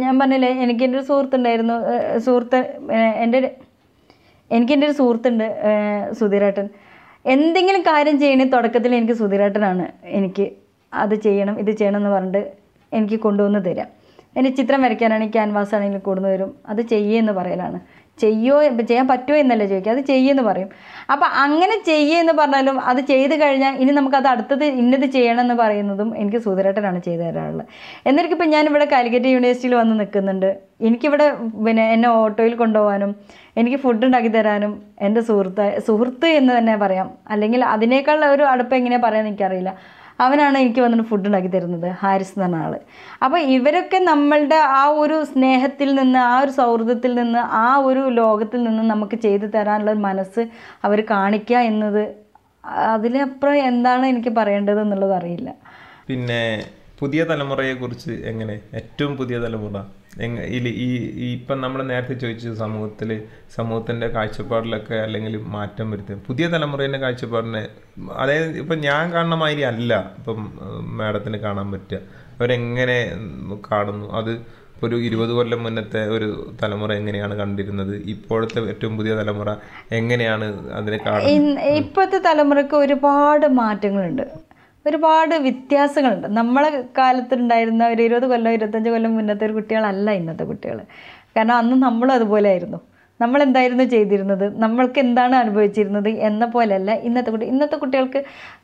ഞാൻ 0.02 0.14
പറഞ്ഞില്ലേ 0.20 0.50
എനിക്ക് 0.64 0.84
എന്റെ 0.84 0.98
ഒരു 0.98 1.06
സുഹൃത്തുണ്ടായിരുന്നു 1.06 1.76
സുഹൃത്ത് 2.26 2.60
എന്റെ 3.24 3.38
എനിക്ക് 4.50 4.72
എന്റെ 4.72 4.86
ഒരു 4.86 4.96
സുഹൃത്തുണ്ട് 4.98 5.46
സുധീരേട്ടൻ. 6.20 6.66
എന്തെങ്കിലും 7.24 7.82
കാര്യം 7.82 8.16
ചെയ്യണേ 8.20 8.46
തുടക്കത്തിൽ 8.52 8.92
എനിക്ക് 8.98 9.16
സുധീരേട്ടനാണ്. 9.20 9.86
എനിക്ക് 10.18 10.46
അത് 10.92 11.14
ചെയ്യണം 11.24 11.54
ഇത് 11.62 11.72
ചെയ്യണം 11.80 11.98
എന്ന് 12.00 12.12
പറഞ്ഞിട്ട് 12.14 12.42
എനിക്ക് 12.92 13.20
കൊണ്ടുവന്ന് 13.20 13.64
തരാം. 13.64 13.86
എനിക്ക് 14.36 14.56
ചിത്രം 14.56 14.82
വരയ്ക്കാനാണെങ്കിൽ 14.82 15.32
ക്യാൻവാസ് 15.32 15.74
ആണെങ്കിലും 15.74 16.00
കൊണ്ടുവന്ന് 16.00 16.34
തരും. 16.34 16.56
അത് 16.68 16.80
ചെയ്യുമെന്ന് 16.80 17.32
പറയലാണ്. 17.32 17.80
ചെയ്യോ? 18.18 18.62
ചെയ്യാൻ 18.68 19.08
പറ്റുമോ 19.08 19.36
എന്നല്ല 19.38 19.66
ചോദിക്കുക. 19.66 19.92
അത് 19.92 19.98
ചെയ്യുമെന്ന് 19.98 20.42
പറയും. 20.42 20.68
അപ്പോൾ 21.12 21.26
അങ്ങനെ 21.26 21.82
ചെയ്യുമെന്ന് 21.86 22.32
പറഞ്ഞാലും 22.32 22.80
അത് 22.80 23.00
ചെയ്ത് 23.00 23.40
കഴിഞ്ഞാൽ 23.40 23.76
ഇനി 23.76 23.90
നമുക്കത് 23.90 24.26
അടുത്തത് 24.26 24.64
ഇന്നത് 24.64 25.06
ചെയ്യണം 25.06 25.40
എന്ന് 25.40 25.54
പറയുന്നതും 25.54 26.16
എനിക്ക് 26.16 26.38
സുധരേട്ടനാണ് 26.38 27.00
ചെയ്തു 27.00 27.22
തരാറുള്ളത്. 27.22 27.66
എന്നിരിക്കിപ്പോൾ 28.06 28.44
ഞാനിവിടെ 28.44 28.84
കാലിക്കറ്റ് 28.84 29.26
യൂണിവേഴ്സിറ്റിയിൽ 29.26 29.74
വന്ന് 29.74 30.00
നിൽക്കുന്നുണ്ട്. 30.00 30.56
എനിക്കിവിടെ 30.80 31.34
പിന്നെ 31.66 31.92
എന്നെ 31.92 32.08
ഓട്ടോയിൽ 32.08 32.54
കൊണ്ടുപോകാനും 32.54 33.16
എനിക്ക് 33.56 33.76
ഫുഡ് 33.76 34.04
ഉണ്ടാക്കി 34.04 34.28
തരാനും 34.28 34.82
എന്റെ 35.00 35.20
സുഹൃത്ത് 35.20 35.78
സുഹൃത്ത് 35.86 36.26
എന്ന് 36.26 36.58
തന്നെ 36.58 36.76
പറയാം. 36.76 37.10
അല്ലെങ്കിൽ 37.28 37.64
അതിനേക്കാൾ 37.64 38.24
ഒരു 38.24 38.42
അടുപ്പം 38.42 38.76
എങ്ങനെയാണ് 38.76 39.02
പറയാൻ 39.02 39.26
എനിക്കറിയില്ല. 39.26 39.76
അവനാണ് 40.18 40.56
എനിക്ക് 40.58 40.80
വന്നിട്ട് 40.80 41.06
ഫുഡ് 41.08 41.26
ഉണ്ടാക്കി 41.26 41.50
തരുന്നത് 41.52 41.88
ഹാരിസ് 42.00 42.32
എന്ന് 42.34 42.44
പറഞ്ഞ 42.44 42.62
ആൾ 42.64 42.74
അപ്പോൾ 43.22 43.40
ഇവരൊക്കെ 43.56 43.98
നമ്മളുടെ 44.04 44.58
ആ 44.76 44.82
ഒരു 45.02 45.24
സ്നേഹത്തിൽ 45.24 45.90
നിന്ന് 45.94 46.20
ആ 46.24 46.34
ഒരു 46.40 46.52
സൗഹൃദത്തിൽ 46.52 47.12
നിന്ന് 47.14 47.42
ആ 47.58 47.68
ഒരു 47.88 48.02
ലോകത്തിൽ 48.20 48.62
നിന്ന് 48.62 48.84
നമുക്ക് 48.90 49.18
ചെയ്തു 49.18 49.48
തരാനുള്ള 49.48 49.94
മനസ്സ് 50.08 50.44
അവർ 50.84 51.00
കാണിക്കുക 51.10 51.60
എന്നത് 51.70 52.02
അതിലപ്പുറം 52.92 53.58
എന്താണ് 53.64 54.04
എനിക്ക് 54.06 54.30
പറയേണ്ടത് 54.30 54.80
എന്നുള്ളത് 54.80 55.14
അറിയില്ല. 55.18 55.50
പിന്നെ 56.08 56.42
പുതിയ 56.98 57.24
തലമുറയെക്കുറിച്ച് 57.24 58.10
എങ്ങനെ? 58.10 58.60
ഏറ്റവും 58.74 59.16
പുതിയ 59.16 59.38
തലമുറ. 59.38 59.82
ഈ 60.76 60.88
ഇപ്പം 61.32 61.60
നമ്മൾ 61.60 61.82
നേരത്തെ 61.82 62.14
ചോദിച്ച 62.14 62.48
സമൂഹത്തിൽ 62.48 63.22
സമൂഹത്തിന്റെ 63.54 64.08
കാഴ്ചപ്പാടിലൊക്കെ 64.08 64.94
അല്ലെങ്കിൽ 64.94 65.36
മാറ്റം 65.36 65.90
വരുത്തുക 65.90 66.16
പുതിയ 66.26 66.46
തലമുറേന്റെ 66.46 66.98
കാഴ്ചപ്പാടിനെ 66.98 67.68
അതായത് 68.12 68.58
ഇപ്പം 68.58 68.80
ഞാൻ 68.80 69.12
കാണുന്ന 69.12 69.34
മാതിരി 69.34 69.60
അല്ല 69.60 70.14
ഇപ്പം 70.18 70.40
മാഡത്തിന് 70.98 71.36
കാണാൻ 71.36 71.72
പറ്റുക. 71.72 72.00
അവരെങ്ങനെ 72.38 72.98
കാണുന്നു? 73.72 74.12
അത് 74.12 74.32
ഒരു 74.82 74.96
ഇരുപത് 74.96 75.30
കൊല്ലം 75.30 75.62
മുന്നത്തെ 75.62 76.02
ഒരു 76.08 76.54
തലമുറ 76.62 76.92
എങ്ങനെയാണ് 76.92 77.34
കണ്ടിരുന്നത്? 77.34 77.94
ഇപ്പോഴത്തെ 78.06 78.68
ഏറ്റവും 78.68 78.96
പുതിയ 78.96 79.14
തലമുറ 79.14 79.54
എങ്ങനെയാണ് 79.92 80.70
അതിനെ 80.70 80.98
കാണുന്നത്? 81.06 81.60
ഇപ്പോഴത്തെ 81.60 82.18
തലമുറയ്ക്ക് 82.18 82.74
ഒരുപാട് 82.74 83.46
മാറ്റങ്ങളുണ്ട്. 83.46 84.47
ഒരുപാട് 84.86 85.34
വ്യത്യാസങ്ങളുണ്ട്. 85.34 86.26
നമ്മളെ 86.26 86.84
കാലത്തുണ്ടായിരുന്ന 86.98 87.86
ഒരു 87.86 88.02
ഇരുപത് 88.02 88.26
കൊല്ലം 88.26 88.52
ഇരുപത്തഞ്ച് 88.52 88.90
കൊല്ലം 88.90 89.16
മുന്നത്തെ 89.16 89.44
ഒരു 89.46 89.52
കുട്ടികളല്ല 89.52 90.10
ഇന്നത്തെ 90.10 90.44
കുട്ടികൾ 90.44 90.78
കാരണം 91.36 91.54
അന്ന് 91.54 91.76
നമ്മളും 91.82 92.12
അതുപോലെ 92.12 92.48
ആയിരുന്നു 92.48 92.80
നമ്മൾ 93.20 93.42
എന്തായിരുന്നു 93.42 93.84
ചെയ്തിരുന്നത്? 93.84 94.58
നമ്മൾക്ക് 94.58 94.98
എന്താണ് 94.98 95.36
അനുഭവിച്ചിരുന്നത് 95.36 96.08
എന്ന 96.08 96.44
പോലെയല്ല 96.46 96.90
ഇന്നത്തെ 97.08 97.30
കുട്ടി 97.30 97.46
ഇന്നത്തെ 97.46 97.76
കുട്ടികൾക്ക് 97.76 98.20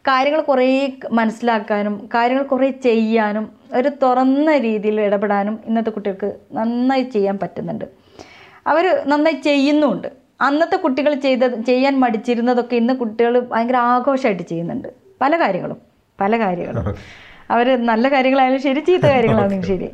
കാര്യങ്ങൾ 0.09 0.41
കുറേ 0.41 0.67
മനസ്സിലാക്കാനും 1.13 2.09
കാര്യങ്ങൾ 2.15 2.43
കുറേ 2.43 2.71
ചെയ്യാനും 2.71 3.51
ഒരു 3.73 3.89
തുറന്ന 4.03 4.57
രീതിയിൽ 4.57 5.01
ഇടപെടാനും 5.01 5.61
ഇന്നത്തെ 5.67 5.91
കുട്ടികൾക്ക് 5.91 6.37
നന്നായി 6.53 7.03
ചെയ്യാൻ 7.03 7.39
പറ്റുന്നുണ്ട്. 7.43 7.85
അവർ 8.67 8.87
നന്നായി 9.07 9.35
ചെയ്യുന്നുമുണ്ട്. 9.35 10.09
അന്നത്തെ 10.41 10.77
കുട്ടികൾ 10.77 11.15
ചെയ്ത 11.15 11.45
ചെയ്യാൻ 11.71 12.01
മടിച്ചിരുന്നതൊക്കെ 12.01 12.77
ഇന്ന് 12.77 12.95
കുട്ടികൾ 12.95 13.41
ഭയങ്കര 13.41 13.77
ആഘോഷമായിട്ട് 13.77 14.43
ചെയ്യുന്നുണ്ട്. 14.43 14.89
പല 15.21 15.41
കാര്യങ്ങളും. 15.41 15.94
പല 16.21 16.39
കാര്യങ്ങളും. 16.45 16.87
അവർ 17.55 17.69
നല്ല 17.89 18.05
കാര്യങ്ങളായാലും 18.13 18.61
ശരി 18.67 18.81
ചീത്ത 18.87 19.07
കാര്യങ്ങളാണെങ്കിലും 19.15 19.69
ശരി. 19.71 19.89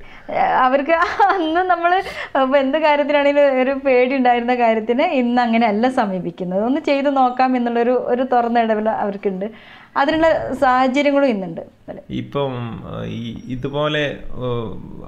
അവർക്ക് 0.64 0.94
അന്ന് 1.34 1.62
നമ്മൾ 1.70 1.92
എന്ത് 2.60 2.78
കാര്യത്തിനാണെങ്കിലും 2.84 3.56
ഒരു 3.62 3.72
പേടി 3.86 4.12
ഉണ്ടായിരുന്ന 4.16 4.54
കാര്യത്തിന് 4.54 5.04
ഇന്ന് 5.20 5.40
അങ്ങനെ 5.46 5.66
അല്ല 5.72 5.88
സമീപിക്കുന്നത്. 5.98 6.62
ഒന്ന് 6.68 6.80
ചെയ്ത് 6.88 7.10
നോക്കാം 7.16 7.56
എന്നുള്ളൊരു 7.58 7.94
ഒരു 8.12 8.24
തുറന്ന 8.32 8.64
ഇടവിൽ 8.66 8.88
അവർക്കുണ്ട്. 9.02 9.46
അതിനുള്ള 10.00 10.28
സാഹചര്യങ്ങളും 10.64 11.30
ഇന്നുണ്ട്. 11.34 11.62
ഇപ്പം 12.22 12.52
ഈ 13.20 13.22
ഇതുപോലെ 13.54 14.04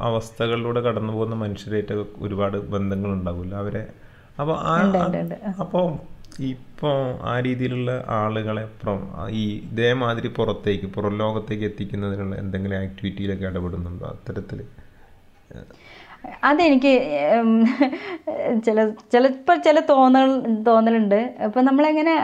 അവസ്ഥകളിലൂടെ 0.09 0.81
കടന്നു 0.87 1.13
പോകുന്ന 1.13 1.37
മനുഷ്യരായിട്ട് 1.45 1.97
ഒരുപാട് 2.27 2.57
ബന്ധങ്ങൾ 2.75 3.13
ഉണ്ടാവില്ല 3.19 3.55
അവരെ 3.65 3.85
അപ്പോൾ 4.41 4.57
ഉണ്ട്. 5.19 5.37
അപ്പോൾ 5.65 5.87
ഇപ്പോൾ 6.41 7.19
ആ 7.23 7.41
രീതിയിലുള്ള 7.41 8.05
ആളുകളെ 8.09 8.69
ഈ 9.31 9.59
ഇതേമാതിരി 9.59 10.29
പുറത്തേക്ക് 10.29 10.87
പുറം 10.87 11.19
ലോകത്തേക്ക് 11.19 11.65
എത്തിക്കുന്നതിനുള്ള 11.65 12.37
എന്തെങ്കിലും 12.37 12.77
ആക്ടിവിറ്റിയിലൊക്കെ 12.77 13.47
ഇടപെടുന്നുണ്ടോ? 13.47 14.07
അത്തരത്തിൽ 14.07 14.65
അതെനിക്ക് 16.49 16.93
ചില 18.67 18.79
ചിലപ്പോൾ 19.13 19.57
ചില 19.67 19.79
തോന്നൽ 19.91 20.31
തോന്നലുണ്ട്. 20.69 21.17
അപ്പം 21.47 21.65
നമ്മളെങ്ങനെ 21.69 22.15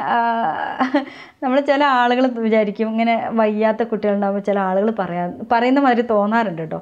നമ്മൾ 1.44 1.58
ചില 1.70 1.82
ആളുകൾ 2.00 2.24
വിചാരിക്കും 2.46 2.88
ഇങ്ങനെ 2.92 3.14
വയ്യാത്ത 3.40 3.82
കുട്ടികളുണ്ടാകുമ്പോൾ 3.90 4.44
ചില 4.48 4.58
ആളുകൾ 4.68 4.88
പറയാ 5.00 5.24
പറയുന്ന 5.52 5.80
മാതിരി 5.86 6.04
തോന്നാറുണ്ട് 6.12 6.62
കേട്ടോ 6.62 6.80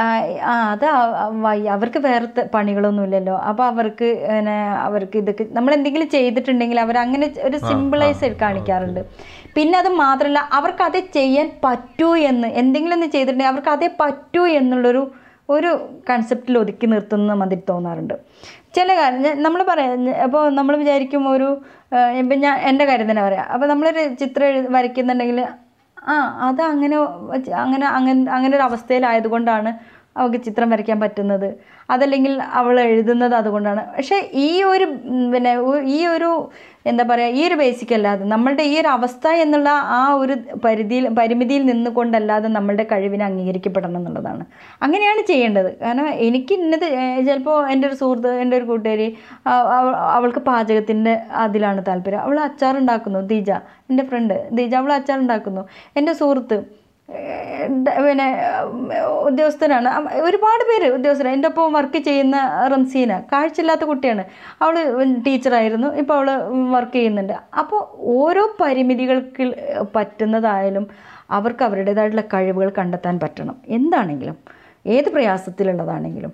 ആ, 0.00 0.04
അത് 0.72 0.86
വയ്യ 1.46 1.68
അവർക്ക് 1.76 2.00
വേറെ 2.08 2.26
പണികളൊന്നുമില്ലല്ലോ. 2.54 3.36
അപ്പോൾ 3.50 3.64
അവർക്ക് 3.72 4.08
പിന്നെ 4.28 4.56
അവർക്ക് 4.86 5.16
ഇതൊക്കെ 5.22 5.46
നമ്മൾ 5.58 5.74
എന്തെങ്കിലും 5.78 6.08
ചെയ്തിട്ടുണ്ടെങ്കിൽ 6.16 6.80
അവർ 6.86 6.98
അങ്ങനെ 7.04 7.28
ഒരു 7.48 7.58
സിമ്പിളൈസ് 7.68 8.30
കാണിക്കാറുണ്ട്. 8.44 9.02
പിന്നെ 9.56 9.76
അത് 9.82 9.90
മാത്രമല്ല 10.04 10.40
അവർക്ക് 10.58 10.84
അതേ 10.88 11.02
ചെയ്യാൻ 11.18 11.46
പറ്റൂ 11.64 12.10
എന്ന് 12.30 12.48
എന്തെങ്കിലും 12.62 12.96
ഒന്ന് 12.98 13.10
ചെയ്തിട്ടുണ്ടെങ്കിൽ 13.14 13.54
അവർക്ക് 13.54 13.72
അതേ 13.76 13.90
പറ്റൂ 14.02 14.42
എന്നുള്ളൊരു 14.60 15.04
ഒരു 15.48 15.70
കൺസെപ്റ്റിൽ 16.10 16.54
ഒതുക്കി 16.58 16.86
നിർത്തുന്ന 16.86 17.34
മതി 17.40 17.56
തോന്നാറുണ്ട്. 17.70 18.14
ചില 18.76 18.88
കാര്യം 18.96 19.42
നമ്മൾ 19.42 19.60
പറയാം 19.68 19.92
അപ്പോൾ 20.26 20.42
നമ്മൾ 20.58 20.74
വിചാരിക്കും 20.82 21.22
ഒരു 21.34 21.48
ഇപ്പം 22.20 22.38
ഞാൻ 22.44 22.56
എന്റെ 22.70 22.84
കാര്യം 22.84 23.08
തന്നെ 23.10 23.22
പറയാം. 23.22 23.46
അപ്പോൾ 23.54 23.66
നമ്മളൊരു 23.72 24.02
ചിത്രം 24.22 24.72
വരയ്ക്കുന്നുണ്ടെങ്കിൽ 24.76 25.40
ആ 26.08 26.14
അത് 26.48 26.62
അങ്ങനെ 26.72 26.96
അങ്ങനെ 27.64 27.86
അങ്ങനെ 27.98 28.30
അങ്ങനെ 28.36 28.52
ഒരു 28.58 28.64
അവസ്ഥയിലായതുകൊണ്ടാണ് 28.68 29.70
അവൾക്ക് 30.16 30.40
ചിത്രം 30.44 30.68
വരയ്ക്കാൻ 30.72 30.98
പറ്റുന്നത്. 31.00 31.48
അതല്ലെങ്കിൽ 31.90 32.34
അവൾ 32.60 32.76
എഴുതുന്നത് 32.80 33.34
അതുകൊണ്ടാണ്. 33.34 33.82
പക്ഷേ 33.96 34.18
ഈ 34.46 34.50
ഒരു 34.72 34.86
പിന്നെ 35.32 35.52
ഈ 35.96 36.06
ഒരു 36.06 36.30
എന്താ 36.90 37.04
പറയുക 37.10 37.38
ഈ 37.38 37.40
ഒരു 37.48 37.56
ബേസിക് 37.60 37.92
അല്ലാതെ 37.96 38.24
നമ്മളുടെ 38.32 38.64
ഈ 38.72 38.74
ഒരു 38.80 38.88
അവസ്ഥ 38.88 39.26
എന്നുള്ള 39.44 39.68
ആ 39.98 40.00
ഒരു 40.22 40.34
പരിധിയിൽ 40.64 41.04
പരിമിതിയിൽ 41.18 41.62
നിന്നുകൊണ്ടല്ലാതെ 41.70 42.48
നമ്മളുടെ 42.56 42.84
കഴിവിനെ 42.92 43.24
അംഗീകരിക്കപ്പെടണം 43.24 43.98
എന്നുള്ളതാണ്. 44.00 44.44
അങ്ങനെയാണ് 44.82 45.22
ചെയ്യേണ്ടത്. 45.30 45.70
കാരണം 45.82 46.08
എനിക്ക് 46.28 46.54
ഇന്നത് 46.60 46.86
ചിലപ്പോൾ 47.28 47.58
എന്റെ 47.74 47.86
ഒരു 47.88 47.94
സുഹൃത്ത് 47.94 48.32
എന്റെ 48.44 48.56
ഒരു 48.56 48.64
കൂട്ടുകാരി 48.64 49.08
അവൾക്ക് 50.16 50.42
പാചകത്തിന്റെ 50.48 51.14
അതിലാണ് 51.44 51.82
താല്പര്യം. 51.88 52.22
അവൾ 52.26 52.38
അച്ചാർ 52.48 52.74
ഉണ്ടാക്കുന്നു 52.82 53.22
ദീജ 53.32 53.50
എന്റെ 53.90 54.04
ഫ്രണ്ട് 54.10 54.36
ദീജ 54.58 54.74
അവൾ 54.82 54.92
അച്ചാറുണ്ടാക്കുന്നു. 54.98 55.64
എന്റെ 55.96 56.12
സുഹൃത്ത് 56.22 56.58
പിന്നെ 58.06 58.26
ഉദ്യോഗസ്ഥനാണ്. 59.28 59.88
ഒരുപാട് 60.20 60.62
പേര് 60.70 60.86
ഉദ്യോഗസ്ഥരാണ്. 60.92 61.34
എന്റെ 61.34 61.48
ഒപ്പം 61.48 61.72
വർക്ക് 61.72 61.98
ചെയ്യുന്ന 61.98 62.36
റംസീന 62.72 63.18
കാഴ്ചയില്ലാത്ത 63.32 63.84
കുട്ടിയാണ്. 63.84 64.24
അവൾ 64.62 64.74
ടീച്ചറായിരുന്നു 65.26 65.88
ഇപ്പോൾ 66.02 66.16
അവൾ 66.16 66.28
വർക്ക് 66.74 66.92
ചെയ്യുന്നുണ്ട്. 66.92 67.32
അപ്പോൾ 67.32 67.82
ഓരോ 68.16 68.44
പരിമിതികൾക്ക് 68.60 69.46
പറ്റുന്നതായാലും 69.96 70.86
അവർക്ക് 71.30 71.64
അവരുടേതായിട്ടുള്ള 71.64 72.24
കഴിവുകൾ 72.34 72.72
കണ്ടെത്താൻ 72.78 73.20
പറ്റണം. 73.20 73.56
എന്താണെങ്കിലും 73.68 74.36
ഏത് 74.86 75.08
പ്രയാസത്തിലുള്ളതാണെങ്കിലും. 75.12 76.32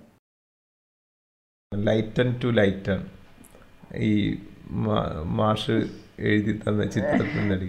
ലൈറ്റൻ 1.73 2.29
ടു 2.45 2.49
ലൈറ്റൺ 2.49 3.01
ഈ 3.97 4.13
മാഷ് 5.39 5.77
എഴുതി 6.19 6.61
തന്ന 6.65 6.85
ചിത്രത്തിനടി 6.85 7.69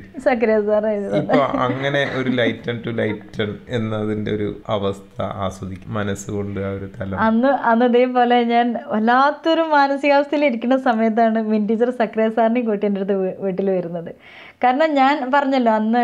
ഇപ്പൊ 1.18 1.40
അങ്ങനെ 1.66 2.10
ഒരു 2.20 2.30
ലൈറ്റൺ 2.30 2.82
ടു 2.86 2.90
ലൈറ്റൺ 2.90 3.56
എന്നതിന്റെ 3.70 4.32
ഒരു 4.32 4.62
അവസ്ഥ 4.68 5.22
ആസ്വദിക്കും. 5.22 5.94
മനസ്സുകൊണ്ട് 5.94 6.60
ആ 6.60 6.70
ഒരു 6.70 6.90
തലം. 7.00 7.20
അന്ന് 7.20 7.48
അന്ന് 7.48 7.86
ഇതേപോലെ 7.86 8.44
ഞാൻ 8.44 8.76
വല്ലാത്തൊരു 8.88 9.62
മാനസികാവസ്ഥയിൽ 9.62 10.46
ഇരിക്കുന്ന 10.46 10.78
സമയത്താണ് 10.78 11.42
മിൻ 11.42 11.68
ടീച്ചർ 11.68 11.90
സക്രിയ 11.90 12.30
സാറിനെ 12.30 12.62
കൂട്ടി 12.62 12.86
എന്റെ 12.86 13.02
അടുത്ത് 13.02 13.42
വീട്ടിൽ 13.44 13.70
വരുന്നത്. 13.70 14.12
കാരണം 14.64 14.94
ഞാൻ 14.94 15.32
പറഞ്ഞല്ലോ 15.34 15.72
അന്ന് 15.72 16.04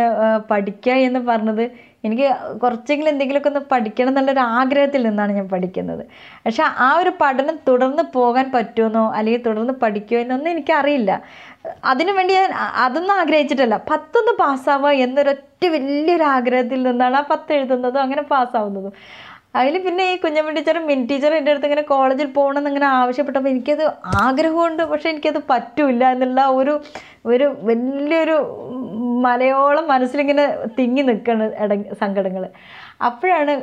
പഠിക്കുക 0.51 0.93
എന്ന് 0.93 1.19
പറഞ്ഞത് 1.19 1.88
എനിക്ക് 2.03 2.27
കുറച്ചെങ്കിലും 2.59 3.09
എന്തെങ്കിലുമൊക്കെ 3.09 3.49
ഒന്ന് 3.49 3.61
പഠിക്കണം 3.71 4.09
എന്നുള്ളൊരു 4.09 4.39
ആഗ്രഹത്തിൽ 4.39 5.01
നിന്നാണ് 5.07 5.31
ഞാൻ 5.31 5.47
പഠിക്കുന്നത്. 5.49 6.03
പക്ഷെ 6.45 6.63
ആ 6.63 6.89
ഒരു 6.97 7.11
പഠനം 7.21 7.55
തുടർന്ന് 7.67 8.03
പോകാൻ 8.13 8.51
പറ്റുമെന്നോ 8.55 9.11
അല്ലെങ്കിൽ 9.11 9.43
തുടർന്ന് 9.45 9.73
പഠിക്കുമോ 9.73 10.21
എന്നൊന്നും 10.21 10.51
എനിക്കറിയില്ല. 10.51 11.21
അതിനു 11.85 12.11
വേണ്ടി 12.11 12.33
ഞാൻ 12.33 12.51
അതൊന്നും 12.85 13.15
ആഗ്രഹിച്ചിട്ടല്ല. 13.21 13.77
പത്തൊന്ന് 13.91 14.33
പാസ്സാവുക 14.39 14.91
എന്നൊരൊറ്റ 15.05 15.65
വലിയൊരു 15.65 16.23
ആഗ്രഹത്തിൽ 16.23 16.83
നിന്നാണ് 16.83 17.15
ആ 17.15 17.23
പത്ത് 17.31 17.53
എഴുതുന്നതും 17.53 18.01
അങ്ങനെ 18.01 18.21
പാസ്സാവുന്നതും. 18.21 18.93
അതിൽ 19.55 19.75
പിന്നെ 19.85 20.03
ഈ 20.11 20.15
കുഞ്ഞമ്മ 20.15 20.51
ടീച്ചറും 20.51 20.83
മിൻ 20.85 20.99
ടീച്ചറും 21.05 21.37
എന്റെ 21.37 21.51
അടുത്ത് 21.51 21.67
ഇങ്ങനെ 21.67 21.83
കോളേജിൽ 21.87 22.27
പോകണം 22.31 22.59
എന്നിങ്ങനെ 22.59 22.87
ആവശ്യപ്പെട്ടപ്പോൾ 22.97 23.49
എനിക്കത് 23.49 23.83
ആഗ്രഹമുണ്ട്. 24.23 24.83
പക്ഷേ 24.91 25.07
എനിക്കത് 25.09 25.39
പറ്റില്ല 25.49 26.03
എന്നുള്ള 26.11 26.41
ഒരു 26.59 26.73
ഒരു 27.25 27.45
വലിയൊരു 27.63 28.35
മലയോളം 29.25 29.85
മനസ്സിലിങ്ങനെ 29.87 30.45
തിങ്ങി 30.77 31.03
നിൽക്കണ 31.09 31.49
ഇട 31.63 31.71
സങ്കടങ്ങൾ 32.01 32.43
അപ്പോഴാണ് 33.01 33.53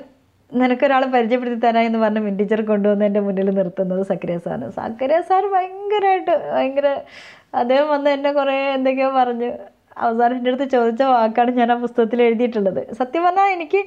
നിനക്കൊരാളെ 0.53 1.07
പരിചയപ്പെടുത്തി 1.07 1.59
തരാം 1.59 1.87
എന്ന് 1.87 1.99
പറഞ്ഞ് 1.99 2.21
മിൻ 2.27 2.35
ടീച്ചർ 2.39 2.61
കൊണ്ടുവന്ന് 2.67 3.05
എന്റെ 3.05 3.21
മുന്നിൽ 3.21 3.49
നിർത്തുന്നത് 3.57 4.03
സക്രിയ 4.11 4.37
സാറ് 4.39 4.67
സക്രിയ 4.77 5.19
സാർ 5.31 5.45
ഭയങ്കരമായിട്ട് 5.55 6.35
ഭയങ്കര 6.53 6.89
അദ്ദേഹം 7.55 7.89
വന്ന് 7.89 8.11
എന്നെ 8.11 8.31
കുറേ 8.33 8.57
എന്തൊക്കെയോ 8.77 9.11
പറഞ്ഞു 9.17 9.51
അവസാനം 10.05 10.35
എന്റെ 10.39 10.51
അടുത്ത് 10.51 10.67
ചോദിച്ച 10.77 11.03
വാക്കാണ് 11.13 11.51
ഞാൻ 11.61 11.71
ആ 11.75 11.77
പുസ്തകത്തിൽ 11.85 12.21
എഴുതിയിട്ടുള്ളത്. 12.27 12.81
സത്യം 12.99 13.23
പറഞ്ഞാൽ 13.27 13.49
എനിക്ക് 13.57 13.81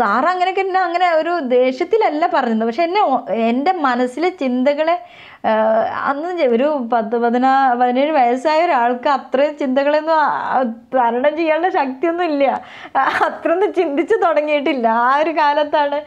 സാർ 0.00 0.24
അങ്ങനെയൊക്കെ 0.32 0.62
എന്നെ 0.66 0.80
അങ്ങനെ 0.86 1.08
ഒരു 1.20 1.32
ദേഷ്യത്തിലല്ല 1.56 2.24
പറഞ്ഞത്. 2.36 2.66
പക്ഷെ 2.68 2.84
എന്നെ 2.88 3.02
എന്റെ 3.50 3.74
മനസ്സിലെ 3.86 4.30
ചിന്തകളെ 4.42 4.96
അന്ന് 6.10 6.44
ഒരു 6.56 6.66
പത്ത് 6.92 7.16
പതിനാ 7.22 7.52
പതിനേഴ് 7.80 8.12
വയസ്സായ 8.18 8.66
ഒരാൾക്ക് 8.66 9.08
അത്രയും 9.16 9.54
ചിന്തകളൊന്നും 9.62 10.18
തരണം 10.94 11.32
ചെയ്യാനുള്ള 11.38 11.70
ശക്തിയൊന്നും 11.78 12.26
ഇല്ല. 12.32 12.44
അത്രയൊന്നും 13.28 13.70
ചിന്തിച്ച് 13.78 14.16
തുടങ്ങിയിട്ടില്ല. 14.24 14.86
ആ 15.06 15.10
ഒരു 15.22 15.32
കാലത്താണ് 15.40 15.98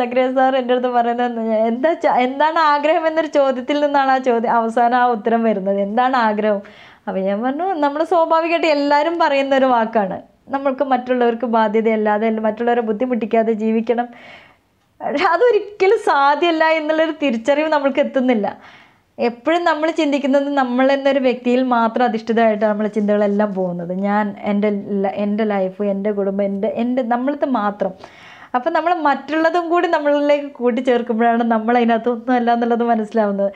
സക്രിയ 0.00 0.26
സാർ 0.38 0.54
എന്റെ 0.60 0.74
അടുത്ത് 0.74 0.92
പറയുന്നത് 0.98 1.40
എന്താ 1.70 1.90
എന്താണ് 2.26 2.60
ആഗ്രഹം 2.74 3.06
എന്നൊരു 3.10 3.32
ചോദ്യത്തിൽ 3.38 3.80
നിന്നാണ് 3.86 4.12
ആ 4.16 4.18
ചോദ്യം 4.30 4.54
അവസാനം 4.60 4.98
ആ 5.02 5.04
ഉത്തരം 5.16 5.42
വരുന്നത്. 5.48 5.80
എന്താണ് 5.88 6.18
ആഗ്രഹം? 6.28 6.62
അപ്പോൾ 7.06 7.20
ഞാൻ 7.20 7.42
പറഞ്ഞു 7.42 7.66
നമ്മൾ 7.84 8.04
സ്വാഭാവികമായിട്ട് 8.04 8.66
എല്ലാവരും 8.66 9.18
പറയുന്ന 9.18 9.54
ഒരു 9.56 9.64
വാക്കാണ്. 9.64 10.18
നമ്മൾക്ക് 10.48 10.84
മറ്റുള്ളവർക്ക് 10.84 11.46
ബാധ്യതയല്ലാതെ 11.46 12.28
മറ്റുള്ളവരെ 12.30 12.80
ബുദ്ധിമുട്ടിക്കാതെ 12.80 13.52
ജീവിക്കണം. 13.52 14.08
അതൊരിക്കലും 15.32 15.98
സാധ്യമല്ല 15.98 16.64
എന്നുള്ളൊരു 16.64 17.14
തിരിച്ചറിവ് 17.22 17.68
നമ്മൾക്ക് 17.68 18.00
എത്തുന്നില്ല. 18.00 18.46
എപ്പോഴും 19.18 19.64
നമ്മൾ 19.64 19.90
ചിന്തിക്കുന്നത് 19.90 20.48
നമ്മൾ 20.48 20.92
എന്നൊരു 20.92 21.18
വ്യക്തിയിൽ 21.18 21.62
മാത്രം 21.62 22.04
അധിഷ്ഠിതമായിട്ട് 22.04 22.64
നമ്മളെ 22.64 22.88
ചിന്തകളെല്ലാം 22.88 23.54
പോകുന്നത്. 23.54 23.92
ഞാൻ 24.08 24.34
എന്റെ 24.50 24.68
എന്റെ 25.24 25.44
ലൈഫ് 25.44 25.82
എന്റെ 25.82 26.10
കുടുംബം 26.12 26.44
എന്റെ 26.44 26.68
എന്റെ 26.68 27.02
നമ്മളത് 27.02 27.44
മാത്രം. 27.44 27.92
അപ്പം 28.54 28.72
നമ്മൾ 28.72 28.92
മറ്റുള്ളതും 28.94 29.68
കൂടി 29.68 29.88
നമ്മളിലേക്ക് 29.88 30.48
കൂട്ടിച്ചേർക്കുമ്പോഴാണ് 30.52 31.42
നമ്മൾ 31.42 31.76
അതിനകത്ത് 31.78 32.08
ഒന്നും 32.08 32.32
അല്ല 32.34 32.52
എന്നുള്ളത് 32.52 32.82
മനസ്സിലാവുന്നത്. 32.82 33.52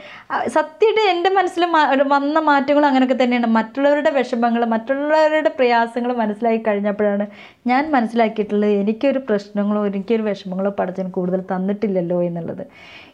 സത്യമായിട്ട് 0.48 1.10
എന്റെ 1.12 1.30
മനസ്സിൽ 1.30 1.64
വന്ന 2.14 2.38
മാറ്റങ്ങളും 2.38 2.88
അങ്ങനെയൊക്കെ 2.88 3.24
തന്നെയാണ്. 3.24 3.46
മറ്റുള്ളവരുടെ 3.46 4.10
വിഷമങ്ങൾ 4.10 4.64
മറ്റുള്ളവരുടെ 4.64 5.50
പ്രയാസങ്ങൾ 5.58 6.12
മനസ്സിലാക്കി 6.12 6.62
കഴിഞ്ഞപ്പോഴാണ് 6.68 7.26
ഞാൻ 7.66 7.90
മനസ്സിലാക്കിയിട്ടുള്ളത് 7.92 8.70
എനിക്കൊരു 8.82 9.18
പ്രശ്നങ്ങളോ 9.28 9.86
എനിക്കൊരു 9.86 10.22
വിഷമങ്ങളോ 10.22 10.72
പഠിച്ചാൽ 10.78 11.10
കൂടുതൽ 11.10 11.42
തന്നിട്ടില്ലല്ലോ 11.54 12.22
എന്നുള്ളത്. 12.22 12.64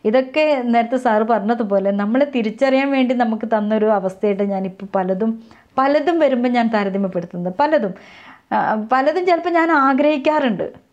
ഇതൊക്കെ 0.05 0.62
നേരത്തെ 0.74 0.97
സാറ് 0.97 1.22
പറഞ്ഞതുപോലെ 1.22 1.91
നമ്മളെ 1.91 2.26
തിരിച്ചറിയാൻ 2.35 2.91
വേണ്ടി 2.91 3.14
നമുക്ക് 3.14 3.47
തന്നൊരു 3.47 3.87
അവസ്ഥയായിട്ട് 3.87 4.43
ഞാനിപ്പോൾ 4.43 4.87
പലതും 4.97 5.33
പലതും 5.78 6.18
വരുമ്പോൾ 6.18 6.49
ഞാൻ 6.49 6.70
താരതമ്യപ്പെടുത്തുന്നത്. 6.74 7.55
പലതും. 7.61 7.95
പലതും 8.93 9.26
ചിലപ്പോൾ 9.26 9.51
ഞാൻ 9.51 9.70
ആഗ്രഹിക്കാറുണ്ട്. 9.72 10.89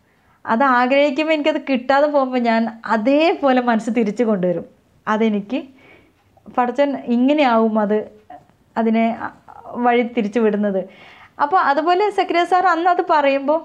അത് 0.51 0.63
ആഗ്രഹിക്കുമ്പോൾ 0.79 1.35
എനിക്കത് 1.35 1.61
കിട്ടാതെ 1.69 2.07
പോകുമ്പോൾ 2.15 2.41
ഞാൻ 2.49 2.61
അതേപോലെ 2.95 3.61
മനസ്സ് 3.69 3.91
തിരിച്ചു 3.97 4.23
കൊണ്ടുവരും. 4.23 4.65
അതെനിക്ക് 5.07 5.59
പഠിച്ചൻ 6.57 6.89
ഇങ്ങനെയാവും 7.15 7.75
അത് 7.83 7.97
അതിനെ 8.75 9.05
വഴി 9.85 10.03
തിരിച്ചു 10.17 10.39
വിടുന്നത്. 10.45 10.81
അപ്പോൾ 11.43 11.59
അതുപോലെ 11.69 12.05
സക്രിയ 12.19 12.43
സാർ 12.51 12.65
അന്ന് 12.73 12.89
അത് 12.95 13.03
പറയുമ്പോൾ 13.13 13.59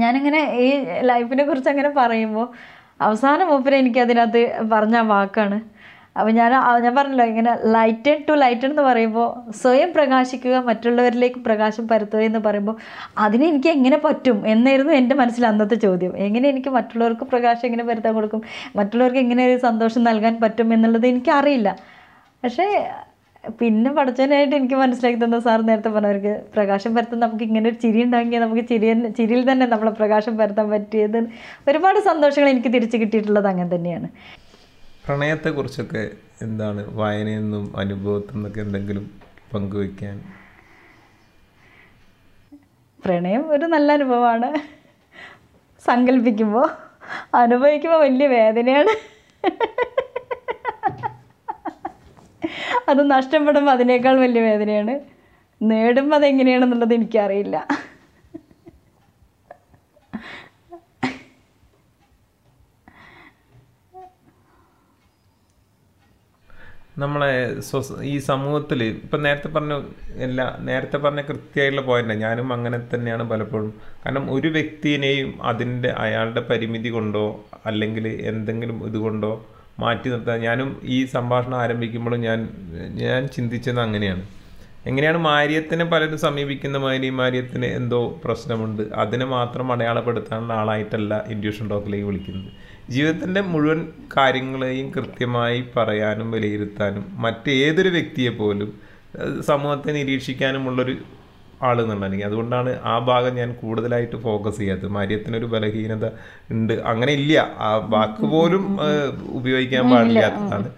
ഞാനിങ്ങനെ 0.00 0.40
ഈ 0.64 0.68
ലൈഫിനെ 1.10 1.44
കുറിച്ച് 1.44 1.70
അങ്ങനെ 1.74 1.90
പറയുമ്പോൾ 2.00 2.46
അവസാനം 3.06 3.46
മൂപ്പര് 3.50 3.76
എനിക്കതിനകത്ത് 3.82 4.42
പറഞ്ഞ 4.72 4.96
വാക്കാണ് 5.12 5.58
അപ്പോൾ 6.16 6.32
ഞാൻ 6.38 6.50
ഞാൻ 6.84 6.92
പറഞ്ഞല്ലോ 6.98 7.24
ഇങ്ങനെ 7.30 7.52
ലൈറ്റൺ 7.76 8.18
ടു 8.28 8.34
ലൈറ്റൺ 8.42 8.68
എന്ന് 8.72 8.84
പറയുമ്പോൾ 8.88 9.28
സ്വയം 9.62 9.90
പ്രകാശിക്കുക 9.96 10.56
മറ്റുള്ളവരിലേക്ക് 10.68 11.40
പ്രകാശം 11.48 11.84
പരത്തുക 11.92 12.20
എന്ന് 12.28 12.40
പറയുമ്പോൾ 12.46 12.76
അതിന് 13.24 13.46
എനിക്ക് 13.52 13.70
എങ്ങനെ 13.76 13.98
പറ്റും 14.04 14.38
എന്നായിരുന്നു 14.52 14.92
എന്റെ 15.00 15.14
മനസ്സിൽ 15.22 15.46
അന്നത്തെ 15.52 15.78
ചോദ്യം. 15.86 16.12
എങ്ങനെ 16.26 16.46
എനിക്ക് 16.52 16.72
മറ്റുള്ളവർക്ക് 16.78 17.26
പ്രകാശം 17.32 17.66
എങ്ങനെ 17.70 17.86
പരത്താൻ 17.90 18.14
കൊടുക്കും? 18.18 18.42
മറ്റുള്ളവർക്ക് 18.80 19.20
എങ്ങനെ 19.24 19.44
ഒരു 19.50 19.58
സന്തോഷം 19.68 20.04
നൽകാൻ 20.10 20.36
പറ്റും 20.44 20.70
എന്നുള്ളത് 20.76 21.08
എനിക്കറിയില്ല. 21.12 21.70
പക്ഷേ 22.44 22.68
പിന്നെ 23.60 23.90
പഠിച്ചതിനായിട്ട് 23.96 24.54
എനിക്ക് 24.58 24.76
മനസ്സിലാക്കി 24.82 25.18
തന്ന 25.22 25.38
സാർ 25.46 25.58
നേരത്തെ 25.70 25.90
പറഞ്ഞവർക്ക് 25.96 26.32
പ്രകാശം 26.54 26.92
പരത്താൻ 26.96 27.18
നമുക്ക് 27.24 27.44
ഇങ്ങനെ 27.48 27.66
ഒരു 27.70 27.78
ചിരി 27.82 28.00
ഉണ്ടാക്കിയാൽ 28.06 28.42
നമുക്ക് 28.44 28.64
ചിരി 28.70 28.86
ചിരിയിൽ 29.18 29.42
തന്നെ 29.50 29.66
നമ്മളെ 29.72 29.92
പ്രകാശം 29.98 30.34
പരത്താൻ 30.40 30.68
പറ്റിയത് 30.74 31.18
ഒരുപാട് 31.70 32.00
സന്തോഷങ്ങൾ 32.10 32.50
എനിക്ക് 32.54 32.72
തിരിച്ചു 32.76 32.96
കിട്ടിയിട്ടുള്ളത് 33.02 33.48
അങ്ങനെ 33.52 33.70
തന്നെയാണ്. 33.76 34.08
പ്രണയത്തെക്കുറിച്ചൊക്കെ 35.06 36.10
എന്താണ് 36.42 36.94
വായനയിൽ 36.94 37.38
നിന്നും 37.38 37.76
അനുഭവത്തിൽ 37.76 38.34
നിന്നൊക്കെ 38.34 38.60
എന്തെങ്കിലും 38.60 39.10
പങ്കുവയ്ക്കാൻ? 39.54 40.22
പ്രണയം 43.04 43.50
ഒരു 43.50 43.64
നല്ല 43.64 43.92
അനുഭവമാണ്. 43.92 44.54
സങ്കല്പിക്കുമ്പോൾ 45.80 46.68
അനുഭവിക്കുമ്പോൾ 47.36 47.98
വലിയ 47.98 48.26
വേദനയാണ്. 48.26 48.92
അത് 52.88 53.10
നഷ്ടപ്പെടുമ്പോൾ 53.10 53.72
അതിനേക്കാൾ 53.72 54.20
വലിയ 54.20 54.42
വേദനയാണ്. 54.42 55.00
നേടുമ്പോൾ 55.62 56.16
അതെങ്ങനെയാണെന്നുള്ളത് 56.16 56.94
എനിക്കറിയില്ല. 56.94 57.68
നമ്മളെ 66.98 67.30
ഈ 68.02 68.18
സമൂഹത്തിൽ 68.18 68.82
ഇപ്പം 68.84 69.22
നേരത്തെ 69.22 69.48
പറഞ്ഞ 69.48 69.74
എല്ലാ 70.16 70.56
നേരത്തെ 70.60 70.96
പറഞ്ഞ 70.96 71.20
കൃത്യമായിട്ടുള്ള 71.20 71.82
പോയിന്റ് 71.86 72.14
ഞാനും 72.14 72.52
അങ്ങനെ 72.52 72.78
തന്നെയാണ് 72.94 73.30
പലപ്പോഴും. 73.30 73.72
കാരണം 74.04 74.26
ഒരു 74.32 74.48
വ്യക്തിനെയും 74.48 75.30
അതിന്റെ 75.42 75.90
അയാളുടെ 76.04 76.40
പരിമിതി 76.40 76.88
കൊണ്ടോ 76.88 77.44
അല്ലെങ്കിൽ 77.66 78.06
എന്തെങ്കിലും 78.06 78.86
ഇതുകൊണ്ടോ 78.86 79.32
മാറ്റി 79.80 80.08
നിർത്താൻ 80.08 80.40
ഞാനും 80.40 80.80
ഈ 80.84 81.04
സംഭാഷണം 81.06 81.58
ആരംഭിക്കുമ്പോഴും 81.60 82.20
ഞാൻ 82.20 82.48
ഞാൻ 83.02 83.26
ചിന്തിച്ചത് 83.26 83.80
അങ്ങനെയാണ്. 83.80 84.24
എങ്ങനെയാണ് 84.86 85.18
മാര്യത്തിനെ 85.18 85.84
പലരും 85.84 86.18
സമീപിക്കുന്ന 86.18 86.78
മാതിരി 86.78 87.10
മാര്യത്തിന് 87.10 87.66
എന്തോ 87.66 88.20
പ്രശ്നമുണ്ട് 88.24 88.82
അതിനെ 88.82 89.24
മാത്രം 89.24 89.72
അടയാളപ്പെടുത്താനുള്ള 89.72 90.52
ആളായിട്ടല്ല 90.52 91.24
ഇൻഡ്യൂഷൻ 91.28 91.68
ടോക്കിലേക്ക് 91.68 92.06
വിളിക്കുന്നത്. 92.06 92.50
ജീവിതത്തിന്റെ 92.90 93.40
മുഴുവൻ 93.40 93.88
കാര്യങ്ങളെയും 94.16 94.92
കൃത്യമായി 94.96 95.64
പറയാനും 95.76 96.30
വിലയിരുത്താനും 96.30 97.04
മറ്റേതൊരു 97.12 97.88
വ്യക്തിയെ 97.88 98.30
പോലും 98.30 98.80
സമൂഹത്തെ 99.40 99.92
നിരീക്ഷിക്കാനുമുള്ളൊരു 99.92 100.96
ആൾ 101.62 102.04
എനിക്ക് 102.06 102.24
അതുകൊണ്ടാണ് 102.24 102.80
ആ 102.82 102.98
ഭാഗം 102.98 103.34
ഞാൻ 103.34 103.52
കൂടുതലായിട്ട് 103.52 104.16
ഫോക്കസ് 104.16 104.58
ചെയ്യാത്തത്. 104.58 104.88
മാര്യത്തിനൊരു 104.88 105.46
ബലഹീനത 105.46 106.06
ഉണ്ട്. 106.50 106.72
അങ്ങനെ 106.72 107.12
ഇല്ല. 107.12 107.54
ആ 107.58 107.76
വാക്ക് 107.76 108.26
പോലും 108.26 108.78
ഉപയോഗിക്കാൻ 109.28 109.90
പാടില്ലാത്തതാണ്. 109.90 110.68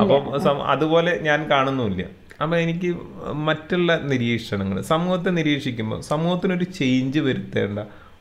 അപ്പം 0.00 0.62
അതുപോലെ 0.66 1.18
ഞാൻ 1.18 1.50
കാണുന്നുമില്ല. 1.50 2.04
അപ്പം 2.42 2.58
എനിക്ക് 2.58 2.96
മറ്റുള്ള 3.32 4.00
നിരീക്ഷണങ്ങൾ 4.02 4.80
സമൂഹത്തെ 4.80 5.30
നിരീക്ഷിക്കുമ്പോൾ 5.30 6.00
സമൂഹത്തിനൊരു 6.00 6.64
ചേഞ്ച് 6.64 7.18
വരുത്തേണ്ട 7.18 7.78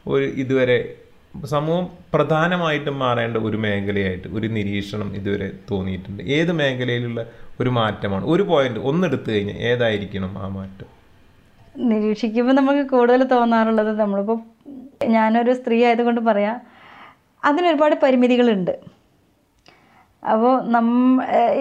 ഒരു 0.07 0.25
ഇതുവരെ 0.25 0.95
സമൂഹം 1.43 1.87
പ്രധാനമായിട്ടും 2.13 2.99
മാറേണ്ട 2.99 3.37
ഒരു 3.37 3.57
മേഖലയായിട്ട് 3.57 4.27
ഒരു 4.27 4.47
നിരീക്ഷണം 4.47 5.15
ഇതുവരെ 5.15 5.51
തോന്നിയിട്ടുണ്ട്. 5.71 6.23
ഏത് 6.23 6.51
മേഖലയിലുള്ള 6.51 7.25
ഒരു 7.59 7.69
മാറ്റമാണ്? 7.69 8.25
ഒരു 8.25 8.43
പോയിന്റ് 8.43 8.79
ഒന്നെടുത്തു 8.79 9.31
കഴിഞ്ഞാൽ 9.31 9.55
ഏതായിരിക്കണം 9.55 10.39
ആ 10.43 10.47
മാറ്റം? 10.47 10.87
നിരീക്ഷിക്കുമ്പോൾ 11.77 12.53
നമുക്ക് 12.53 12.89
കൂടുതൽ 12.89 13.23
തോന്നാറുള്ളത് 13.23 13.99
നമ്മളിപ്പോൾ 13.99 14.39
ഞാനൊരു 15.05 15.53
സ്ത്രീ 15.53 15.85
ആയതുകൊണ്ട് 15.85 16.21
പറയാം 16.21 16.61
അതിനൊരുപാട് 17.45 17.95
പരിമിതികളുണ്ട്. 18.03 18.79
അപ്പോൾ 20.23 20.67
നം 20.71 20.87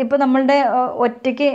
ഇപ്പോൾ 0.00 0.16
നമ്മളുടെ 0.16 0.64
ഒറ്റയ്ക്ക് 1.06 1.48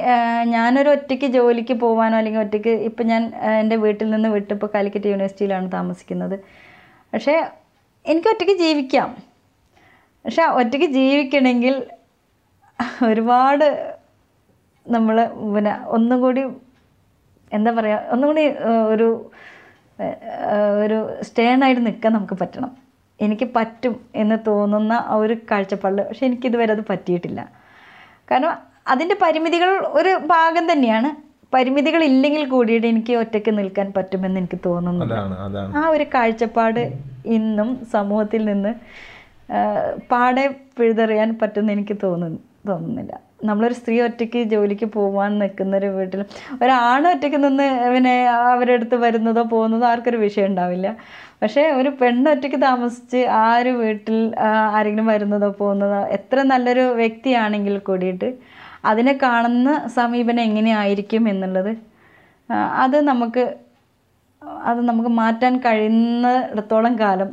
ഞാനൊരു 0.45 0.89
ഒറ്റയ്ക്ക് 0.89 1.25
ജോലിക്ക് 1.25 1.73
പോകാനോ 1.73 2.17
അല്ലെങ്കിൽ 2.17 2.39
ഒറ്റയ്ക്ക് 2.39 2.69
ഇപ്പം 2.69 3.07
ഞാൻ 3.07 3.31
എന്റെ 3.59 3.75
വീട്ടിൽ 3.75 4.09
നിന്ന് 4.09 4.29
വിട്ട് 4.29 4.53
ഇപ്പോൾ 4.53 4.69
കാലിക്കറ്റ് 4.75 5.05
യൂണിവേഴ്സിറ്റിയിലാണ് 5.05 5.71
താമസിക്കുന്നത്. 5.71 6.39
പക്ഷേ 7.13 7.35
എനിക്ക് 8.05 8.29
ഒറ്റയ്ക്ക് 8.31 8.55
ജീവിക്കാം. 8.63 9.09
പക്ഷെ 10.25 10.43
ഒറ്റയ്ക്ക് 10.59 10.87
ജീവിക്കണമെങ്കിൽ 10.97 11.75
ഒരുപാട് 13.09 13.65
നമ്മൾ 14.85 15.17
പിന്നെ 15.55 15.73
ഒന്നും 15.95 16.17
കൂടി 16.23 16.43
എന്താ 17.51 17.71
പറയുക 17.77 18.11
ഒന്നും 18.13 18.27
കൂടി 18.29 18.45
ഒരു 18.93 19.07
ഒരു 20.83 20.97
സ്റ്റേണായിട്ട് 21.27 21.81
നിൽക്കാൻ 21.87 22.11
നമുക്ക് 22.17 22.35
പറ്റണം. 22.41 22.71
എനിക്ക് 23.25 23.47
പറ്റും 23.55 23.95
എന്ന് 24.21 24.37
തോന്നുന്ന 24.47 24.93
ആ 25.11 25.15
ഒരു 25.23 25.35
കാഴ്ചപ്പാടിൽ 25.49 26.01
പക്ഷെ 26.09 26.25
എനിക്കിതുവരെ 26.27 26.71
അത് 26.75 26.83
പറ്റിയിട്ടില്ല. 26.91 27.41
കാരണം 28.31 28.53
അതിന്റെ 28.93 29.15
പരിമിതികൾ 29.23 29.69
ഒരു 29.99 30.11
ഭാഗം 30.33 30.65
തന്നെയാണ്. 30.71 31.09
പരിമിതികൾ 31.53 32.01
ഇല്ലെങ്കിൽ 32.11 32.43
കൂടിയിട്ട് 32.49 32.87
എനിക്ക് 32.87 33.13
ഒറ്റയ്ക്ക് 33.21 33.51
നിൽക്കാൻ 33.59 33.87
പറ്റുമെന്ന് 33.95 34.39
എനിക്ക് 34.41 34.59
തോന്നുന്നു. 34.65 35.05
ആ 35.79 35.83
ഒരു 35.95 36.05
കാഴ്ചപ്പാട് 36.15 36.81
ഇന്നും 37.37 37.69
സമൂഹത്തിൽ 37.95 38.43
നിന്ന് 38.51 38.73
പാടെ 40.11 40.45
പിഴുതെറിയാൻ 40.77 41.29
പറ്റുമെന്ന് 41.41 41.73
എനിക്ക് 41.77 41.95
തോന്നുന്നു 42.03 42.39
തോന്നുന്നില്ല. 42.69 43.13
നമ്മളൊരു 43.47 43.75
സ്ത്രീ 43.79 43.95
ഒറ്റയ്ക്ക് 44.05 44.39
ജോലിക്ക് 44.51 44.87
പോകാൻ 44.95 45.31
നിൽക്കുന്ന 45.41 45.73
ഒരു 45.77 45.89
വീട്ടിൽ 45.97 46.21
ഒരാണ് 46.63 47.05
ഒറ്റയ്ക്ക് 47.13 47.39
നിന്ന് 47.45 47.67
പിന്നെ 47.93 48.15
അവരുടെ 48.51 48.75
അടുത്ത് 48.77 48.97
വരുന്നതോ 49.05 49.43
പോകുന്നതോ 49.53 49.85
ആർക്കൊരു 49.91 50.19
വിഷയം 50.25 50.47
ഉണ്ടാവില്ല. 50.51 50.87
പക്ഷേ 51.41 51.63
ഒരു 51.79 51.89
പെണ്ണ് 51.99 52.27
ഒറ്റയ്ക്ക് 52.33 52.59
താമസിച്ച് 52.67 53.21
ആ 53.43 53.45
ഒരു 53.61 53.71
വീട്ടിൽ 53.81 54.17
ആരെങ്കിലും 54.75 55.07
വരുന്നതോ 55.13 55.49
പോകുന്നതോ 55.61 56.01
എത്ര 56.17 56.43
നല്ലൊരു 56.51 56.85
വ്യക്തിയാണെങ്കിൽ 57.01 57.77
കൂടിയിട്ട് 57.89 58.29
അതിനെ 58.83 59.13
കാണുന്ന 59.23 59.87
സമീപനം 59.87 60.41
എങ്ങനെയായിരിക്കും 60.41 61.29
എന്നുള്ളത് 61.29 61.71
അത് 62.83 62.97
നമുക്ക് 63.01 63.43
അത് 64.65 64.79
നമുക്ക് 64.89 65.09
മാറ്റാൻ 65.09 65.57
കഴിയുന്നിടത്തോളം 65.57 66.93
കാലം 66.99 67.29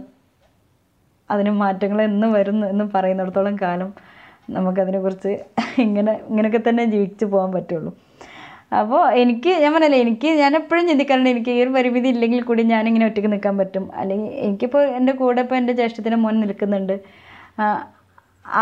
അതിന് 1.31 1.51
മാറ്റങ്ങൾ 1.51 2.03
എന്ന് 2.03 2.27
വരുന്നു 2.27 2.67
എന്ന് 2.67 2.85
പറയുന്നിടത്തോളം 2.95 3.57
കാലം 3.63 3.91
നമുക്കതിനെക്കുറിച്ച് 4.51 5.33
ഇങ്ങനെ 5.79 6.13
ഇങ്ങനെയൊക്കെ 6.29 6.61
തന്നെ 6.69 6.85
ജീവിച്ച് 6.85 7.25
പോകാൻ 7.25 7.53
പറ്റുള്ളൂ. 7.53 7.91
അപ്പോൾ 8.79 9.03
എനിക്ക് 9.23 9.51
ഞാൻ 9.63 9.73
പറഞ്ഞല്ലേ 9.75 9.99
എനിക്ക് 10.05 10.29
ഞാൻ 10.43 10.57
എപ്പോഴും 10.57 10.89
ചിന്തിക്കാറുണ്ട് 10.89 11.31
എനിക്ക് 11.31 11.51
ഈ 11.51 11.63
ഒരു 11.65 11.71
പരിമിതി 11.71 12.09
ഇല്ലെങ്കിൽ 12.09 12.43
കൂടി 12.43 12.63
ഞാനിങ്ങനെ 12.63 13.07
ഒറ്റയ്ക്ക് 13.07 13.33
നിൽക്കാൻ 13.33 13.59
പറ്റും. 13.59 13.85
അല്ലെങ്കിൽ 13.95 14.31
എനിക്കിപ്പോൾ 14.47 14.83
എന്റെ 14.99 15.13
കൂടെ 15.13 15.41
ഇപ്പോൾ 15.41 15.57
എന്റെ 15.57 15.73
ജ്യേഷ്ഠത്തിന്റെ 15.73 16.19
മോൻ 16.25 16.41
നിൽക്കുന്നുണ്ട്. 16.41 16.97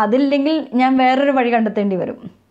അതില്ലെങ്കിൽ 0.01 0.69
ഞാൻ 0.75 0.97
വേറൊരു 0.97 1.31
വഴി 1.31 1.51
കണ്ടെത്തേണ്ടി 1.55 1.97
വരും. 1.97 2.44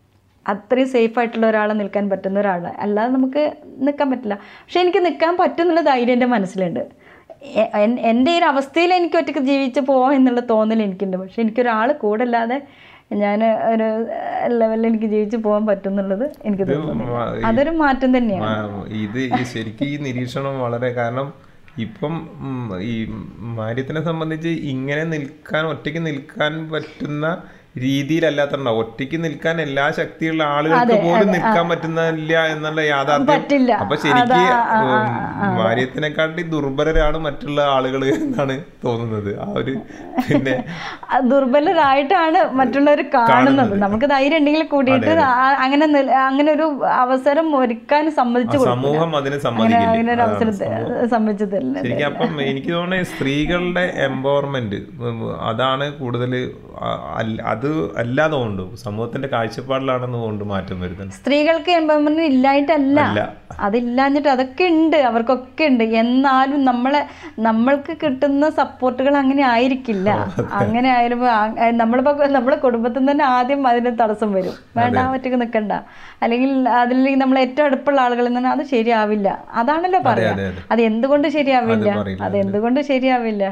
അത്രയും 0.47 0.87
സേഫ് 0.87 1.19
ആയിട്ടുള്ള 1.19 1.45
ഒരാളെ 1.47 1.73
നിൽക്കാൻ 1.73 2.05
പറ്റുന്ന 2.09 2.39
ഒരാൾ 2.39 2.63
അല്ലാതെ 2.85 3.11
നമുക്ക് 3.13 3.43
നിൽക്കാൻ 3.85 4.07
പറ്റില്ല. 4.11 4.35
പക്ഷെ 4.63 4.79
എനിക്ക് 4.79 5.01
നിൽക്കാൻ 5.05 5.37
പറ്റുന്നുള്ള 5.37 5.81
ധൈര്യം 5.81 6.13
എന്റെ 6.13 6.29
മനസ്സിലുണ്ട്. 6.35 6.83
എന്റെ 8.09 8.31
ഈ 8.31 8.37
ഒരു 8.37 8.45
അവസ്ഥയിൽ 8.45 8.93
എനിക്ക് 8.93 9.17
ഒറ്റയ്ക്ക് 9.19 9.43
ജീവിച്ച് 9.51 9.79
പോവാം 9.79 10.13
എന്നുള്ള 10.15 10.41
തോന്നൽ 10.49 10.81
എനിക്കുണ്ട്. 10.83 11.17
പക്ഷെ 11.17 11.41
എനിക്കൊരാൾ 11.41 11.91
കൂടെ 12.03 12.23
അല്ലാതെ 12.23 12.57
ഞാൻ 13.21 13.39
ഒരു 13.43 13.87
ലെവലിൽ 14.59 14.87
എനിക്ക് 14.87 15.05
ജീവിച്ച് 15.05 15.37
പോകാൻ 15.37 15.63
പറ്റും 15.69 15.91
എന്നുള്ളത് 15.91 16.25
എനിക്ക് 16.45 16.65
തോന്നുന്നു. 16.69 17.05
അതൊരു 17.49 17.69
മാറ്റം 17.69 18.17
തന്നെയാണ്. 18.17 18.85
ഇത് 19.05 19.19
ശരിക്കും 19.53 19.87
ഈ 19.87 19.97
നിരീക്ഷണം 19.97 20.55
വളരെ 20.65 20.89
കാരണം 20.99 21.27
ഇപ്പം 21.85 22.15
ഈ 22.91 22.95
മാര്യത്തിനെ 23.57 24.01
സംബന്ധിച്ച് 24.07 24.51
ഇങ്ങനെ 24.73 25.03
നിൽക്കാൻ 25.13 25.65
ഒറ്റയ്ക്ക് 25.65 26.01
നിൽക്കാൻ 26.05 26.53
പറ്റുന്ന 26.71 27.27
രീതിയിലല്ലാത്തുണ്ടാവും 27.75 28.79
ഒറ്റയ്ക്ക് 28.83 29.17
നിൽക്കാൻ 29.23 29.55
എല്ലാ 29.65 29.85
ശക്തിയുള്ള 29.99 30.41
ആളുകൾക്ക് 30.55 30.97
പോലും 31.05 31.29
നിൽക്കാൻ 31.35 31.65
പറ്റുന്നില്ല 31.69 32.41
എന്നുള്ള 32.53 32.81
യാഥാർത്ഥ്യം. 32.89 33.71
അപ്പൊ 33.83 33.95
ശരിക്ക് 34.03 34.41
ഭാര്യത്തിനെക്കാട്ടി 35.59 36.43
ദുർബലരാണ് 36.53 37.17
മറ്റുള്ള 37.27 37.61
ആളുകൾ 37.75 38.03
എന്നാണ് 38.15 38.57
തോന്നുന്നത്. 38.85 39.31
ആ 39.45 39.47
ഒരു 39.61 39.73
പിന്നെ 40.27 40.55
ദുർബലരായിട്ടാണ് 41.31 42.41
മറ്റുള്ളവർ 42.61 43.01
കാണുന്നത്. 43.15 43.73
നമുക്ക് 43.85 44.09
ധൈര്യം 44.13 44.37
ഉണ്ടെങ്കിൽ 44.39 44.67
കൂടിയിട്ട് 44.75 45.13
അങ്ങനെ 45.63 45.85
അങ്ങനെ 46.27 46.49
ഒരു 46.57 46.67
അവസരം 47.03 47.49
ഒരുക്കാൻ 47.61 48.03
സമ്മതിച്ചു 48.19 48.59
സമൂഹം 48.73 49.11
അതിനെ 49.21 49.39
അങ്ങനെ 49.87 50.13
ഒരു 50.17 50.23
അവസരത്തെ 50.27 50.69
ശരിക്കും 51.81 52.07
അപ്പം 52.11 52.33
എനിക്ക് 52.49 52.71
തോന്നുന്നത് 52.73 53.09
സ്ത്രീകളുടെ 53.13 53.85
എംപവർമെന്റ് 54.07 54.79
അതാണ് 55.49 55.85
കൂടുതൽ 55.99 56.31
അത് 57.63 57.71
അല്ലാതെ 58.01 58.35
കൊണ്ട് 58.35 58.61
സമൂഹത്തിന്റെ 58.83 59.27
കാഴ്ചപ്പാടിലാണെന്ന് 59.33 60.17
കൊണ്ട് 60.17 60.43
മാറ്റം 60.51 60.77
വരുന്നത് 60.83 61.11
സ്ത്രീകൾക്ക് 61.17 61.71
എംപവർമെന്റ് 61.79 62.23
ഇല്ലായിട്ടല്ല. 62.31 62.99
അതില്ലാഞ്ഞിട്ട് 63.65 64.29
അതൊക്കെ 64.33 64.65
ഉണ്ട് 64.73 64.97
അവർക്കൊക്കെ 65.09 65.65
ഉണ്ട്. 65.71 65.83
എന്നാലും 66.01 66.65
നമ്മളെ 66.69 67.01
നമ്മൾക്ക് 67.47 67.93
കിട്ടുന്ന 68.03 68.49
സപ്പോർട്ടുകൾ 68.59 69.13
അങ്ങനെ 69.21 69.43
ആയിരിക്കില്ല. 69.51 70.09
അങ്ങനെ 70.61 70.89
ആയാലും 70.95 71.21
നമ്മളിപ്പോ 71.81 72.13
നമ്മളെ 72.37 72.57
കുടുംബത്തിൽ 72.65 72.99
നിന്ന് 72.99 73.13
തന്നെ 73.13 73.25
ആദ്യം 73.35 73.67
അതിന് 73.71 73.93
തടസ്സം 74.01 74.33
വരും. 74.37 74.55
വേണ്ട 74.79 74.97
ഒറ്റയ്ക്ക് 75.15 75.39
നിൽക്കണ്ട 75.43 75.73
അല്ലെങ്കിൽ 76.23 76.51
അതിൽ 76.81 76.99
നമ്മൾ 77.23 77.39
ഏറ്റവും 77.45 77.65
അടുപ്പുള്ള 77.65 78.01
ആളുകളിൽ 78.01 78.33
നിന്ന് 78.33 78.51
അത് 78.55 78.63
ശരിയാവില്ല. 78.73 79.29
അതാണല്ലോ 79.61 80.01
പറയാ. 80.09 80.33
അതെ, 80.71 80.83
എന്തുകൊണ്ട് 80.91 81.29
ശരിയാവില്ല? 81.37 81.89
അത് 82.25 82.37
എന്തുകൊണ്ട് 82.43 82.81
ശരിയാവില്ല? 82.91 83.43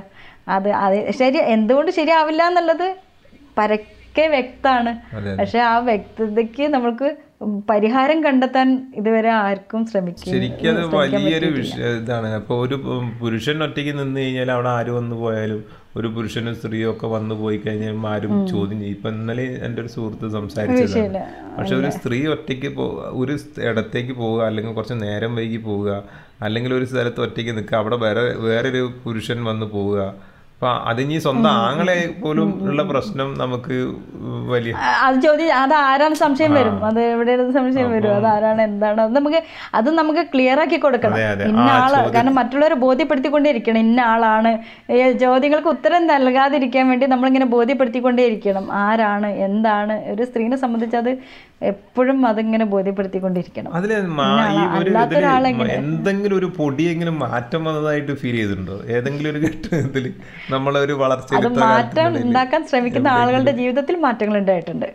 അത് 0.57 0.69
അത് 0.83 0.99
ശരി 1.21 1.39
എന്തുകൊണ്ട് 1.55 1.91
ശരിയാവില്ല 2.01 2.43
എന്നുള്ളത് 2.51 2.87
പരക്കെ 4.11 4.27
വ്യക്തമാണ്. 4.35 4.91
പക്ഷെ 5.39 5.59
ആ 5.71 5.75
വ്യക്തതയ്ക്ക് 5.89 6.63
നമ്മൾക്ക് 6.75 7.07
പരിഹാരം 7.69 8.17
കണ്ടെത്താൻ 8.25 8.67
ഇതുവരെ 8.99 9.29
ആർക്കും 9.43 9.81
ശ്രമിക്കും 9.91 10.31
ശരിക്കും 10.33 10.69
അത് 10.71 10.95
വലിയൊരു 10.95 11.49
വിഷയം 11.57 11.93
ഇതാണ്. 12.01 12.29
അപ്പൊ 12.39 12.53
ഒരു 12.63 12.75
പുരുഷൻ 13.21 13.57
ഒറ്റയ്ക്ക് 13.65 13.93
നിന്ന് 13.99 14.17
കഴിഞ്ഞാൽ 14.23 14.49
അവിടെ 14.55 14.69
ആര് 14.79 14.91
വന്നു 14.97 15.15
പോയാലും 15.21 15.61
ഒരു 15.99 16.09
പുരുഷനും 16.15 16.53
സ്ത്രീയോ 16.59 16.89
ഒക്കെ 16.93 17.07
വന്നു 17.15 17.35
പോയി 17.41 17.57
കഴിഞ്ഞാൽ 17.65 17.95
ആരും 18.11 18.33
ചോദ്യം 18.51 18.79
ചെയ്യും 18.81 18.95
ഇപ്പൊ 18.97 19.09
ഇന്നലെ 19.15 19.45
എന്റെ 19.67 19.79
ഒരു 19.83 19.91
സുഹൃത്ത് 19.95 20.27
സംസാരിച്ചതാണ്. 20.37 21.23
പക്ഷെ 21.57 21.75
ഒരു 21.81 21.89
സ്ത്രീ 21.97 22.19
ഒറ്റയ്ക്ക് 22.35 22.71
പോ 22.79 22.87
ഒരു 23.21 23.35
ഇടത്തേക്ക് 23.69 24.15
പോവുക 24.21 24.41
അല്ലെങ്കിൽ 24.49 24.75
കുറച്ച് 24.79 24.97
നേരം 25.05 25.31
വൈകി 25.39 25.61
പോവുക 25.69 25.91
അല്ലെങ്കിൽ 26.47 26.71
ഒരു 26.79 26.85
സ്ഥലത്ത് 26.91 27.21
ഒറ്റയ്ക്ക് 27.27 27.55
നിൽക്കുക 27.57 27.79
അവിടെ 27.81 27.99
വേറെ 28.05 28.25
വേറൊരു 28.49 28.83
പുരുഷൻ 29.05 29.39
വന്ന് 29.49 29.67
പോവുക 29.75 29.99
അപ്പൊ 30.61 30.71
അതിനി 30.89 31.15
സ്വന്തം 31.23 31.53
ആങ്ങളെ 31.67 31.95
പോലും 32.23 32.49
ഉള്ള 32.69 32.81
പ്രശ്നം 32.89 33.29
നമുക്ക് 33.41 33.75
വലിയ 34.51 34.73
അത് 35.05 35.15
ചോദ്യം 35.25 35.53
അത് 35.61 35.73
ആരാണ് 35.87 36.15
സംശയം 36.19 36.51
വരും? 36.57 36.75
അത് 36.89 36.99
എവിടെയാണ് 37.13 37.53
സംശയം 37.55 37.87
വരും? 37.93 38.11
അത് 38.17 38.27
ആരാണ്? 38.33 38.61
എന്താണ്? 38.69 38.99
അത് 39.05 39.13
നമുക്ക് 39.17 39.39
അത് 39.79 39.89
നമുക്ക് 39.99 40.23
ക്ലിയർ 40.33 40.59
ആക്കി 40.63 40.77
കൊടുക്കണം. 40.83 41.17
ഇന്ന 41.49 41.65
ആൾ 41.77 41.95
കാരണം 42.15 42.35
മറ്റുള്ളവരെ 42.39 42.77
ബോധ്യപ്പെടുത്തിക്കൊണ്ടേയിരിക്കണം. 42.85 43.79
ഇന്ന 43.87 44.01
ആളാണ്. 44.13 44.51
ചോദ്യങ്ങൾക്ക് 45.23 45.71
ഉത്തരം 45.75 46.05
നൽകാതിരിക്കാൻ 46.13 46.85
വേണ്ടി 46.91 47.07
നമ്മളിങ്ങനെ 47.13 47.47
ബോധ്യപ്പെടുത്തിക്കൊണ്ടേയിരിക്കണം. 47.55 48.67
ആരാണ്? 48.85 49.31
എന്താണ്? 49.49 49.97
ഒരു 50.13 50.25
സ്ത്രീനെ 50.31 50.59
സംബന്ധിച്ച് 50.65 50.99
അത് 51.03 51.11
എപ്പോഴും 51.69 52.19
അതിങ്ങനെ 52.29 52.65
ബോധ്യപ്പെടുത്തിക്കൊണ്ടിരിക്കണം? 52.73 53.71
എന്തെങ്കിലും 55.79 56.35
ഒരു 56.39 56.47
പൊടിയെങ്കിലും 56.57 57.15
മാറ്റം 57.25 57.61
വന്നതായിട്ട് 57.67 58.13
ഫീൽ 58.21 58.37
ചെയ്തിട്ടുണ്ടോ? 58.39 58.77
ഏതെങ്കിലും 58.95 59.29
ഒരു 59.33 59.39
ഘട്ടത്തിൽ 59.47 60.05
നമ്മളൊരു 60.55 60.93
അത് 60.95 61.01
വളർച്ചയെടുത്ത 61.03 61.61
മാറ്റം 61.67 62.17
ഉണ്ടാക്കാൻ 62.25 62.61
ശ്രമിക്കുന്ന 62.71 63.09
ആളുകളുടെ 63.19 63.53
ജീവിതത്തിൽ 63.61 63.97
മാറ്റങ്ങൾ 64.07 64.37
ഉണ്ടായിട്ടുണ്ട്. 64.41 64.89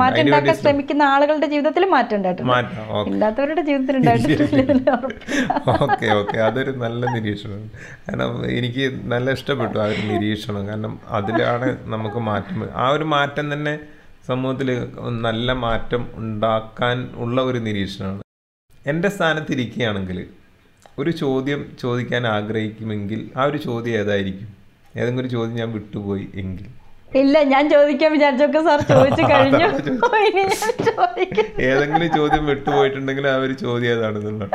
മാറ്റം 0.00 0.22
ഉണ്ടാക്കാൻ 0.26 0.56
ശ്രമിക്കുന്ന 0.62 1.02
ആളുകളുടെ 1.12 1.48
ജീവിതത്തിൽ 1.52 1.84
മാറ്റം 1.92 2.16
ഉണ്ടായിട്ടുണ്ട്. 2.18 2.52
ഇല്ലാത്തവരുടെ 3.10 3.62
ജീവിതത്തിൽ 3.68 3.96
ഉണ്ടായിട്ടുണ്ട് 4.00 4.90
ഓക്കെ 5.84 6.06
ഓക്കെ. 6.20 6.36
അതൊരു 6.48 6.72
നല്ല 6.84 7.00
നിരീക്ഷണം. 7.14 7.62
കാരണം 8.06 8.32
എനിക്ക് 8.58 8.84
നല്ല 9.12 9.26
ഇഷ്ടപ്പെട്ടു 9.38 9.78
ആ 9.84 9.86
ഒരു 9.92 10.02
നിരീക്ഷണം. 10.12 10.62
കാരണം 10.70 10.94
അതിലാണ് 11.18 11.68
നമുക്ക് 11.94 12.22
മാറ്റം 12.30 12.60
ആ 12.84 12.86
ഒരു 12.96 13.06
മാറ്റം 13.14 13.46
തന്നെ 13.54 13.74
സമൂഹത്തിൽ 14.26 14.68
നല്ല 15.26 15.52
മാറ്റം 15.64 16.02
ഉണ്ടാക്കാൻ 16.16 16.96
ഉള്ള 17.16 17.42
ഒരു 17.42 17.58
നിരീക്ഷണമാണ്. 17.58 18.22
എന്റെ 18.86 19.08
സ്ഥാനത്ത് 19.08 19.52
ഇരിക്കുകയാണെങ്കിൽ 19.52 20.18
ഒരു 20.98 21.10
ചോദ്യം 21.22 21.60
ചോദിക്കാൻ 21.80 22.26
ആഗ്രഹിക്കുമെങ്കിൽ 22.28 23.20
ആ 23.36 23.44
ഒരു 23.44 23.58
ചോദ്യം 23.58 23.94
ഏതായിരിക്കും? 24.00 24.48
ഏതെങ്കിലും 24.96 25.22
ഒരു 25.24 25.30
ചോദ്യം 25.36 25.56
ഞാൻ 25.56 25.70
വിട്ടുപോയി 25.72 26.26
എങ്കിൽ. 26.34 26.66
ഇല്ല 27.16 27.42
ഞാൻ 27.44 27.64
ചോദിക്കാൻ 27.70 28.12
വിചാരിച്ചൊക്കെ 28.12 28.60
സാർ 28.62 28.80
ചോദിച്ചു 28.92 29.22
കഴിഞ്ഞു. 29.32 29.66
ഏതെങ്കിലും 31.70 32.08
ചോദ്യം 32.16 32.44
വിട്ടുപോയിട്ടുണ്ടെങ്കിൽ 32.46 33.26
ആ 33.28 33.36
ഒരു 33.36 33.52
ചോദ്യം 33.64 33.90
ഏതാണെന്നുള്ളത്. 33.96 34.50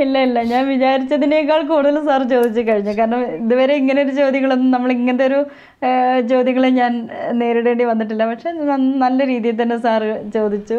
ഇല്ല 0.00 0.16
ഇല്ല. 0.26 0.38
ഞാൻ 0.52 0.62
വിചാരിച്ചതിനേക്കാൾ 0.72 1.60
കൂടുതൽ 1.72 1.96
സാർ 2.08 2.22
ചോദിച്ചു 2.34 2.62
കഴിഞ്ഞു. 2.68 2.92
കാരണം 2.98 3.22
ഇതുവരെ 3.42 3.74
ഇങ്ങനെ 3.82 4.00
ഒരു 4.06 4.12
ചോദ്യങ്ങളൊന്നും 4.20 4.70
നമ്മൾ 4.76 4.90
ഇങ്ങനത്തെ 4.98 5.26
ഒരു 5.30 5.40
ചോദ്യങ്ങളെ 6.32 6.70
ഞാൻ 6.80 6.92
നേരിടേണ്ടി 7.40 7.86
വന്നിട്ടില്ല. 7.92 8.26
പക്ഷെ 8.32 8.52
നല്ല 9.04 9.18
രീതിയിൽ 9.32 9.56
തന്നെ 9.62 9.78
സാറ് 9.86 10.10
ചോദിച്ചു. 10.36 10.78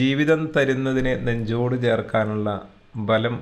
ജീവിതം 0.00 0.40
തരുന്നതിനെ 0.56 1.12
നെഞ്ചോട് 1.28 1.76
ചേർക്കാനുള്ള 1.86 2.48
ബലം 3.10 3.36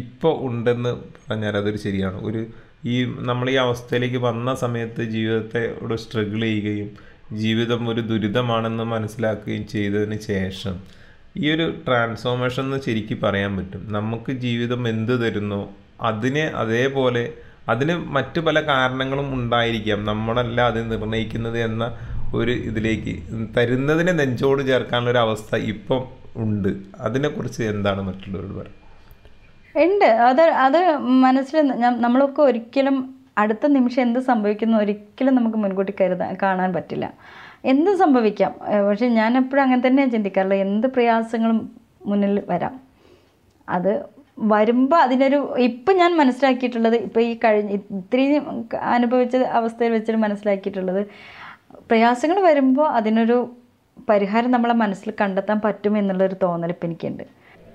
ഇപ്പോൾ 0.00 0.34
ഉണ്ടെന്ന് 0.48 0.92
പറഞ്ഞാൽ 1.24 1.56
അതൊരു 1.60 1.78
ശരിയാണ്. 1.86 2.18
ഒരു 2.28 2.42
ഈ 2.92 2.96
നമ്മൾ 3.28 3.46
ഈ 3.52 3.56
അവസ്ഥയിലേക്ക് 3.64 4.20
വന്ന 4.28 4.50
സമയത്ത് 4.62 5.02
ജീവിതത്തോട് 5.14 5.94
സ്ട്രഗിൾ 6.02 6.42
ചെയ്യുകയും 6.46 6.88
ജീവിതം 7.42 7.82
ഒരു 7.92 8.02
ദുരിതമാണെന്ന് 8.10 8.84
മനസ്സിലാക്കുകയും 8.94 9.64
ചെയ്തതിന് 9.74 10.18
ശേഷം 10.30 10.74
ഈ 11.36 11.50
ഒരു 11.50 11.74
ട്രാൻസ്ഫോർമേഷൻ 11.86 12.62
എന്ന് 12.62 12.80
ശരിക്കും 12.80 13.20
പറയാൻ 13.20 13.56
പറ്റും. 13.56 13.92
നമുക്ക് 13.92 14.32
ജീവിതം 14.32 14.88
എന്ത് 14.88 15.26
തരുന്നു 15.26 15.60
അതിനെ 16.00 16.44
അതേപോലെ 16.62 17.32
അതിന് 17.68 17.94
മറ്റു 18.16 18.40
പല 18.40 18.60
കാരണങ്ങളും 18.60 19.34
ഉണ്ടായിരിക്കാം. 19.34 20.04
നമ്മളല്ല 20.04 20.60
അത് 20.60 20.92
നിർണയിക്കുന്നത് 20.92 21.58
എന്ന 21.58 21.84
ഒരു 22.34 22.50
ഇതിലേക്ക് 22.50 23.14
തരുന്നതിനെ 23.56 24.12
നെഞ്ചോട് 24.12 24.62
ചേർക്കാനുള്ള 24.66 25.10
ഒരു 25.10 25.18
അവസ്ഥ 25.18 25.56
ഇപ്പം 25.56 26.02
ഉണ്ട്. 26.36 26.68
അതിനെക്കുറിച്ച് 27.00 27.62
എന്താണ് 27.62 28.02
മറ്റുള്ളവരോട് 28.02 28.54
പറയുക? 28.54 28.80
ഉണ്ട്. 29.84 30.04
അത് 30.04 30.40
അത് 30.40 30.80
മനസ്സിൽ 30.98 31.56
നമ്മളൊക്കെ 32.00 32.42
ഒരിക്കലും 32.42 32.96
അടുത്ത 33.38 33.66
നിമിഷം 33.66 34.02
എന്ത് 34.02 34.20
സംഭവിക്കുന്നു 34.20 34.76
ഒരിക്കലും 34.78 35.34
നമുക്ക് 35.34 35.56
മുൻകൂട്ടി 35.56 35.92
കരുതാൻ 36.00 36.36
കാണാൻ 36.42 36.72
പറ്റില്ല. 36.72 37.06
എന്ത് 37.72 37.90
സംഭവിക്കാം? 38.02 38.52
പക്ഷെ 38.88 39.06
ഞാൻ 39.20 39.30
എപ്പോഴും 39.40 39.62
അങ്ങനെ 39.62 39.82
തന്നെയാണ് 39.86 40.12
ചിന്തിക്കാറുള്ളത്. 40.16 40.60
എന്ത് 40.66 40.86
പ്രയാസങ്ങളും 40.86 41.58
മുന്നിൽ 42.06 42.42
വരാം. 42.52 42.74
അത് 43.68 43.92
വരുമ്പോൾ 44.52 45.00
അതിനൊരു 45.06 45.38
ഇപ്പം 45.68 45.94
ഞാൻ 45.96 46.12
മനസ്സിലാക്കിയിട്ടുള്ളത് 46.20 46.96
ഇപ്പോൾ 47.06 47.22
ഈ 47.30 47.32
കഴിഞ്ഞ 47.44 47.76
ഇത്രയും 47.98 48.46
അനുഭവിച്ച 48.94 49.36
അവസ്ഥയിൽ 49.58 49.92
വെച്ചിട്ട് 49.92 50.20
മനസ്സിലാക്കിയിട്ടുള്ളത് 50.24 51.02
പ്രയാസങ്ങൾ 51.90 52.38
വരുമ്പോൾ 52.48 52.88
അതിനൊരു 52.98 53.36
പരിഹാരം 54.08 54.50
നമ്മളെ 54.50 54.74
മനസ്സിൽ 54.74 55.12
കണ്ടെത്താൻ 55.20 55.58
പറ്റും 55.64 55.94
എന്നുള്ളൊരു 55.98 56.36
തോന്നൽ 56.42 56.72
ഇപ്പം 56.74 56.88
എനിക്കുണ്ട്. 56.88 57.24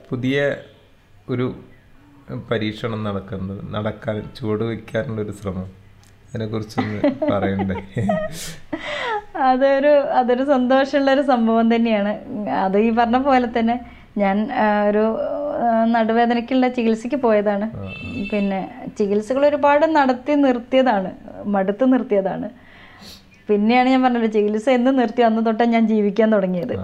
പുതിയ 0.10 0.38
ഒരു 1.30 1.48
പരീക്ഷണം 2.52 3.02
നടക്കുന്നത് 3.08 3.62
നടക്കാൻ 3.76 4.16
ചുവട് 4.38 4.64
വയ്ക്കാനുള്ളൊരു 4.64 5.32
ശ്രമം. 5.32 5.68
അതിനെക്കുറിച്ചൊന്ന് 6.30 7.00
പറയണ്ടേ? 7.32 7.76
അതൊരു 9.50 9.94
അതൊരു 10.20 10.44
സന്തോഷമുള്ള 10.44 11.14
ഒരു 11.14 11.22
സംഭവം 11.22 11.76
തന്നെയാണ്. 11.76 12.14
അത് 12.64 12.78
ഈ 12.78 12.90
പറഞ്ഞ 12.90 13.18
പോലെ 13.18 13.48
തന്നെ 13.60 13.76
ഞാൻ 14.18 14.38
ഒരു 14.90 15.04
നടുവേദനയ്ക്കുള്ള 15.94 16.68
ചികിത്സയ്ക്ക് 16.68 17.18
പോയതാണ്. 17.26 17.66
പിന്നെ 18.32 18.60
ചികിത്സകൾ 18.98 19.46
ഒരുപാട് 19.46 19.86
നടത്തി 19.96 20.34
നിർത്തിയതാണ്. 20.46 21.12
മടുത്ത് 21.56 21.94
നിർത്തിയതാണ്. 21.94 22.50
പിന്നെയാണ് 23.50 23.90
ഞാൻ 23.90 24.02
പറഞ്ഞത് 24.04 24.32
ചികിത്സ 24.34 24.70
എന്ന് 24.70 25.00
നിർത്തി 25.00 25.22
അന്ന് 25.22 25.46
തൊട്ടാണ് 25.46 25.70
ഞാൻ 25.70 25.88
ജീവിക്കാൻ 25.88 26.32
തുടങ്ങിയത്. 26.34 26.76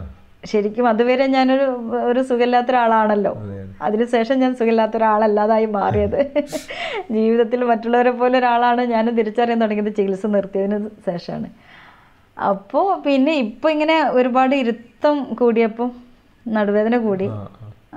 ശരിക്കും 0.46 0.88
അതുവരെ 0.88 1.26
ഞാനൊരു 1.28 1.66
ഒരു 2.10 2.22
സുഖമില്ലാത്ത 2.22 2.68
ഒരാളാണല്ലോ. 2.70 3.34
അതിനുശേഷം 3.82 4.40
ഞാൻ 4.40 4.56
സുഖമില്ലാത്ത 4.56 4.98
ഒരാളല്ലാതായി 4.98 5.66
മാറിയത്. 5.66 6.20
ജീവിതത്തിൽ 7.12 7.64
മറ്റുള്ളവരെ 7.64 8.12
പോലെ 8.12 8.38
ഒരാളാണ് 8.38 8.82
ഞാൻ 8.82 9.10
തിരിച്ചറിയാൻ 9.16 9.62
തുടങ്ങിയത് 9.62 9.96
ചികിത്സ 9.96 10.26
നിർത്തിയതിന് 10.26 10.90
ശേഷമാണ്. 11.10 11.50
അപ്പോൾ 12.38 13.02
പിന്നെ 13.02 13.34
ഇപ്പോൾ 13.34 13.72
ഇങ്ങനെ 13.72 14.04
ഒരുപാട് 14.10 14.56
ഇരുത്തം 14.56 15.24
കൂടിയപ്പോൾ 15.34 15.92
നടുവേദന 16.48 16.98
കൂടി. 16.98 17.28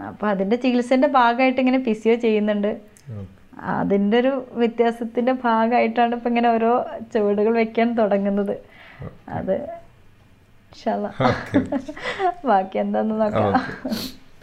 അപ്പോൾ 0.09 0.27
അതിന്റെ 0.27 0.57
ചികിത്സേന്റെ 0.57 1.09
ഭാഗമായിട്ട് 1.09 1.61
ഇങ്ങനെ 1.61 1.83
ഫിസിയോ 1.85 2.15
ചെയ്യുന്നുണ്ട്. 2.15 2.71
അതിന്റെ 2.71 3.79
അതിന്റെ 3.79 4.17
ഒരു 4.19 4.33
വ്യത്യാസത്തിന്റെ 4.53 5.33
ഭാഗമായിട്ടാണ് 5.33 6.15
ഇപ്പം 6.15 6.29
ഇങ്ങനെ 6.29 6.49
ഓരോ 6.49 6.87
ചുവടുകൾ 7.15 7.53
വെക്കാൻ 7.53 7.95
തുടങ്ങുന്നത്. 7.95 8.55
അത്. 9.29 9.57
ബാക്കി 12.47 12.79
എന്താന്ന് 12.79 13.14
നോക്കാം 13.21 13.55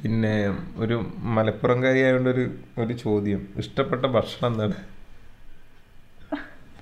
പിന്നെ 0.01 0.34
ഒരു 0.78 0.95
മലപ്പുറംകാരിയായോണ്ട് 1.36 2.30
ഒരു 2.30 2.43
ഒരു 2.78 2.93
ചോദ്യം. 2.93 3.41
ഇഷ്ടപ്പെട്ട 3.57 4.05
ഭക്ഷണം 4.15 4.51
എന്താണ്? 4.51 4.78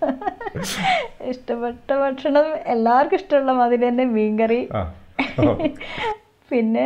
ഇഷ്ടപ്പെട്ട 1.31 1.89
ഭക്ഷണം 2.01 2.47
എല്ലാവർക്കും 2.65 3.17
ഇഷ്ടമുള്ള 3.17 3.51
മാതിരി 3.51 3.83
തന്നെ 3.87 4.05
മീൻകറി. 4.15 4.61
പിന്നെ 6.51 6.85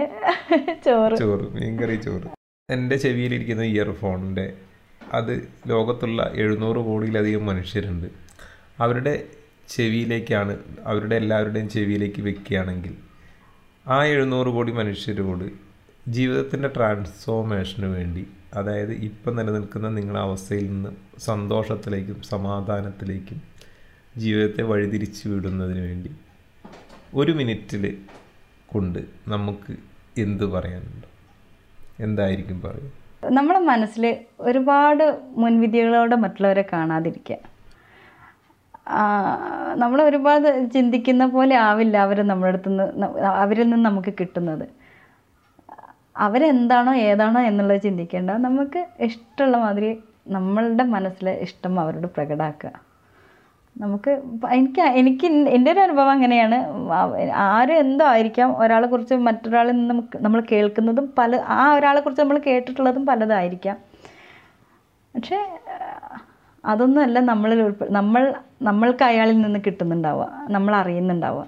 ചോറ്. 0.86 1.16
ചോറ് 1.18 1.46
മീൻകറി 1.56 1.96
ചോറ്. 1.98 2.28
എന്റെ 2.70 2.96
ചെവിയിലിരിക്കുന്ന 2.96 3.64
ഇയർഫോണിന്റെ 3.72 4.46
അത് 5.14 5.34
ലോകത്തുള്ള 5.68 6.22
എഴുന്നൂറ് 6.36 6.80
കോടിയിലധികം 6.86 7.46
മനുഷ്യരുണ്ട്. 7.46 8.08
അവരുടെ 8.80 9.14
ചെവിയിലേക്കാണ് 9.70 10.54
അവരുടെ 10.84 11.16
എല്ലാവരുടെയും 11.16 11.70
ചെവിയിലേക്ക് 11.70 12.22
വെക്കുകയാണെങ്കിൽ 12.22 12.94
ആ 13.86 14.04
എഴുന്നൂറ് 14.04 14.48
കോടി 14.48 14.72
മനുഷ്യരോട് 14.72 15.46
ജീവിതത്തിന്റെ 16.08 16.68
ട്രാൻസ്ഫോർമേഷന് 16.68 17.86
വേണ്ടി 17.86 18.24
അതായത് 18.54 18.92
ഇപ്പം 18.92 19.36
നിലനിൽക്കുന്ന 19.36 19.90
നിങ്ങളുടെ 19.90 20.20
അവസ്ഥയിൽ 20.20 20.68
നിന്ന് 20.72 20.92
സന്തോഷത്തിലേക്കും 21.20 22.22
സമാധാനത്തിലേക്കും 22.24 23.40
ജീവിതത്തെ 24.18 24.64
വഴിതിരിച്ചു 24.64 25.30
വിടുന്നതിന് 25.30 25.80
വേണ്ടി 25.80 26.12
ഒരു 27.14 27.32
മിനിറ്റിൽ 27.32 27.84
കൊണ്ട് 28.68 29.00
നമുക്ക് 29.28 29.74
എന്ത് 30.18 30.46
പറയാനുണ്ട്? 30.46 31.08
എന്തായിരിക്കും 32.00 32.62
പറയുക? 32.62 32.92
നമ്മുടെ 33.32 33.60
മനസ്സിൽ 33.60 34.04
ഒരുപാട് 34.40 35.04
മുൻവിധികളോടെ 35.38 36.16
മറ്റുള്ളവരെ 36.16 36.66
കാണാതിരിക്കുക. 36.74 37.38
നമ്മൾ 39.76 40.02
ഒരുപാട് 40.02 40.72
ചിന്തിക്കുന്ന 40.74 41.26
പോലെ 41.28 41.56
ആവില്ല 41.56 41.98
അവർ 41.98 42.28
നമ്മുടെ 42.28 42.52
അടുത്ത് 42.52 42.70
നിന്ന് 42.70 43.08
അവരിൽ 43.44 43.70
നിന്ന് 43.70 43.86
നമുക്ക് 43.86 44.14
കിട്ടുന്നത്. 44.20 44.66
അവരെന്താണോ 46.18 46.94
ഏതാണോ 47.10 47.42
എന്നുള്ളത് 47.42 47.82
ചിന്തിക്കേണ്ട. 47.82 48.32
നമുക്ക് 48.32 48.88
ഇഷ്ടമുള്ള 49.00 49.58
മാതിരി 49.58 50.04
നമ്മളുടെ 50.28 50.84
മനസ്സിലെ 50.84 51.34
ഇഷ്ടം 51.46 51.80
അവരോട് 51.80 52.08
പ്രകടാക്കുക. 52.08 52.72
നമുക്ക് 53.76 54.12
എനിക്ക് 54.52 54.82
എനിക്ക് 54.82 55.26
എന്റെ 55.26 55.72
ഒരു 55.72 55.80
അനുഭവം 55.80 56.12
അങ്ങനെയാണ്. 56.12 56.58
ആര് 57.36 57.72
എന്തോ 57.72 58.06
ആയിരിക്കാം 58.06 58.58
ഒരാളെ 58.58 58.88
കുറിച്ച് 58.88 59.16
മറ്റൊരാളിൽ 59.28 59.72
നിന്ന് 59.72 59.90
നമുക്ക് 59.90 60.18
നമ്മൾ 60.24 60.42
കേൾക്കുന്നതും 60.52 61.14
പല 61.18 61.36
ആ 61.36 61.74
ഒരാളെ 61.74 62.02
കുറിച്ച് 62.02 62.22
നമ്മൾ 62.22 62.38
കേട്ടിട്ടുള്ളതും 62.38 63.06
പലതായിരിക്കാം. 63.06 63.78
പക്ഷേ 65.16 65.40
അതൊന്നുമല്ല 66.68 67.20
നമ്മളിൽ 67.20 67.62
ഉൾപ്പെ 67.62 67.86
നമ്മൾ 67.90 68.34
നമ്മൾക്ക് 68.62 69.04
അയാളിൽ 69.04 69.42
നിന്ന് 69.42 69.60
കിട്ടുന്നുണ്ടാവുക 69.66 70.48
നമ്മൾ 70.50 70.76
അറിയുന്നുണ്ടാവുക. 70.76 71.48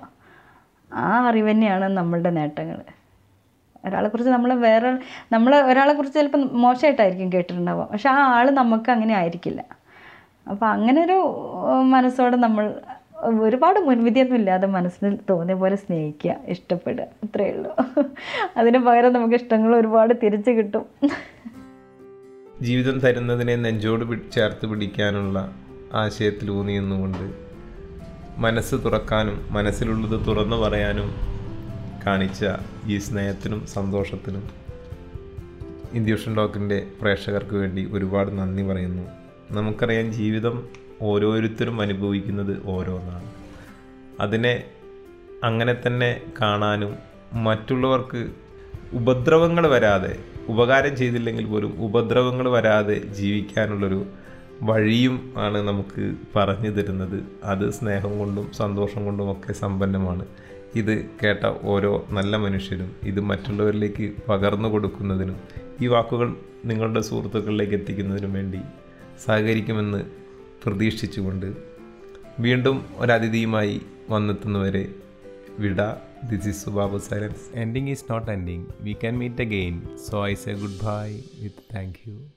ആ 0.93 1.27
അറിവ് 1.27 1.51
തന്നെയാണ് 1.51 1.85
നമ്മളുടെ 1.85 2.29
നേട്ടങ്ങൾ. 2.29 2.81
ഒരാളെക്കുറിച്ച് 3.85 4.31
നമ്മൾ 4.31 4.53
വേറെ 4.53 4.97
നമ്മൾ 5.31 5.55
ഒരാളെക്കുറിച്ച് 5.55 6.19
ചിലപ്പോൾ 6.19 6.37
മോശമായിട്ടായിരിക്കും 6.37 7.33
കേട്ടിട്ടുണ്ടാവുക. 7.33 7.85
പക്ഷെ 7.85 8.09
ആ 8.09 8.15
ആൾ 8.15 8.49
നമുക്ക് 8.49 8.91
അങ്ങനെ 8.91 9.13
ആയിരിക്കില്ല. 9.13 9.65
അപ്പോൾ 10.49 10.65
അങ്ങനെ 10.65 11.05
ഒരു 11.05 11.17
മനസ്സോടെ 11.81 12.37
നമ്മൾ 12.37 12.73
ഒരുപാട് 13.21 13.79
മുൻവിധിയൊന്നും 13.79 14.35
ഇല്ലാതെ 14.35 14.67
മനസ്സിൽ 14.67 15.19
തോന്നിയ 15.29 15.55
പോലെ 15.55 15.75
സ്നേഹിക്കുക 15.75 16.35
ഇഷ്ടപ്പെടുക. 16.45 17.05
അത്രയേ 17.23 17.51
ഉള്ളൂ. 17.51 17.75
അതിന് 18.57 18.77
പകരം 18.77 19.13
നമുക്ക് 19.13 19.35
ഇഷ്ടങ്ങൾ 19.35 19.75
ഒരുപാട് 19.75 20.13
തിരിച്ചു 20.23 20.51
കിട്ടും. 20.51 20.85
ജീവിതം 22.61 22.99
തരുന്നതിനെ 22.99 23.55
നെഞ്ചോട് 23.55 24.31
ചേർത്ത് 24.31 24.65
പിടിക്കാനുള്ള 24.65 25.55
ആശയത്തിൽ 25.93 26.51
ഊന്നി 26.51 26.79
നിന്നുകൊണ്ട് 26.79 27.33
മനസ്സ് 28.37 28.75
തുറക്കാനും 28.75 29.47
മനസ്സിലുള്ളത് 29.49 30.25
തുറന്നു 30.27 30.55
പറയാനും 30.55 31.15
കാണിച്ച 32.07 32.45
ഈ 32.87 32.97
സ്നേഹത്തിനും 32.97 33.65
സന്തോഷത്തിനും 33.65 34.43
ഇന്ത്യൂഷൻ 35.93 36.35
ടോക്കിന്റെ 36.35 36.87
പ്രേക്ഷകർക്ക് 37.01 37.55
വേണ്ടി 37.55 37.89
ഒരുപാട് 37.91 38.31
നന്ദി 38.31 38.63
പറയുന്നു. 38.63 39.03
നമുക്കറിയാം 39.51 40.11
ജീവിതം 40.11 40.67
ഓരോരുത്തരും 41.01 41.81
അനുഭവിക്കുന്നത് 41.81 42.61
ഓരോന്നാണ്. 42.65 43.31
അതിനെ 44.19 44.63
അങ്ങനെ 45.43 45.75
തന്നെ 45.87 46.21
കാണാനും 46.41 46.95
മറ്റുള്ളവർക്ക് 47.33 48.29
ഉപദ്രവങ്ങൾ 48.93 49.67
വരാതെ 49.67 50.19
ഉപകാരം 50.49 50.97
ചെയ്തില്ലെങ്കിൽ 50.97 51.45
പോലും 51.45 51.71
ഉപദ്രവങ്ങൾ 51.79 52.49
വരാതെ 52.49 52.97
ജീവിക്കാനുള്ളൊരു 52.99 54.05
വഴിയും 54.61 55.33
ആണ് 55.37 55.57
നമുക്ക് 55.67 56.03
പറഞ്ഞു 56.35 56.69
തരുന്നത്. 56.69 57.17
അത് 57.43 57.69
സ്നേഹം 57.69 58.19
കൊണ്ടും 58.19 58.51
സന്തോഷം 58.51 59.05
കൊണ്ടും 59.05 59.31
ഒക്കെ 59.31 59.53
സമ്പന്നമാണ്. 59.53 60.25
ഇത് 60.75 60.93
കേട്ട 61.23 61.43
ഓരോ 61.63 61.91
നല്ല 62.11 62.37
മനുഷ്യരും 62.37 62.89
ഇത് 63.03 63.19
മറ്റുള്ളവരിലേക്ക് 63.19 64.05
പകർന്നു 64.29 64.69
കൊടുക്കുന്നതിനും 64.69 65.37
ഈ 65.81 65.87
വാക്കുകൾ 65.87 66.27
നിങ്ങളുടെ 66.65 67.01
സുഹൃത്തുക്കളിലേക്ക് 67.01 67.73
എത്തിക്കുന്നതിനും 67.73 68.33
വേണ്ടി 68.33 68.59
സഹകരിക്കുമെന്ന് 69.25 70.01
പ്രതീക്ഷിച്ചുകൊണ്ട് 70.63 71.47
വീണ്ടും 72.39 72.77
ഒരതിഥിയുമായി 72.97 73.81
വന്നെത്തുന്നവരെ 74.09 74.83
വിട 75.59 75.81
This 76.23 76.45
is 76.45 76.65
Subabu 76.65 76.99
Silence. 76.99 77.49
Ending 77.53 77.87
is 77.87 78.07
not 78.09 78.27
ending. 78.27 78.71
We 78.83 78.93
can 78.93 79.17
meet 79.17 79.39
again. 79.39 79.97
So 79.97 80.21
I 80.21 80.33
say 80.33 80.53
goodbye 80.53 81.15
with 81.41 81.57
thank 81.69 82.05
you. 82.05 82.29